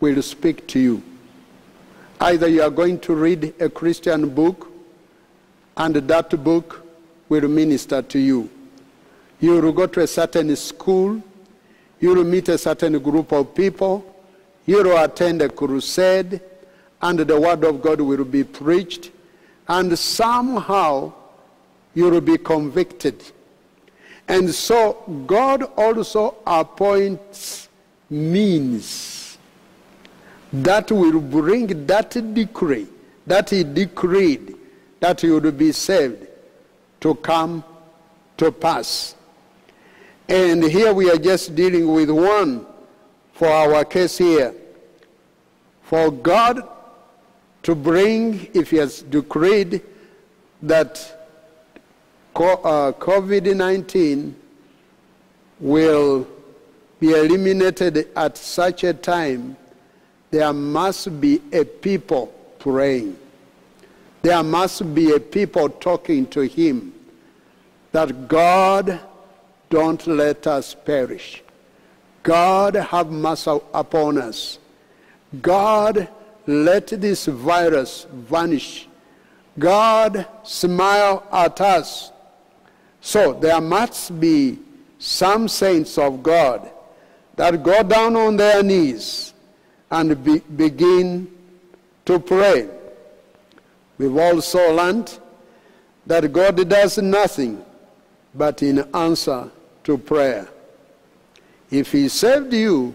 will 0.00 0.22
speak 0.22 0.66
to 0.68 0.78
you. 0.78 1.02
Either 2.20 2.48
you 2.48 2.62
are 2.62 2.70
going 2.70 2.98
to 3.00 3.14
read 3.14 3.54
a 3.60 3.68
Christian 3.68 4.28
book 4.28 4.68
and 5.76 5.94
that 5.94 6.44
book 6.44 6.84
will 7.28 7.48
minister 7.48 8.02
to 8.02 8.18
you. 8.18 8.50
You 9.40 9.60
will 9.60 9.72
go 9.72 9.86
to 9.86 10.00
a 10.00 10.06
certain 10.06 10.54
school, 10.56 11.22
you 12.00 12.14
will 12.14 12.24
meet 12.24 12.48
a 12.48 12.58
certain 12.58 12.98
group 12.98 13.32
of 13.32 13.54
people, 13.54 14.04
you 14.66 14.82
will 14.82 15.02
attend 15.02 15.42
a 15.42 15.48
crusade, 15.48 16.40
and 17.00 17.18
the 17.20 17.40
word 17.40 17.64
of 17.64 17.80
God 17.80 18.00
will 18.00 18.24
be 18.24 18.42
preached, 18.42 19.12
and 19.68 19.96
somehow 19.96 21.12
you 21.94 22.10
will 22.10 22.20
be 22.20 22.36
convicted. 22.36 23.22
And 24.28 24.54
so 24.54 25.02
God 25.26 25.62
also 25.76 26.36
appoints 26.46 27.68
means 28.10 29.38
that 30.52 30.92
will 30.92 31.20
bring 31.20 31.86
that 31.86 32.34
decree 32.34 32.88
that 33.26 33.50
he 33.50 33.62
decreed 33.62 34.56
that 35.00 35.22
you 35.22 35.34
would 35.34 35.58
be 35.58 35.72
saved 35.72 36.26
to 37.00 37.14
come 37.16 37.62
to 38.36 38.50
pass. 38.50 39.14
And 40.28 40.62
here 40.62 40.92
we 40.92 41.10
are 41.10 41.18
just 41.18 41.54
dealing 41.54 41.92
with 41.92 42.10
one 42.10 42.66
for 43.32 43.48
our 43.48 43.84
case 43.84 44.18
here. 44.18 44.54
For 45.82 46.10
God 46.10 46.66
to 47.62 47.74
bring, 47.74 48.50
if 48.54 48.70
he 48.70 48.76
has 48.76 49.02
decreed 49.02 49.82
that 50.62 51.17
Uh, 52.40 52.92
COVID 52.92 53.56
19 53.56 54.36
will 55.58 56.24
be 57.00 57.10
eliminated 57.10 58.08
at 58.14 58.36
such 58.38 58.84
a 58.84 58.94
time, 58.94 59.56
there 60.30 60.52
must 60.52 61.20
be 61.20 61.42
a 61.52 61.64
people 61.64 62.26
praying. 62.60 63.16
There 64.22 64.42
must 64.44 64.94
be 64.94 65.12
a 65.12 65.18
people 65.20 65.68
talking 65.68 66.28
to 66.28 66.42
him 66.42 66.92
that 67.90 68.28
God 68.28 69.00
don't 69.68 70.06
let 70.06 70.46
us 70.46 70.74
perish. 70.74 71.42
God 72.22 72.76
have 72.76 73.10
mercy 73.10 73.58
upon 73.74 74.18
us. 74.18 74.60
God 75.42 76.06
let 76.46 76.86
this 76.86 77.26
virus 77.26 78.06
vanish. 78.12 78.86
God 79.58 80.24
smile 80.44 81.26
at 81.32 81.60
us. 81.60 82.12
So 83.00 83.32
there 83.32 83.60
must 83.60 84.18
be 84.18 84.58
some 84.98 85.48
saints 85.48 85.98
of 85.98 86.22
God 86.22 86.70
that 87.36 87.62
go 87.62 87.82
down 87.82 88.16
on 88.16 88.36
their 88.36 88.62
knees 88.62 89.32
and 89.90 90.22
be, 90.24 90.40
begin 90.40 91.30
to 92.04 92.18
pray. 92.18 92.68
We've 93.96 94.16
also 94.16 94.74
learned 94.74 95.18
that 96.06 96.32
God 96.32 96.68
does 96.68 96.98
nothing 96.98 97.64
but 98.34 98.62
in 98.62 98.78
answer 98.94 99.50
to 99.84 99.98
prayer. 99.98 100.48
If 101.70 101.92
he 101.92 102.08
saved 102.08 102.52
you, 102.52 102.94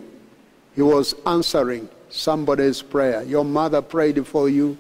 he 0.75 0.81
was 0.81 1.15
answering 1.25 1.89
somebody's 2.09 2.81
prayer. 2.81 3.23
Your 3.23 3.45
mother 3.45 3.81
prayed 3.81 4.25
for 4.25 4.49
you. 4.49 4.77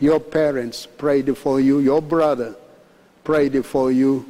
Your 0.00 0.20
parents 0.20 0.86
prayed 0.86 1.36
for 1.36 1.60
you. 1.60 1.78
Your 1.78 2.02
brother 2.02 2.56
prayed 3.24 3.64
for 3.64 3.92
you. 3.92 4.26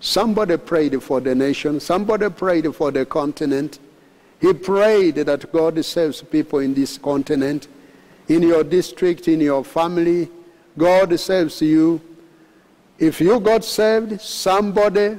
Somebody 0.00 0.56
prayed 0.56 1.02
for 1.02 1.20
the 1.20 1.34
nation. 1.34 1.78
Somebody 1.78 2.30
prayed 2.30 2.74
for 2.74 2.90
the 2.90 3.04
continent. 3.04 3.78
He 4.40 4.54
prayed 4.54 5.16
that 5.16 5.52
God 5.52 5.84
saves 5.84 6.22
people 6.22 6.60
in 6.60 6.72
this 6.72 6.96
continent, 6.96 7.68
in 8.26 8.42
your 8.42 8.64
district, 8.64 9.28
in 9.28 9.40
your 9.42 9.62
family. 9.62 10.30
God 10.78 11.18
saves 11.20 11.60
you. 11.60 12.00
If 12.98 13.20
you 13.20 13.38
got 13.40 13.62
saved, 13.62 14.20
somebody 14.22 15.18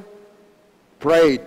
prayed. 1.00 1.42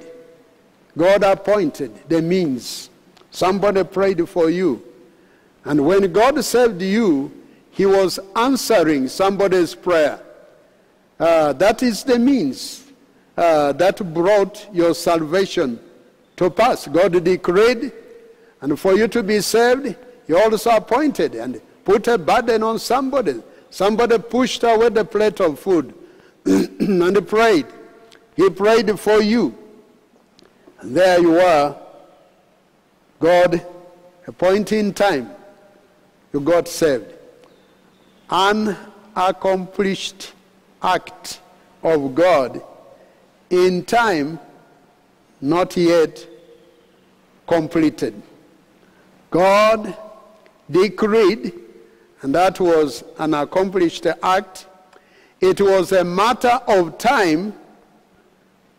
God 0.97 1.25
appointed 1.25 2.09
the 2.09 2.23
means. 2.23 2.89
Somebody 3.33 3.83
prayed 3.83 4.29
for 4.29 4.49
you. 4.49 4.81
And 5.65 5.85
when 5.85 6.13
God 6.13 6.43
saved 6.45 6.81
you, 6.83 7.33
he 7.71 7.85
was 7.85 8.21
answering 8.37 9.09
somebody's 9.09 9.75
prayer. 9.75 10.21
Uh, 11.19 11.53
that 11.55 11.83
is 11.83 12.05
the 12.05 12.19
means 12.19 12.84
uh, 13.37 13.73
that 13.73 14.15
brought 14.15 14.69
your 14.73 14.95
salvation 14.95 15.79
to 16.37 16.51
pass. 16.51 16.87
God 16.87 17.23
decreed, 17.25 17.93
and 18.61 18.79
for 18.79 18.95
you 18.95 19.09
to 19.09 19.23
be 19.23 19.41
saved, 19.41 19.97
he 20.27 20.33
also 20.35 20.71
appointed 20.71 21.35
and 21.35 21.61
put 21.85 22.09
a 22.09 22.19
burden 22.19 22.63
on 22.63 22.79
somebody. 22.79 23.43
Somebody 23.71 24.19
pushed 24.19 24.63
away 24.63 24.89
the 24.89 25.05
plate 25.05 25.41
of 25.41 25.59
food 25.59 25.95
and 26.45 27.29
prayed. 27.29 27.67
He 28.37 28.49
prayed 28.51 28.99
for 28.99 29.21
you. 29.21 29.57
And 30.81 30.97
there 30.97 31.21
you 31.21 31.39
are, 31.39 31.77
God 33.19 33.65
appointing 34.27 34.95
time, 34.95 35.31
you 36.33 36.41
got 36.41 36.69
saved. 36.69 37.13
An 38.31 38.77
accomplished 39.15 40.33
act 40.83 41.41
of 41.83 42.15
God 42.15 42.63
in 43.55 43.85
time 43.85 44.39
not 45.41 45.77
yet 45.77 46.27
completed. 47.47 48.21
God 49.31 49.97
decreed, 50.71 51.53
and 52.23 52.35
that 52.35 52.59
was 52.59 53.05
an 53.19 53.35
accomplished 53.35 54.07
act. 54.23 54.67
It 55.41 55.61
was 55.61 55.93
a 55.93 56.03
matter 56.03 56.61
of 56.67 56.99
time, 56.99 57.55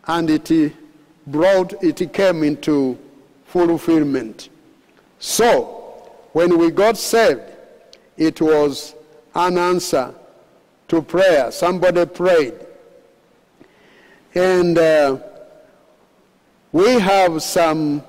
and 0.06 0.28
it 0.28 0.72
brought, 1.26 1.82
it 1.82 2.12
came 2.12 2.42
into 2.42 2.98
fulfillment. 3.46 4.48
So, 5.18 6.10
when 6.32 6.58
we 6.58 6.70
got 6.70 6.98
saved, 6.98 7.40
it 8.16 8.40
was 8.40 8.94
an 9.34 9.56
answer 9.56 10.14
to 10.88 11.02
prayer. 11.02 11.50
Somebody 11.50 12.06
prayed. 12.06 12.65
And 14.36 14.76
uh, 14.76 15.16
we 16.70 17.00
have 17.00 17.42
some 17.42 18.02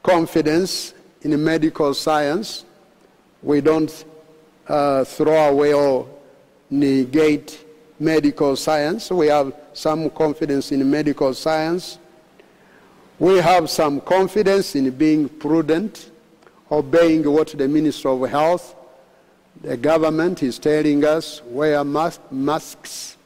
confidence 0.00 0.94
in 1.22 1.42
medical 1.42 1.94
science. 1.94 2.64
We 3.42 3.60
don't 3.60 4.04
uh, 4.68 5.02
throw 5.02 5.48
away 5.48 5.74
or 5.74 6.08
negate 6.70 7.64
medical 7.98 8.54
science. 8.54 9.10
We 9.10 9.26
have 9.26 9.52
some 9.72 10.10
confidence 10.10 10.70
in 10.70 10.88
medical 10.88 11.34
science. 11.34 11.98
We 13.18 13.38
have 13.38 13.68
some 13.68 14.00
confidence 14.00 14.76
in 14.76 14.92
being 14.92 15.28
prudent, 15.28 16.12
obeying 16.70 17.28
what 17.28 17.48
the 17.48 17.66
Minister 17.66 18.10
of 18.10 18.30
Health, 18.30 18.76
the 19.60 19.76
government 19.76 20.44
is 20.44 20.60
telling 20.60 21.04
us 21.04 21.42
wear 21.46 21.82
mas- 21.82 22.20
masks, 22.30 23.16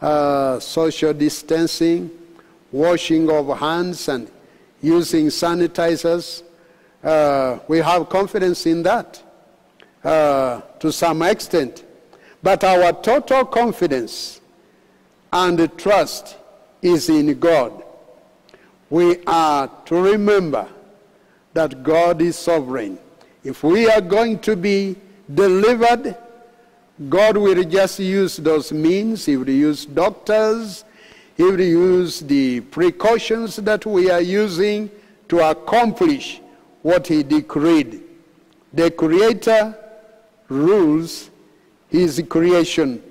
uh, 0.00 0.60
social 0.60 1.12
distancing, 1.12 2.10
washing 2.72 3.30
of 3.30 3.58
hands, 3.58 4.08
and 4.08 4.30
using 4.82 5.26
sanitizers. 5.26 6.42
Uh, 7.02 7.58
we 7.68 7.78
have 7.78 8.08
confidence 8.08 8.66
in 8.66 8.82
that 8.82 9.22
uh, 10.04 10.60
to 10.78 10.92
some 10.92 11.22
extent. 11.22 11.84
But 12.42 12.62
our 12.64 12.92
total 12.92 13.44
confidence 13.44 14.40
and 15.32 15.76
trust 15.78 16.36
is 16.82 17.08
in 17.08 17.38
God. 17.38 17.82
We 18.88 19.24
are 19.26 19.68
to 19.86 20.00
remember 20.00 20.68
that 21.54 21.82
God 21.82 22.22
is 22.22 22.36
sovereign. 22.36 22.98
If 23.42 23.64
we 23.64 23.90
are 23.90 24.00
going 24.00 24.38
to 24.40 24.56
be 24.56 24.96
delivered, 25.32 26.16
God 27.08 27.36
will 27.36 27.62
just 27.64 27.98
use 27.98 28.38
those 28.38 28.72
means. 28.72 29.26
He 29.26 29.36
will 29.36 29.50
use 29.50 29.84
doctors. 29.84 30.84
He 31.36 31.42
will 31.42 31.60
use 31.60 32.20
the 32.20 32.60
precautions 32.60 33.56
that 33.56 33.84
we 33.84 34.10
are 34.10 34.22
using 34.22 34.90
to 35.28 35.50
accomplish 35.50 36.40
what 36.82 37.06
He 37.06 37.22
decreed. 37.22 38.02
The 38.72 38.90
Creator 38.90 39.76
rules 40.48 41.30
His 41.88 42.22
creation. 42.28 43.02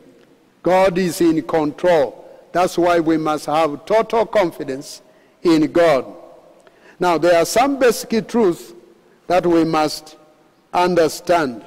God 0.63 0.97
is 0.97 1.21
in 1.21 1.43
control. 1.43 2.25
That's 2.51 2.77
why 2.77 2.99
we 2.99 3.17
must 3.17 3.45
have 3.45 3.85
total 3.85 4.25
confidence 4.25 5.03
in 5.43 5.71
God. 5.71 6.05
Now, 6.99 7.17
there 7.19 7.39
are 7.39 7.45
some 7.45 7.77
basic 7.77 8.27
truths 8.27 8.73
that 9.27 9.45
we 9.45 9.63
must 9.63 10.15
understand. 10.73 11.63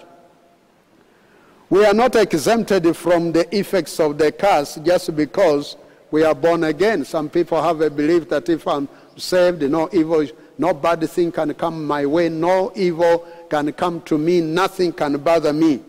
We 1.71 1.85
are 1.85 1.93
not 1.93 2.16
exempted 2.16 2.97
from 2.97 3.33
the 3.33 3.55
effects 3.57 4.01
of 4.01 4.16
the 4.16 4.33
curse 4.33 4.77
just 4.77 5.14
because 5.14 5.77
we 6.11 6.25
are 6.25 6.35
born 6.35 6.64
again. 6.64 7.05
Some 7.05 7.29
people 7.29 7.62
have 7.62 7.83
a 7.83 7.91
belief 7.91 8.29
that 8.31 8.49
if 8.49 8.66
I'm 8.66 8.89
saved, 9.16 9.61
no 9.62 9.91
evil, 9.93 10.27
no 10.57 10.73
bad 10.73 11.09
thing 11.11 11.31
can 11.31 11.53
come 11.53 11.87
my 11.87 12.07
way, 12.07 12.31
no 12.31 12.73
evil 12.75 13.27
can 13.51 13.71
come 13.75 14.01
to 14.03 14.16
me, 14.16 14.41
nothing 14.41 14.93
can 14.93 15.19
bother 15.19 15.53
me. 15.53 15.81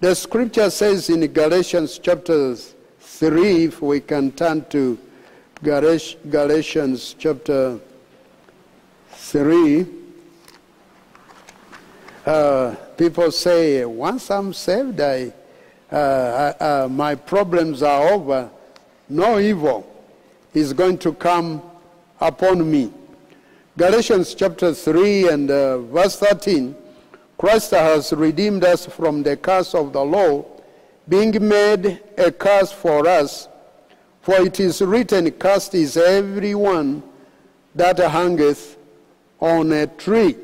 The 0.00 0.14
scripture 0.14 0.70
says 0.70 1.10
in 1.10 1.30
Galatians 1.32 1.98
chapter 1.98 2.56
3, 2.56 3.64
if 3.64 3.82
we 3.82 4.00
can 4.00 4.32
turn 4.32 4.64
to 4.70 4.98
Galatians 5.62 7.14
chapter 7.18 7.78
3, 9.10 9.86
uh, 12.26 12.74
people 12.96 13.30
say, 13.30 13.84
once 13.84 14.30
I'm 14.30 14.52
saved, 14.52 15.00
I, 15.00 15.32
uh, 15.90 15.94
uh, 15.94 16.88
my 16.90 17.14
problems 17.14 17.82
are 17.82 18.08
over. 18.12 18.50
No 19.08 19.38
evil 19.38 19.86
is 20.54 20.72
going 20.72 20.98
to 20.98 21.12
come 21.12 21.62
upon 22.20 22.70
me. 22.70 22.92
Galatians 23.76 24.34
chapter 24.34 24.72
3 24.72 25.28
and 25.28 25.50
uh, 25.50 25.78
verse 25.78 26.16
13 26.16 26.76
Christ 27.38 27.72
has 27.72 28.12
redeemed 28.12 28.62
us 28.62 28.86
from 28.86 29.24
the 29.24 29.36
curse 29.36 29.74
of 29.74 29.92
the 29.92 30.04
law, 30.04 30.44
being 31.08 31.32
made 31.48 32.00
a 32.16 32.30
curse 32.30 32.70
for 32.70 33.08
us. 33.08 33.48
For 34.20 34.46
it 34.46 34.60
is 34.60 34.80
written, 34.80 35.28
Cursed 35.32 35.74
is 35.74 35.96
everyone 35.96 37.02
that 37.74 37.98
hangeth 37.98 38.76
on 39.40 39.72
a 39.72 39.88
tree. 39.88 40.36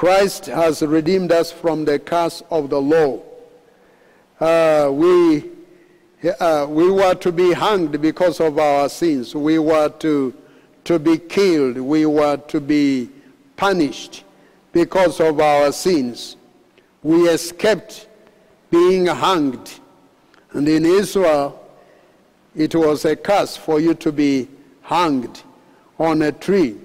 Christ 0.00 0.46
has 0.46 0.80
redeemed 0.80 1.30
us 1.30 1.52
from 1.52 1.84
the 1.84 1.98
curse 1.98 2.42
of 2.50 2.70
the 2.70 2.80
law. 2.80 3.20
Uh, 4.40 4.88
we, 4.90 5.50
uh, 6.40 6.66
we 6.70 6.90
were 6.90 7.14
to 7.16 7.30
be 7.30 7.52
hanged 7.52 8.00
because 8.00 8.40
of 8.40 8.58
our 8.58 8.88
sins. 8.88 9.34
We 9.34 9.58
were 9.58 9.90
to, 9.90 10.32
to 10.84 10.98
be 10.98 11.18
killed. 11.18 11.76
We 11.76 12.06
were 12.06 12.38
to 12.38 12.60
be 12.62 13.10
punished 13.56 14.24
because 14.72 15.20
of 15.20 15.38
our 15.38 15.70
sins. 15.70 16.38
We 17.02 17.28
escaped 17.28 18.08
being 18.70 19.04
hanged. 19.04 19.80
And 20.52 20.66
in 20.66 20.86
Israel, 20.86 21.62
it 22.56 22.74
was 22.74 23.04
a 23.04 23.16
curse 23.16 23.54
for 23.54 23.78
you 23.80 23.92
to 23.96 24.10
be 24.10 24.48
hanged 24.80 25.42
on 25.98 26.22
a 26.22 26.32
tree. 26.32 26.78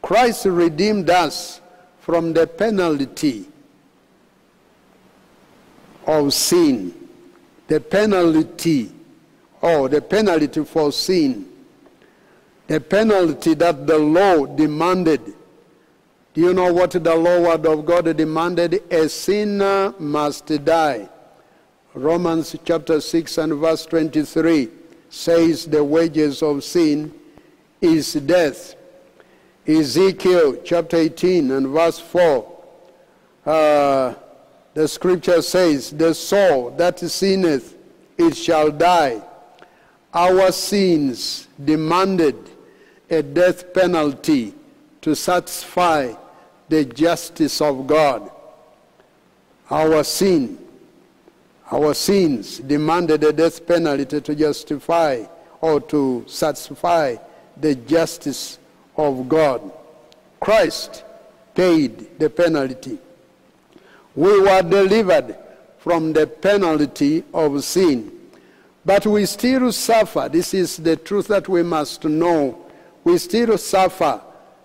Christ 0.00 0.46
redeemed 0.46 1.10
us 1.10 1.60
from 2.08 2.32
the 2.32 2.46
penalty 2.46 3.44
of 6.06 6.32
sin. 6.32 6.94
The 7.66 7.82
penalty, 7.82 8.90
or 9.60 9.90
the 9.90 10.00
penalty 10.00 10.64
for 10.64 10.90
sin. 10.90 11.46
The 12.66 12.80
penalty 12.80 13.52
that 13.52 13.86
the 13.86 13.98
law 13.98 14.46
demanded. 14.46 15.20
Do 16.32 16.40
you 16.40 16.54
know 16.54 16.72
what 16.72 16.92
the 16.92 17.14
law 17.14 17.42
word 17.42 17.66
of 17.66 17.84
God 17.84 18.16
demanded? 18.16 18.90
A 18.90 19.06
sinner 19.10 19.92
must 19.98 20.46
die. 20.64 21.10
Romans 21.92 22.56
chapter 22.64 23.02
6 23.02 23.36
and 23.36 23.52
verse 23.56 23.84
23 23.84 24.70
says 25.10 25.66
the 25.66 25.84
wages 25.84 26.42
of 26.42 26.64
sin 26.64 27.12
is 27.82 28.14
death. 28.14 28.77
Ezekiel 29.68 30.62
chapter 30.64 30.96
18 30.96 31.50
and 31.50 31.68
verse 31.68 31.98
4, 31.98 32.62
uh, 33.44 34.14
the 34.72 34.88
scripture 34.88 35.42
says, 35.42 35.90
The 35.90 36.14
soul 36.14 36.70
that 36.70 36.98
sinneth, 36.98 37.76
it 38.16 38.34
shall 38.34 38.70
die. 38.70 39.20
Our 40.14 40.52
sins 40.52 41.48
demanded 41.62 42.36
a 43.10 43.22
death 43.22 43.74
penalty 43.74 44.54
to 45.02 45.14
satisfy 45.14 46.14
the 46.70 46.86
justice 46.86 47.60
of 47.60 47.86
God. 47.86 48.30
Our 49.70 50.02
sin, 50.02 50.58
our 51.70 51.92
sins 51.92 52.58
demanded 52.60 53.22
a 53.22 53.34
death 53.34 53.66
penalty 53.66 54.22
to 54.22 54.34
justify 54.34 55.24
or 55.60 55.78
to 55.82 56.24
satisfy 56.26 57.16
the 57.60 57.74
justice 57.74 58.58
of 58.98 59.28
God. 59.28 59.72
Christ 60.40 61.04
paid 61.54 62.18
the 62.18 62.28
penalty. 62.28 62.98
We 64.14 64.40
were 64.40 64.62
delivered 64.62 65.36
from 65.78 66.12
the 66.12 66.26
penalty 66.26 67.24
of 67.32 67.64
sin. 67.64 68.12
But 68.84 69.06
we 69.06 69.26
still 69.26 69.72
suffer. 69.72 70.28
This 70.30 70.54
is 70.54 70.76
the 70.76 70.96
truth 70.96 71.28
that 71.28 71.48
we 71.48 71.62
must 71.62 72.04
know. 72.04 72.66
We 73.04 73.18
still 73.18 73.56
suffer 73.58 74.20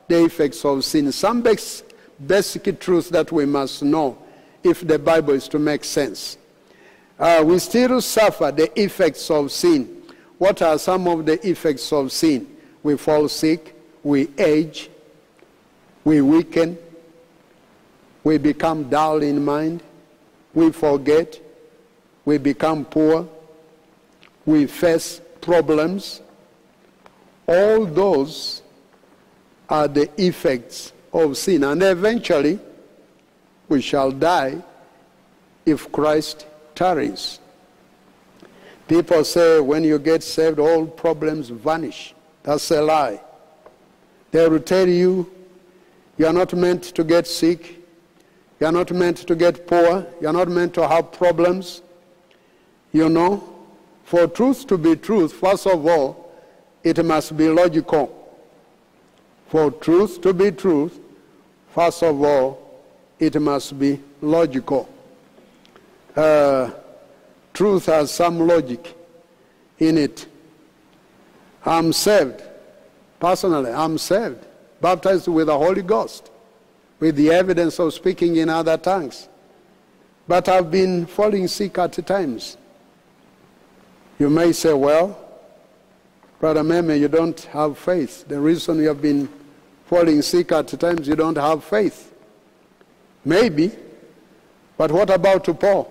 the 0.08 0.26
effects 0.26 0.66
of 0.66 0.84
sin. 0.84 1.12
Some 1.12 1.42
basic 1.42 2.80
truth 2.80 3.10
that 3.10 3.32
we 3.32 3.46
must 3.46 3.84
know 3.84 4.18
if 4.64 4.86
the 4.88 4.98
Bible 4.98 5.34
is 5.34 5.48
to 5.50 5.60
make 5.60 5.84
sense. 5.84 6.38
Uh, 7.20 7.44
we 7.46 7.60
still 7.60 8.02
suffer 8.02 8.52
the 8.52 8.80
effects 8.80 9.30
of 9.30 9.52
sin. 9.52 10.04
What 10.38 10.62
are 10.62 10.78
some 10.80 11.08
of 11.08 11.26
the 11.26 11.48
effects 11.48 11.94
of 11.94 12.12
sin? 12.12 12.48
We 12.82 12.98
fall 12.98 13.30
sick, 13.30 13.73
we 14.04 14.30
age, 14.38 14.90
we 16.04 16.22
weaken, 16.22 16.78
we 18.24 18.38
become 18.38 18.90
dull 18.90 19.22
in 19.22 19.44
mind, 19.44 19.82
we 20.54 20.72
forget, 20.72 21.40
we 22.26 22.38
become 22.38 22.86
poor, 22.86 23.28
we 24.46 24.68
face 24.68 25.22
problems, 25.42 26.22
all 27.48 27.86
those 27.86 28.62
are 29.70 29.88
the 29.88 30.10
effects 30.22 30.94
of 31.12 31.38
sin. 31.38 31.64
And 31.64 31.82
eventually, 31.84 32.60
we 33.68 33.82
shall 33.82 34.12
die 34.12 34.62
if 35.66 35.92
Christ 35.92 36.46
tarries. 36.76 37.40
People 38.88 39.24
say 39.24 39.60
when 39.60 39.84
you 39.84 39.98
get 40.00 40.24
saved, 40.24 40.60
all 40.60 40.86
problems 40.86 41.50
vanish. 41.50 42.14
That's 42.44 42.70
a 42.72 42.82
lie. 42.82 43.22
They 44.34 44.50
will 44.50 44.60
tell 44.60 44.90
you 44.90 45.32
you 46.18 46.26
are 46.26 46.34
not 46.34 46.54
meant 46.56 46.84
to 46.96 47.04
get 47.04 47.28
sick. 47.28 47.80
You 48.60 48.66
are 48.66 48.72
not 48.72 48.92
meant 48.92 49.18
to 49.18 49.36
get 49.36 49.68
poor. 49.68 50.08
You 50.20 50.28
are 50.28 50.34
not 50.34 50.48
meant 50.48 50.74
to 50.74 50.88
have 50.88 51.12
problems. 51.12 51.84
You 52.92 53.10
know, 53.10 53.48
for 54.06 54.26
truth 54.26 54.66
to 54.68 54.78
be 54.78 54.96
truth, 54.96 55.34
first 55.34 55.68
of 55.68 55.86
all, 55.86 56.32
it 56.84 57.06
must 57.06 57.38
be 57.38 57.48
logical. 57.48 58.10
For 59.50 59.70
truth 59.70 60.20
to 60.22 60.34
be 60.34 60.52
truth, 60.52 61.00
first 61.76 62.02
of 62.02 62.20
all, 62.24 62.82
it 63.20 63.40
must 63.40 63.78
be 63.78 64.02
logical. 64.20 64.90
Uh, 66.16 66.72
truth 67.54 67.86
has 67.86 68.10
some 68.10 68.40
logic 68.48 68.96
in 69.78 70.00
it. 70.00 70.26
I'm 71.64 71.94
saved. 71.94 72.42
Personally, 73.24 73.72
I'm 73.72 73.98
saved, 73.98 74.46
baptized 74.82 75.30
with 75.30 75.48
the 75.48 75.58
Holy 75.58 75.82
Ghost, 75.82 76.30
with 77.00 77.16
the 77.16 77.32
evidence 77.32 77.80
of 77.80 77.94
speaking 77.94 78.36
in 78.36 78.50
other 78.50 78.76
tongues. 78.76 79.30
But 80.28 80.50
I've 80.50 80.70
been 80.70 81.06
falling 81.06 81.48
sick 81.48 81.78
at 81.78 81.94
times. 82.06 82.58
You 84.20 84.30
may 84.30 84.52
say, 84.52 84.74
well, 84.74 85.18
Brother 86.42 86.66
Meme, 86.66 87.00
you 87.00 87.08
don't 87.08 87.40
have 87.54 87.78
faith. 87.78 88.28
The 88.28 88.38
reason 88.38 88.80
you 88.80 88.90
have 88.90 89.02
been 89.02 89.30
falling 89.86 90.22
sick 90.22 90.52
at 90.52 90.68
times, 90.78 91.08
you 91.08 91.16
don't 91.16 91.38
have 91.38 91.64
faith. 91.64 92.14
Maybe. 93.24 93.72
But 94.76 94.92
what 94.92 95.10
about 95.10 95.46
Paul? 95.62 95.88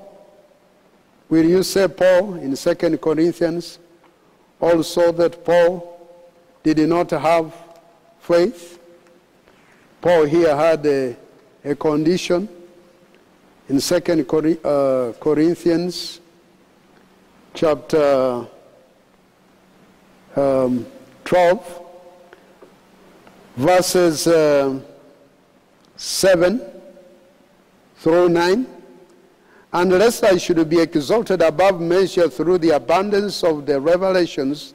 Will 1.30 1.46
you 1.46 1.62
say 1.62 1.88
Paul 1.88 2.34
in 2.34 2.54
2 2.54 2.74
Corinthians 2.98 3.78
also 4.60 5.12
that 5.12 5.42
Paul 5.42 5.91
did 6.62 6.78
he 6.78 6.86
not 6.86 7.10
have 7.10 7.52
faith? 8.20 8.78
Paul 10.00 10.24
here 10.24 10.54
had 10.54 10.84
a, 10.86 11.16
a 11.64 11.74
condition 11.74 12.48
in 13.68 13.80
2 13.80 14.60
uh, 14.64 15.12
Corinthians 15.20 16.20
chapter 17.54 18.46
um, 20.36 20.86
12, 21.24 21.82
verses 23.56 24.26
uh, 24.26 24.80
7 25.96 26.60
through 27.96 28.28
9. 28.28 28.66
And 29.74 29.90
lest 29.90 30.24
I 30.24 30.36
should 30.36 30.68
be 30.68 30.80
exalted 30.80 31.40
above 31.40 31.80
measure 31.80 32.28
through 32.28 32.58
the 32.58 32.70
abundance 32.70 33.42
of 33.42 33.64
the 33.64 33.80
revelations, 33.80 34.74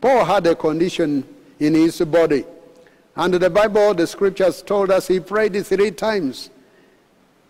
Paul 0.00 0.24
had 0.24 0.46
a 0.46 0.54
condition 0.54 1.24
in 1.58 1.74
his 1.74 2.00
body. 2.00 2.44
And 3.16 3.34
the 3.34 3.50
Bible, 3.50 3.94
the 3.94 4.06
scriptures 4.06 4.62
told 4.62 4.90
us 4.90 5.08
he 5.08 5.20
prayed 5.20 5.54
three 5.66 5.90
times. 5.90 6.50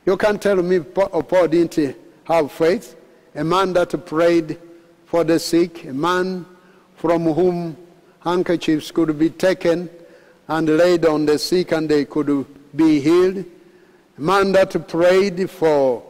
You 0.07 0.16
can't 0.16 0.40
tell 0.40 0.57
me 0.57 0.80
oh, 0.96 1.22
Paul 1.22 1.48
didn't 1.48 1.96
have 2.24 2.51
faith. 2.51 2.96
A 3.34 3.44
man 3.44 3.72
that 3.74 4.07
prayed 4.07 4.59
for 5.07 5.22
the 5.22 5.38
sick, 5.38 5.84
a 5.84 5.92
man 5.92 6.46
from 6.96 7.24
whom 7.32 7.76
handkerchiefs 8.20 8.90
could 8.90 9.18
be 9.18 9.30
taken 9.30 9.88
and 10.48 10.68
laid 10.76 11.07
on 11.07 11.26
the 11.26 11.38
sick 11.38 11.72
and 11.72 11.88
they 11.88 12.05
could 12.05 12.46
be 12.76 13.01
healed 13.01 13.44
A 14.18 14.20
man 14.20 14.53
that 14.53 14.88
prayed 14.88 15.48
for 15.48 16.03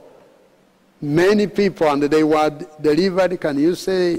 many 1.00 1.46
people 1.46 1.88
and 1.88 2.02
they 2.02 2.24
were 2.24 2.50
delivered, 2.80 3.40
can 3.40 3.58
you 3.58 3.74
say 3.74 4.18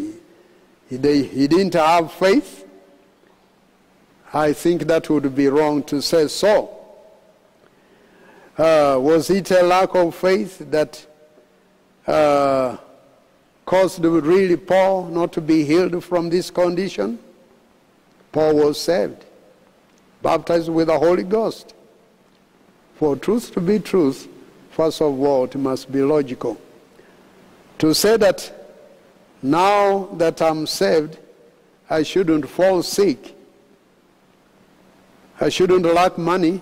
he, 0.91 1.23
he 1.23 1.47
didn't 1.47 1.73
have 1.73 2.11
faith? 2.11 2.67
I 4.33 4.51
think 4.51 4.83
that 4.87 5.09
would 5.09 5.33
be 5.33 5.47
wrong 5.47 5.83
to 5.83 6.01
say 6.01 6.27
so. 6.27 6.77
Uh, 8.57 8.97
was 8.99 9.29
it 9.29 9.49
a 9.51 9.61
lack 9.63 9.95
of 9.95 10.13
faith 10.13 10.59
that 10.69 11.05
uh, 12.05 12.75
caused 13.65 14.03
really 14.03 14.57
Paul 14.57 15.07
not 15.07 15.31
to 15.33 15.41
be 15.41 15.63
healed 15.63 16.03
from 16.03 16.29
this 16.29 16.51
condition? 16.51 17.17
Paul 18.33 18.55
was 18.55 18.79
saved, 18.79 19.23
baptized 20.21 20.69
with 20.69 20.87
the 20.87 20.99
Holy 20.99 21.23
Ghost. 21.23 21.73
For 22.95 23.15
truth 23.15 23.53
to 23.53 23.61
be 23.61 23.79
truth, 23.79 24.27
first 24.71 25.01
of 25.01 25.19
all, 25.19 25.45
it 25.45 25.55
must 25.55 25.89
be 25.89 26.01
logical. 26.01 26.59
To 27.79 27.93
say 27.93 28.17
that 28.17 28.60
now 29.41 30.05
that 30.13 30.41
I'm 30.41 30.67
saved, 30.67 31.17
I 31.89 32.03
shouldn't 32.03 32.47
fall 32.47 32.83
sick, 32.83 33.35
I 35.39 35.49
shouldn't 35.49 35.85
lack 35.85 36.17
money, 36.17 36.61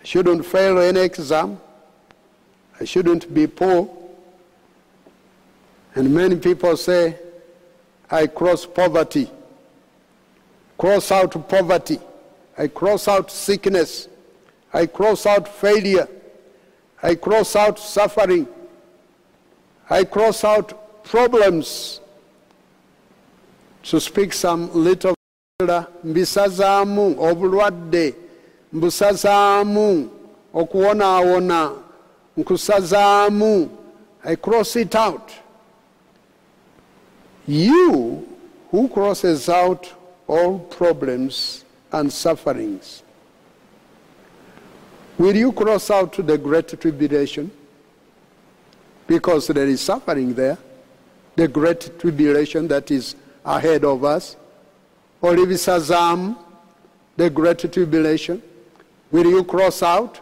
I 0.00 0.04
shouldn't 0.04 0.44
fail 0.44 0.78
any 0.78 1.00
exam, 1.00 1.60
I 2.80 2.84
shouldn't 2.84 3.32
be 3.32 3.46
poor. 3.46 3.88
And 5.94 6.12
many 6.14 6.36
people 6.36 6.76
say, 6.76 7.18
I 8.10 8.26
cross 8.26 8.64
poverty, 8.64 9.30
cross 10.78 11.12
out 11.12 11.48
poverty, 11.48 11.98
I 12.56 12.68
cross 12.68 13.08
out 13.08 13.30
sickness. 13.30 14.08
I 14.72 14.86
cross 14.86 15.26
out 15.26 15.48
failure. 15.48 16.08
I 17.02 17.14
cross 17.14 17.56
out 17.56 17.78
suffering. 17.78 18.46
I 19.88 20.04
cross 20.04 20.44
out 20.44 20.81
problems. 21.04 22.00
To 23.84 24.00
speak 24.00 24.32
some 24.32 24.70
little 24.72 25.14
mbisazaamu 26.04 27.16
obulwadde 27.18 28.14
mbusazaamu 28.72 30.10
okuwonaawona 30.54 31.70
nkusazaamu 32.36 33.70
I 34.24 34.36
cross 34.36 34.76
it 34.76 34.94
out. 34.94 35.32
You 37.48 38.22
who 38.70 38.88
crosses 38.88 39.48
out 39.48 39.86
all 40.28 40.58
problems 40.58 41.64
and 41.92 42.10
sufferings 42.12 43.02
Will 45.18 45.36
you 45.36 45.52
cross 45.52 45.90
out 45.90 46.14
the 46.26 46.38
great 46.38 46.80
tribulation? 46.80 47.50
Because 49.06 49.46
there 49.46 49.68
is 49.68 49.80
suffering 49.80 50.34
there, 50.34 50.58
the 51.36 51.48
great 51.48 51.98
tribulation 51.98 52.68
that 52.68 52.90
is 52.90 53.16
ahead 53.44 53.84
of 53.84 54.04
us. 54.04 54.36
Or 55.20 55.34
if 55.36 55.48
the 57.16 57.30
great 57.30 57.72
tribulation, 57.72 58.42
will 59.10 59.26
you 59.26 59.44
cross 59.44 59.82
out? 59.82 60.20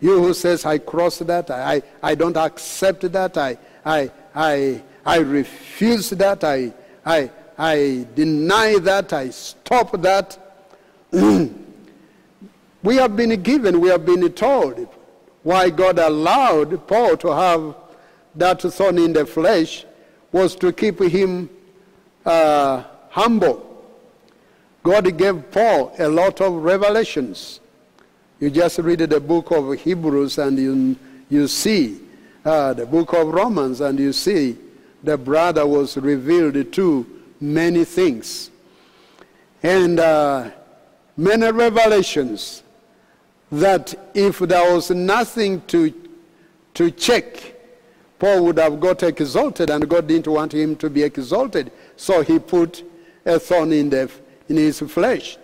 You 0.00 0.22
who 0.22 0.34
says, 0.34 0.64
I 0.64 0.78
cross 0.78 1.18
that, 1.18 1.50
I, 1.50 1.82
I 2.02 2.14
don't 2.14 2.36
accept 2.36 3.10
that, 3.12 3.38
I, 3.38 3.56
I, 3.84 4.10
I, 4.34 4.82
I 5.06 5.18
refuse 5.18 6.10
that, 6.10 6.44
I, 6.44 6.74
I, 7.06 7.30
I 7.56 8.06
deny 8.14 8.78
that, 8.80 9.12
I 9.12 9.30
stop 9.30 10.00
that. 10.02 10.38
We 12.84 12.96
have 12.96 13.16
been 13.16 13.42
given, 13.42 13.80
we 13.80 13.88
have 13.88 14.04
been 14.04 14.30
told 14.34 14.86
why 15.42 15.70
God 15.70 15.98
allowed 15.98 16.86
Paul 16.86 17.16
to 17.16 17.28
have 17.28 17.74
that 18.36 18.62
thorn 18.62 18.98
in 18.98 19.12
the 19.12 19.26
flesh 19.26 19.84
was 20.32 20.56
to 20.56 20.72
keep 20.72 21.00
him 21.00 21.48
uh, 22.26 22.82
humble. 23.10 23.70
God 24.82 25.16
gave 25.16 25.50
Paul 25.50 25.94
a 25.98 26.08
lot 26.08 26.40
of 26.40 26.52
revelations. 26.54 27.60
You 28.40 28.50
just 28.50 28.78
read 28.78 28.98
the 28.98 29.20
book 29.20 29.50
of 29.52 29.72
Hebrews 29.80 30.38
and 30.38 30.58
you, 30.58 30.96
you 31.30 31.48
see 31.48 32.00
uh, 32.44 32.74
the 32.74 32.84
book 32.84 33.14
of 33.14 33.28
Romans 33.28 33.80
and 33.80 33.98
you 33.98 34.12
see 34.12 34.58
the 35.02 35.16
brother 35.16 35.66
was 35.66 35.96
revealed 35.96 36.72
to 36.72 37.06
many 37.40 37.84
things. 37.84 38.50
And 39.62 40.00
uh, 40.00 40.50
many 41.16 41.50
revelations 41.50 42.62
that 43.52 43.94
if 44.14 44.40
there 44.40 44.74
was 44.74 44.90
nothing 44.90 45.62
to, 45.68 45.94
to 46.74 46.90
check, 46.90 47.53
Paul 48.18 48.44
would 48.44 48.58
have 48.58 48.80
got 48.80 49.02
exalted, 49.02 49.70
and 49.70 49.88
God 49.88 50.06
didn't 50.06 50.28
want 50.28 50.52
him 50.52 50.76
to 50.76 50.88
be 50.88 51.02
exalted. 51.02 51.72
So 51.96 52.22
he 52.22 52.38
put 52.38 52.82
a 53.24 53.38
thorn 53.38 53.72
in, 53.72 53.90
the, 53.90 54.10
in 54.48 54.56
his 54.56 54.80
flesh. 54.80 55.36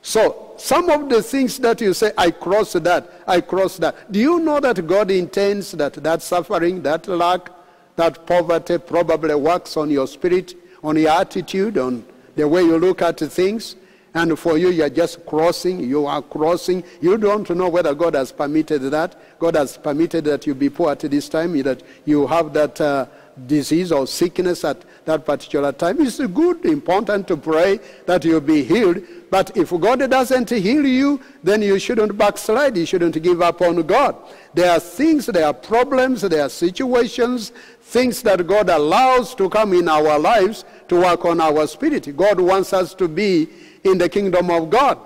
So 0.00 0.54
some 0.56 0.90
of 0.90 1.08
the 1.08 1.22
things 1.22 1.58
that 1.58 1.80
you 1.80 1.94
say, 1.94 2.12
I 2.18 2.30
cross 2.30 2.72
that, 2.72 3.22
I 3.26 3.40
cross 3.40 3.76
that. 3.78 4.10
Do 4.10 4.18
you 4.18 4.40
know 4.40 4.60
that 4.60 4.86
God 4.86 5.10
intends 5.10 5.72
that 5.72 5.94
that 5.94 6.22
suffering, 6.22 6.82
that 6.82 7.06
lack, 7.06 7.50
that 7.96 8.26
poverty 8.26 8.78
probably 8.78 9.34
works 9.34 9.76
on 9.76 9.90
your 9.90 10.06
spirit, 10.06 10.54
on 10.82 10.96
your 10.96 11.10
attitude, 11.10 11.78
on 11.78 12.04
the 12.34 12.46
way 12.46 12.62
you 12.62 12.78
look 12.78 13.02
at 13.02 13.18
things? 13.18 13.76
And 14.14 14.38
for 14.38 14.58
you, 14.58 14.68
you're 14.68 14.90
just 14.90 15.24
crossing, 15.24 15.80
you 15.80 16.06
are 16.06 16.20
crossing. 16.20 16.84
You 17.00 17.16
don't 17.16 17.48
know 17.50 17.68
whether 17.68 17.94
God 17.94 18.14
has 18.14 18.30
permitted 18.30 18.82
that. 18.82 19.16
God 19.38 19.54
has 19.56 19.78
permitted 19.78 20.24
that 20.24 20.46
you 20.46 20.54
be 20.54 20.68
poor 20.68 20.92
at 20.92 21.00
this 21.00 21.28
time, 21.28 21.60
that 21.62 21.82
you 22.04 22.26
have 22.26 22.52
that 22.52 22.78
uh, 22.80 23.06
disease 23.46 23.90
or 23.90 24.06
sickness 24.06 24.64
at 24.64 24.84
that 25.06 25.24
particular 25.24 25.72
time. 25.72 26.00
It's 26.00 26.18
good, 26.18 26.64
important 26.66 27.26
to 27.28 27.36
pray 27.36 27.80
that 28.06 28.24
you 28.24 28.40
be 28.40 28.62
healed. 28.62 29.02
But 29.30 29.56
if 29.56 29.70
God 29.70 29.98
doesn't 30.10 30.50
heal 30.50 30.86
you, 30.86 31.20
then 31.42 31.62
you 31.62 31.78
shouldn't 31.78 32.16
backslide. 32.18 32.76
You 32.76 32.84
shouldn't 32.84 33.20
give 33.22 33.40
up 33.40 33.62
on 33.62 33.82
God. 33.82 34.16
There 34.52 34.70
are 34.70 34.80
things, 34.80 35.26
there 35.26 35.46
are 35.46 35.54
problems, 35.54 36.20
there 36.20 36.44
are 36.44 36.50
situations, 36.50 37.52
things 37.80 38.22
that 38.22 38.46
God 38.46 38.68
allows 38.68 39.34
to 39.36 39.48
come 39.48 39.72
in 39.72 39.88
our 39.88 40.18
lives 40.18 40.66
to 40.88 41.00
work 41.00 41.24
on 41.24 41.40
our 41.40 41.66
spirit. 41.66 42.14
God 42.14 42.38
wants 42.38 42.74
us 42.74 42.94
to 42.94 43.08
be 43.08 43.48
in 43.84 43.98
the 43.98 44.08
kingdom 44.08 44.50
of 44.50 44.70
God. 44.70 44.98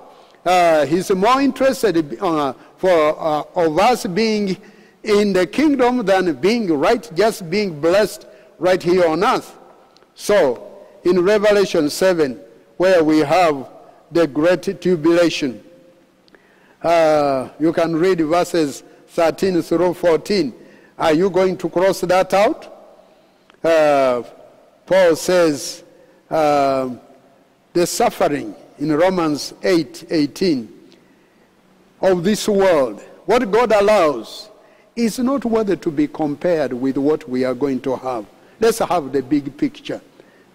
Uh, 0.44 0.86
he's 0.86 1.10
more 1.10 1.40
interested 1.40 2.18
uh, 2.20 2.52
for 2.76 3.18
uh, 3.18 3.42
of 3.54 3.78
us 3.78 4.06
being 4.06 4.56
in 5.02 5.32
the 5.32 5.46
kingdom 5.46 6.04
than 6.04 6.34
being 6.34 6.72
right, 6.72 7.10
just 7.14 7.48
being 7.50 7.80
blessed 7.80 8.26
right 8.58 8.82
here 8.82 9.06
on 9.06 9.24
earth. 9.24 9.58
So, 10.14 10.86
in 11.04 11.20
Revelation 11.20 11.90
7, 11.90 12.40
where 12.76 13.02
we 13.02 13.18
have 13.18 13.68
the 14.12 14.26
great 14.26 14.62
tribulation, 14.80 15.62
uh, 16.82 17.48
you 17.58 17.72
can 17.72 17.96
read 17.96 18.20
verses 18.20 18.82
13 19.08 19.62
through 19.62 19.94
14. 19.94 20.54
Are 20.98 21.12
you 21.12 21.30
going 21.30 21.56
to 21.58 21.68
cross 21.68 22.00
that 22.02 22.32
out? 22.34 22.72
Uh, 23.62 24.22
Paul 24.84 25.16
says, 25.16 25.82
uh, 26.30 26.90
the 27.72 27.86
suffering 27.86 28.54
in 28.78 28.92
Romans 28.92 29.54
8 29.62 30.06
18 30.10 30.76
of 32.00 32.24
this 32.24 32.48
world, 32.48 33.00
what 33.24 33.50
God 33.50 33.72
allows 33.72 34.50
is 34.94 35.18
not 35.18 35.44
worthy 35.44 35.76
to 35.76 35.90
be 35.90 36.08
compared 36.08 36.72
with 36.72 36.96
what 36.96 37.28
we 37.28 37.44
are 37.44 37.54
going 37.54 37.80
to 37.80 37.96
have. 37.96 38.26
Let's 38.60 38.78
have 38.78 39.12
the 39.12 39.22
big 39.22 39.56
picture. 39.56 40.00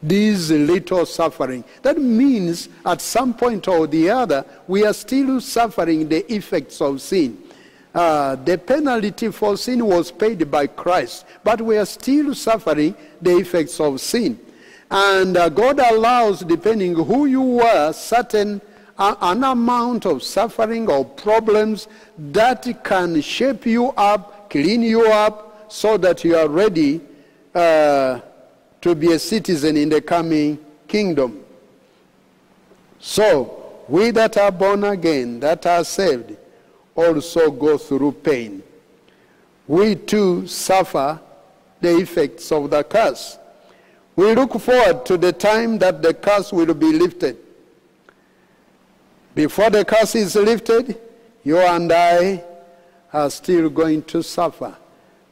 This 0.01 0.49
little 0.49 1.05
suffering. 1.05 1.63
That 1.83 1.99
means 1.99 2.69
at 2.85 3.01
some 3.01 3.35
point 3.35 3.67
or 3.67 3.85
the 3.85 4.09
other, 4.09 4.43
we 4.67 4.83
are 4.83 4.93
still 4.93 5.39
suffering 5.39 6.09
the 6.09 6.31
effects 6.33 6.81
of 6.81 7.01
sin. 7.01 7.37
Uh, 7.93 8.35
the 8.35 8.57
penalty 8.57 9.29
for 9.31 9.57
sin 9.57 9.85
was 9.85 10.11
paid 10.11 10.49
by 10.49 10.65
Christ, 10.65 11.25
but 11.43 11.61
we 11.61 11.77
are 11.77 11.85
still 11.85 12.33
suffering 12.33 12.95
the 13.21 13.37
effects 13.37 13.79
of 13.79 13.99
sin. 14.01 14.39
And 14.91 15.37
uh, 15.37 15.47
God 15.47 15.79
allows, 15.79 16.41
depending 16.41 16.93
who 16.95 17.25
you 17.25 17.61
are, 17.61 17.93
certain 17.93 18.59
uh, 18.97 19.15
an 19.21 19.41
amount 19.45 20.05
of 20.05 20.21
suffering 20.21 20.89
or 20.89 21.05
problems 21.05 21.87
that 22.17 22.83
can 22.83 23.21
shape 23.21 23.65
you 23.65 23.87
up, 23.91 24.49
clean 24.49 24.81
you 24.81 25.07
up, 25.07 25.71
so 25.71 25.97
that 25.97 26.25
you 26.25 26.35
are 26.35 26.49
ready 26.49 26.99
uh, 27.55 28.19
to 28.81 28.93
be 28.93 29.13
a 29.13 29.19
citizen 29.19 29.77
in 29.77 29.87
the 29.87 30.01
coming 30.01 30.59
kingdom. 30.89 31.41
So, 32.99 33.83
we 33.87 34.11
that 34.11 34.35
are 34.35 34.51
born 34.51 34.83
again, 34.83 35.39
that 35.39 35.65
are 35.65 35.85
saved, 35.85 36.35
also 36.93 37.49
go 37.49 37.77
through 37.77 38.11
pain. 38.11 38.61
We 39.67 39.95
too 39.95 40.47
suffer 40.47 41.17
the 41.79 41.97
effects 41.97 42.51
of 42.51 42.69
the 42.69 42.83
curse. 42.83 43.37
We 44.15 44.35
look 44.35 44.59
forward 44.59 45.05
to 45.05 45.17
the 45.17 45.31
time 45.31 45.77
that 45.79 46.01
the 46.01 46.13
curse 46.13 46.51
will 46.51 46.73
be 46.73 46.91
lifted. 46.91 47.37
Before 49.33 49.69
the 49.69 49.85
curse 49.85 50.15
is 50.15 50.35
lifted, 50.35 50.99
you 51.43 51.57
and 51.57 51.91
I 51.91 52.43
are 53.13 53.29
still 53.29 53.69
going 53.69 54.03
to 54.03 54.21
suffer 54.21 54.75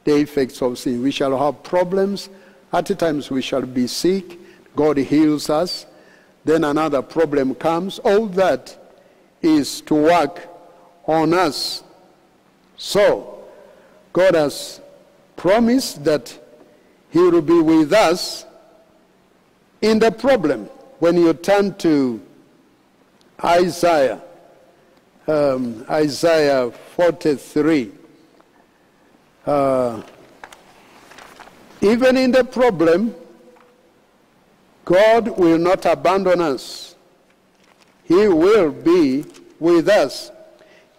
the 0.04 0.16
effects 0.16 0.62
of 0.62 0.78
sin. 0.78 1.02
We 1.02 1.10
shall 1.10 1.36
have 1.38 1.62
problems. 1.62 2.30
At 2.72 2.98
times 2.98 3.30
we 3.30 3.42
shall 3.42 3.62
be 3.62 3.86
sick. 3.86 4.38
God 4.74 4.96
heals 4.96 5.50
us. 5.50 5.86
Then 6.44 6.64
another 6.64 7.02
problem 7.02 7.54
comes. 7.54 7.98
All 7.98 8.26
that 8.28 8.76
is 9.42 9.82
to 9.82 9.94
work 9.94 10.48
on 11.06 11.34
us. 11.34 11.82
So, 12.76 13.44
God 14.12 14.34
has 14.34 14.80
promised 15.36 16.04
that 16.04 16.36
He 17.10 17.18
will 17.18 17.42
be 17.42 17.60
with 17.60 17.92
us 17.92 18.46
in 19.82 19.98
the 19.98 20.10
problem, 20.10 20.66
when 20.98 21.16
you 21.16 21.32
turn 21.32 21.74
to 21.76 22.20
Isaiah, 23.42 24.20
um, 25.26 25.84
Isaiah 25.88 26.70
43, 26.70 27.92
uh, 29.46 30.02
even 31.80 32.16
in 32.16 32.30
the 32.30 32.44
problem, 32.44 33.14
God 34.84 35.38
will 35.38 35.58
not 35.58 35.86
abandon 35.86 36.40
us. 36.40 36.94
He 38.04 38.28
will 38.28 38.70
be 38.70 39.24
with 39.58 39.88
us. 39.88 40.30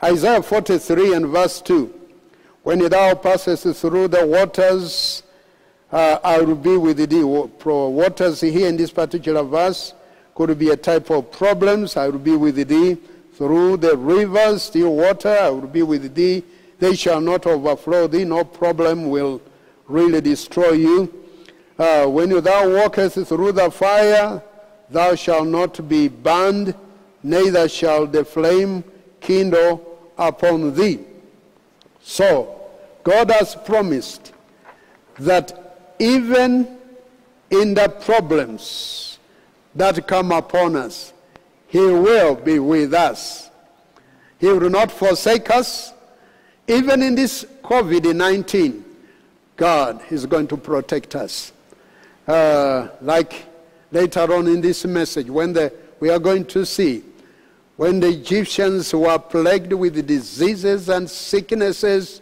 Isaiah 0.03 0.41
43 0.41 1.13
and 1.13 1.27
verse 1.27 1.61
2. 1.61 1.93
When 2.63 2.79
thou 2.79 3.13
passest 3.15 3.75
through 3.75 4.07
the 4.07 4.25
waters, 4.25 5.23
uh, 5.91 6.19
I 6.23 6.41
will 6.41 6.55
be 6.55 6.77
with 6.77 7.09
thee. 7.09 7.23
Waters 7.23 8.41
here 8.41 8.67
in 8.67 8.77
this 8.77 8.91
particular 8.91 9.43
verse 9.43 9.93
could 10.35 10.57
be 10.57 10.69
a 10.69 10.77
type 10.77 11.09
of 11.09 11.31
problems. 11.31 11.97
I 11.97 12.07
will 12.07 12.19
be 12.19 12.35
with 12.35 12.67
thee. 12.67 12.97
Through 13.33 13.77
the 13.77 13.97
rivers, 13.97 14.63
still 14.63 14.95
water, 14.95 15.29
I 15.29 15.49
will 15.49 15.67
be 15.67 15.81
with 15.81 16.13
thee. 16.13 16.43
They 16.79 16.95
shall 16.95 17.19
not 17.19 17.45
overflow 17.45 18.07
thee. 18.07 18.23
No 18.23 18.43
problem 18.43 19.09
will 19.09 19.41
really 19.87 20.21
destroy 20.21 20.71
you. 20.71 21.13
Uh, 21.77 22.05
when 22.07 22.29
thou 22.41 22.69
walkest 22.69 23.27
through 23.27 23.51
the 23.51 23.69
fire, 23.71 24.41
thou 24.89 25.15
shalt 25.15 25.47
not 25.47 25.87
be 25.89 26.07
burned, 26.07 26.75
neither 27.23 27.67
shall 27.67 28.05
the 28.05 28.23
flame 28.23 28.83
kindle 29.19 30.11
upon 30.17 30.73
thee. 30.73 30.99
So, 32.01 32.61
God 33.03 33.31
has 33.31 33.55
promised 33.55 34.33
that 35.19 35.60
even 36.01 36.67
in 37.51 37.75
the 37.75 37.87
problems 37.87 39.19
that 39.75 40.07
come 40.07 40.31
upon 40.31 40.75
us, 40.75 41.13
He 41.67 41.79
will 41.79 42.35
be 42.35 42.57
with 42.57 42.95
us. 42.95 43.51
He 44.39 44.47
will 44.47 44.71
not 44.71 44.91
forsake 44.91 45.51
us. 45.51 45.93
Even 46.67 47.03
in 47.03 47.13
this 47.13 47.45
COVID 47.63 48.15
19, 48.15 48.83
God 49.55 50.01
is 50.11 50.25
going 50.25 50.47
to 50.47 50.57
protect 50.57 51.15
us. 51.15 51.53
Uh, 52.27 52.87
like 53.01 53.45
later 53.91 54.21
on 54.33 54.47
in 54.47 54.59
this 54.59 54.83
message, 54.85 55.29
when 55.29 55.53
the, 55.53 55.71
we 55.99 56.09
are 56.09 56.19
going 56.19 56.45
to 56.45 56.65
see 56.65 57.03
when 57.77 57.99
the 57.99 58.07
Egyptians 58.07 58.91
were 58.93 59.19
plagued 59.19 59.73
with 59.73 60.05
diseases 60.07 60.89
and 60.89 61.07
sicknesses, 61.07 62.21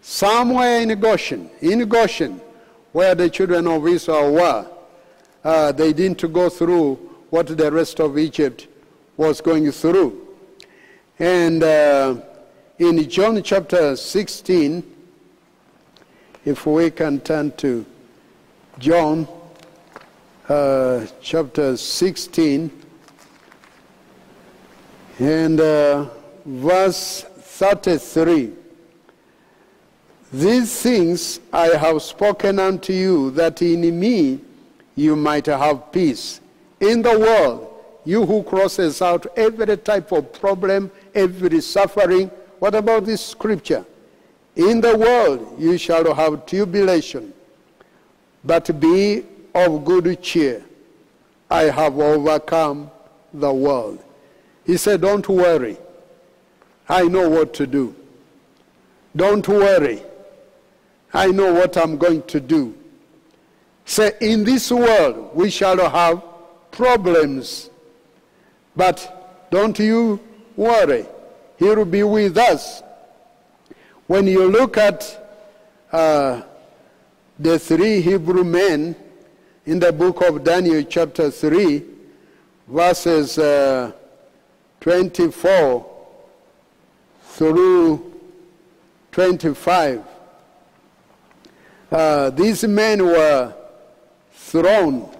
somewhere 0.00 0.80
in 0.80 0.98
Goshen, 1.00 1.50
in 1.60 1.88
Goshen, 1.88 2.40
where 2.92 3.14
the 3.14 3.30
children 3.30 3.66
of 3.66 3.86
Israel 3.86 4.32
were, 4.32 4.66
uh, 5.44 5.72
they 5.72 5.92
didn't 5.92 6.32
go 6.32 6.48
through 6.48 6.94
what 7.30 7.46
the 7.46 7.70
rest 7.70 8.00
of 8.00 8.18
Egypt 8.18 8.66
was 9.16 9.40
going 9.40 9.70
through. 9.70 10.28
And 11.18 11.62
uh, 11.62 12.16
in 12.78 13.08
John 13.08 13.42
chapter 13.42 13.94
16, 13.96 14.82
if 16.44 16.66
we 16.66 16.90
can 16.90 17.20
turn 17.20 17.52
to 17.58 17.84
John 18.78 19.28
uh, 20.48 21.06
chapter 21.20 21.76
16 21.76 22.70
and 25.18 25.60
uh, 25.60 26.08
verse 26.44 27.26
33. 27.40 28.59
These 30.32 30.80
things 30.80 31.40
I 31.52 31.68
have 31.76 32.02
spoken 32.02 32.60
unto 32.60 32.92
you, 32.92 33.32
that 33.32 33.62
in 33.62 33.98
me 33.98 34.40
you 34.94 35.16
might 35.16 35.46
have 35.46 35.90
peace. 35.90 36.40
In 36.78 37.02
the 37.02 37.18
world, 37.18 37.66
you 38.04 38.24
who 38.24 38.42
crosses 38.44 39.02
out 39.02 39.26
every 39.36 39.76
type 39.76 40.12
of 40.12 40.32
problem, 40.32 40.90
every 41.14 41.60
suffering, 41.60 42.30
what 42.60 42.74
about 42.74 43.06
this 43.06 43.24
scripture? 43.24 43.84
In 44.54 44.80
the 44.80 44.96
world 44.96 45.56
you 45.58 45.76
shall 45.78 46.14
have 46.14 46.46
tribulation, 46.46 47.32
but 48.44 48.78
be 48.78 49.24
of 49.54 49.84
good 49.84 50.22
cheer. 50.22 50.64
I 51.50 51.64
have 51.64 51.98
overcome 51.98 52.90
the 53.34 53.52
world. 53.52 54.02
He 54.64 54.76
said, 54.76 55.00
Don't 55.00 55.28
worry. 55.28 55.76
I 56.88 57.02
know 57.04 57.28
what 57.28 57.52
to 57.54 57.66
do. 57.66 57.94
Don't 59.16 59.46
worry. 59.48 60.02
I 61.12 61.28
know 61.28 61.52
what 61.52 61.76
I'm 61.76 61.96
going 61.96 62.22
to 62.24 62.40
do. 62.40 62.74
Say, 63.84 64.12
in 64.20 64.44
this 64.44 64.70
world 64.70 65.34
we 65.34 65.50
shall 65.50 65.88
have 65.88 66.22
problems, 66.70 67.70
but 68.76 69.48
don't 69.50 69.78
you 69.78 70.20
worry. 70.56 71.06
He 71.58 71.64
will 71.64 71.84
be 71.84 72.02
with 72.02 72.38
us. 72.38 72.82
When 74.06 74.26
you 74.26 74.48
look 74.48 74.76
at 74.76 75.20
uh, 75.92 76.42
the 77.38 77.58
three 77.58 78.00
Hebrew 78.00 78.44
men 78.44 78.94
in 79.66 79.78
the 79.78 79.92
book 79.92 80.22
of 80.22 80.44
Daniel, 80.44 80.82
chapter 80.82 81.30
3, 81.30 81.84
verses 82.68 83.38
uh, 83.38 83.92
24 84.80 85.86
through 87.22 88.20
25, 89.12 90.04
uh, 91.90 92.30
these 92.30 92.64
men 92.64 93.04
were 93.04 93.54
thrown 94.32 95.10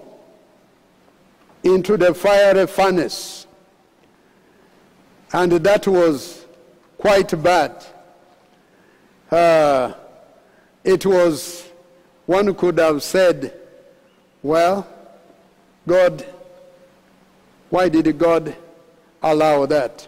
into 1.63 1.97
the 1.97 2.13
fiery 2.13 2.65
furnace. 2.67 3.45
And 5.33 5.51
that 5.51 5.87
was 5.87 6.45
quite 6.97 7.41
bad. 7.41 7.85
Uh, 9.29 9.93
it 10.83 11.05
was, 11.05 11.69
one 12.25 12.53
could 12.55 12.79
have 12.79 13.01
said, 13.03 13.53
well, 14.41 14.87
God, 15.87 16.25
why 17.69 17.87
did 17.89 18.17
God 18.17 18.55
allow 19.23 19.65
that? 19.67 20.07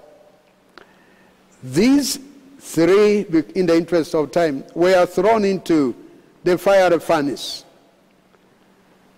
These 1.62 2.20
three, 2.60 3.20
in 3.56 3.66
the 3.66 3.78
interest 3.78 4.14
of 4.16 4.32
time, 4.32 4.66
were 4.74 5.06
thrown 5.06 5.46
into 5.46 5.96
the 6.44 6.58
fire 6.58 7.00
furnace 7.00 7.66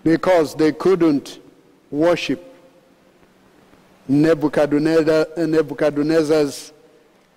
because 0.03 0.55
they 0.55 0.71
couldn't 0.71 1.39
worship 1.89 2.55
Nebuchadnezzar, 4.07 5.28
Nebuchadnezzar's 5.38 6.73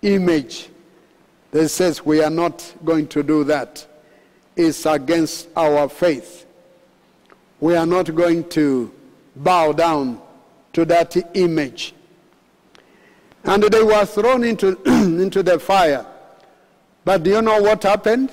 image. 0.03 0.69
They 1.51 1.67
says 1.67 2.05
we 2.05 2.23
are 2.23 2.31
not 2.31 2.75
going 2.85 3.09
to 3.09 3.23
do 3.23 3.45
that. 3.45 3.87
It's 4.55 4.85
against 4.85 5.49
our 5.57 5.89
faith. 5.89 6.47
We 7.61 7.75
are 7.75 7.87
not 7.87 8.15
going 8.15 8.49
to 8.51 8.93
bow 9.35 9.73
down 9.73 10.21
to 10.75 10.85
that 10.85 11.17
image. 11.35 11.95
And 13.45 13.63
they 13.63 13.83
were 13.83 14.05
thrown 14.05 14.45
into, 14.45 14.79
into 14.87 15.43
the 15.43 15.59
fire. 15.59 16.05
But 17.05 17.23
do 17.23 17.31
you 17.31 17.41
know 17.41 17.63
what 17.63 17.85
happened? 17.85 18.31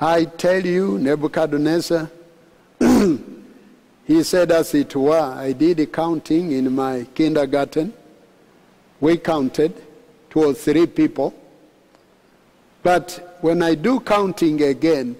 I 0.00 0.24
tell 0.24 0.64
you, 0.64 0.98
Nebuchadnezzar, 0.98 2.10
he 4.06 4.22
said, 4.22 4.50
as 4.50 4.74
it 4.74 4.96
were, 4.96 5.20
I 5.20 5.52
did 5.52 5.92
counting 5.92 6.52
in 6.52 6.74
my 6.74 7.06
kindergarten. 7.14 7.92
We 8.98 9.18
counted 9.18 9.74
two 10.30 10.44
or 10.44 10.54
three 10.54 10.86
people. 10.86 11.34
But 12.82 13.36
when 13.42 13.62
I 13.62 13.74
do 13.74 14.00
counting 14.00 14.62
again, 14.62 15.16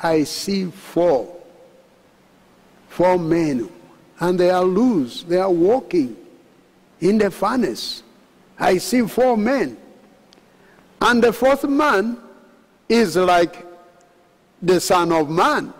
I 0.00 0.24
see 0.24 0.64
four. 0.64 1.32
Four 2.88 3.16
men. 3.16 3.70
And 4.18 4.40
they 4.40 4.50
are 4.50 4.64
loose. 4.64 5.22
They 5.22 5.38
are 5.38 5.50
walking 5.50 6.16
in 7.00 7.18
the 7.18 7.30
furnace. 7.30 8.02
I 8.58 8.78
see 8.78 9.02
four 9.02 9.36
men. 9.36 9.76
And 11.00 11.22
the 11.22 11.32
fourth 11.32 11.62
man 11.62 12.18
is 12.88 13.14
like 13.14 13.73
the 14.66 14.80
Son 14.80 15.12
of 15.12 15.30
Man. 15.30 15.72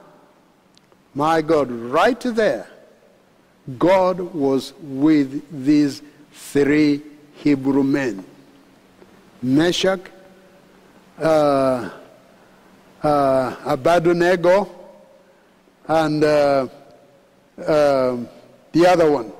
My 1.14 1.42
God, 1.42 1.70
right 1.70 2.20
there, 2.20 2.66
God 3.78 4.18
was 4.20 4.74
with 4.80 5.64
these 5.64 6.02
three 6.32 7.02
Hebrew 7.34 7.82
men 7.82 8.24
Meshach, 9.44 10.00
uh, 11.18 11.90
uh, 13.02 13.76
and 15.86 16.24
uh, 16.24 16.68
uh, 17.58 18.16
the 18.72 18.86
other 18.86 19.10
one. 19.10 19.32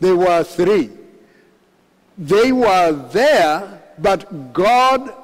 They 0.00 0.12
were 0.12 0.42
three. 0.42 0.90
They 2.18 2.50
were 2.50 2.92
there, 3.12 3.80
but 3.98 4.52
God 4.52 5.14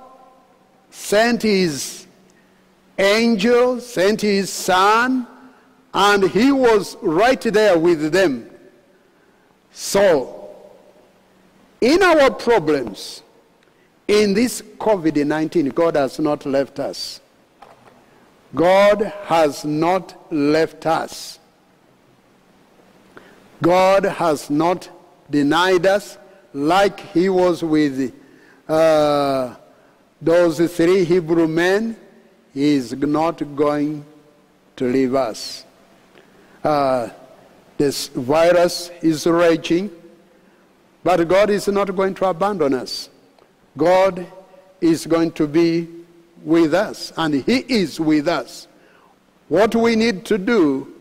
sent 0.90 1.42
his 1.42 1.99
angel 3.00 3.80
sent 3.80 4.20
his 4.20 4.50
son, 4.50 5.26
and 5.92 6.24
he 6.30 6.52
was 6.52 6.96
right 7.00 7.40
there 7.40 7.78
with 7.78 8.12
them. 8.12 8.48
So, 9.72 10.50
in 11.80 12.02
our 12.02 12.30
problems, 12.30 13.22
in 14.06 14.34
this 14.34 14.60
COVID 14.60 15.26
19, 15.26 15.68
God 15.70 15.96
has 15.96 16.18
not 16.18 16.44
left 16.44 16.78
us. 16.78 17.20
God 18.54 19.12
has 19.24 19.64
not 19.64 20.32
left 20.32 20.84
us. 20.86 21.38
God 23.62 24.04
has 24.04 24.50
not 24.50 24.88
denied 25.30 25.86
us 25.86 26.18
like 26.52 26.98
he 27.12 27.28
was 27.28 27.62
with 27.62 28.12
uh, 28.68 29.54
those 30.20 30.58
three 30.76 31.04
Hebrew 31.04 31.46
men 31.46 31.96
he 32.52 32.74
is 32.74 32.92
not 32.92 33.56
going 33.56 34.04
to 34.76 34.84
leave 34.84 35.14
us. 35.14 35.64
Uh, 36.64 37.08
this 37.78 38.08
virus 38.08 38.90
is 39.00 39.26
raging, 39.26 39.90
but 41.02 41.26
God 41.28 41.50
is 41.50 41.68
not 41.68 41.94
going 41.94 42.14
to 42.16 42.26
abandon 42.26 42.74
us. 42.74 43.08
God 43.76 44.26
is 44.80 45.06
going 45.06 45.32
to 45.32 45.46
be 45.46 45.88
with 46.44 46.74
us, 46.74 47.12
and 47.16 47.34
He 47.34 47.64
is 47.68 48.00
with 48.00 48.28
us. 48.28 48.66
What 49.48 49.74
we 49.74 49.96
need 49.96 50.24
to 50.26 50.38
do, 50.38 50.94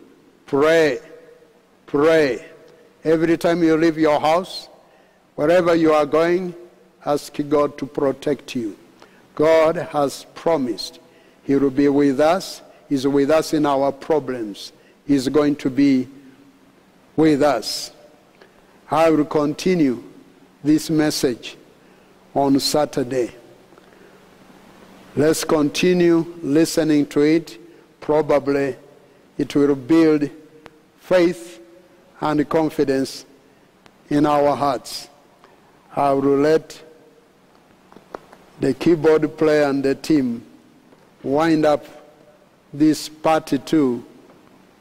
pray, 0.46 1.00
pray. 1.86 2.46
Every 3.04 3.38
time 3.38 3.64
you 3.64 3.76
leave 3.78 3.98
your 3.98 4.20
house, 4.20 4.70
wherever 5.36 5.76
you 5.76 5.94
are 5.94 6.06
going, 6.06 6.54
ask 7.06 7.36
God 7.48 7.78
to 7.78 7.86
protect 7.86 8.56
you. 8.56 8.78
God 9.36 9.78
has 9.78 10.26
promised 10.36 10.99
he 11.50 11.56
will 11.56 11.72
be 11.72 11.90
with 11.90 12.20
us. 12.20 12.62
He's 12.88 13.08
with 13.08 13.32
us 13.32 13.56
in 13.56 13.66
our 13.66 13.92
problems. 13.92 14.72
He's 15.08 15.28
going 15.28 15.56
to 15.56 15.72
be 15.72 16.08
with 17.16 17.42
us. 17.42 17.92
I 18.92 19.10
will 19.10 19.26
continue 19.26 20.04
this 20.64 20.92
message 20.92 21.58
on 22.36 22.60
Saturday. 22.60 23.32
Let's 25.16 25.44
continue 25.44 26.36
listening 26.44 27.08
to 27.08 27.22
it. 27.22 27.58
Probably 28.00 28.76
it 29.40 29.56
will 29.56 29.74
build 29.74 30.30
faith 31.00 31.60
and 32.22 32.48
confidence 32.48 33.26
in 34.08 34.28
our 34.28 34.56
hearts. 34.56 35.10
I 35.96 36.12
will 36.12 36.38
let 36.38 36.80
the 38.60 38.76
keyboard 38.76 39.36
player 39.36 39.64
and 39.68 39.84
the 39.84 39.96
team 39.96 40.46
wind 41.24 41.66
up 41.66 41.86
this 42.74 43.10
party 43.10 43.58
too 43.58 44.06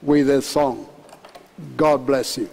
with 0.03 0.31
a 0.31 0.43
song. 0.43 0.89
God 1.77 2.07
bless 2.07 2.39
you. 2.39 2.49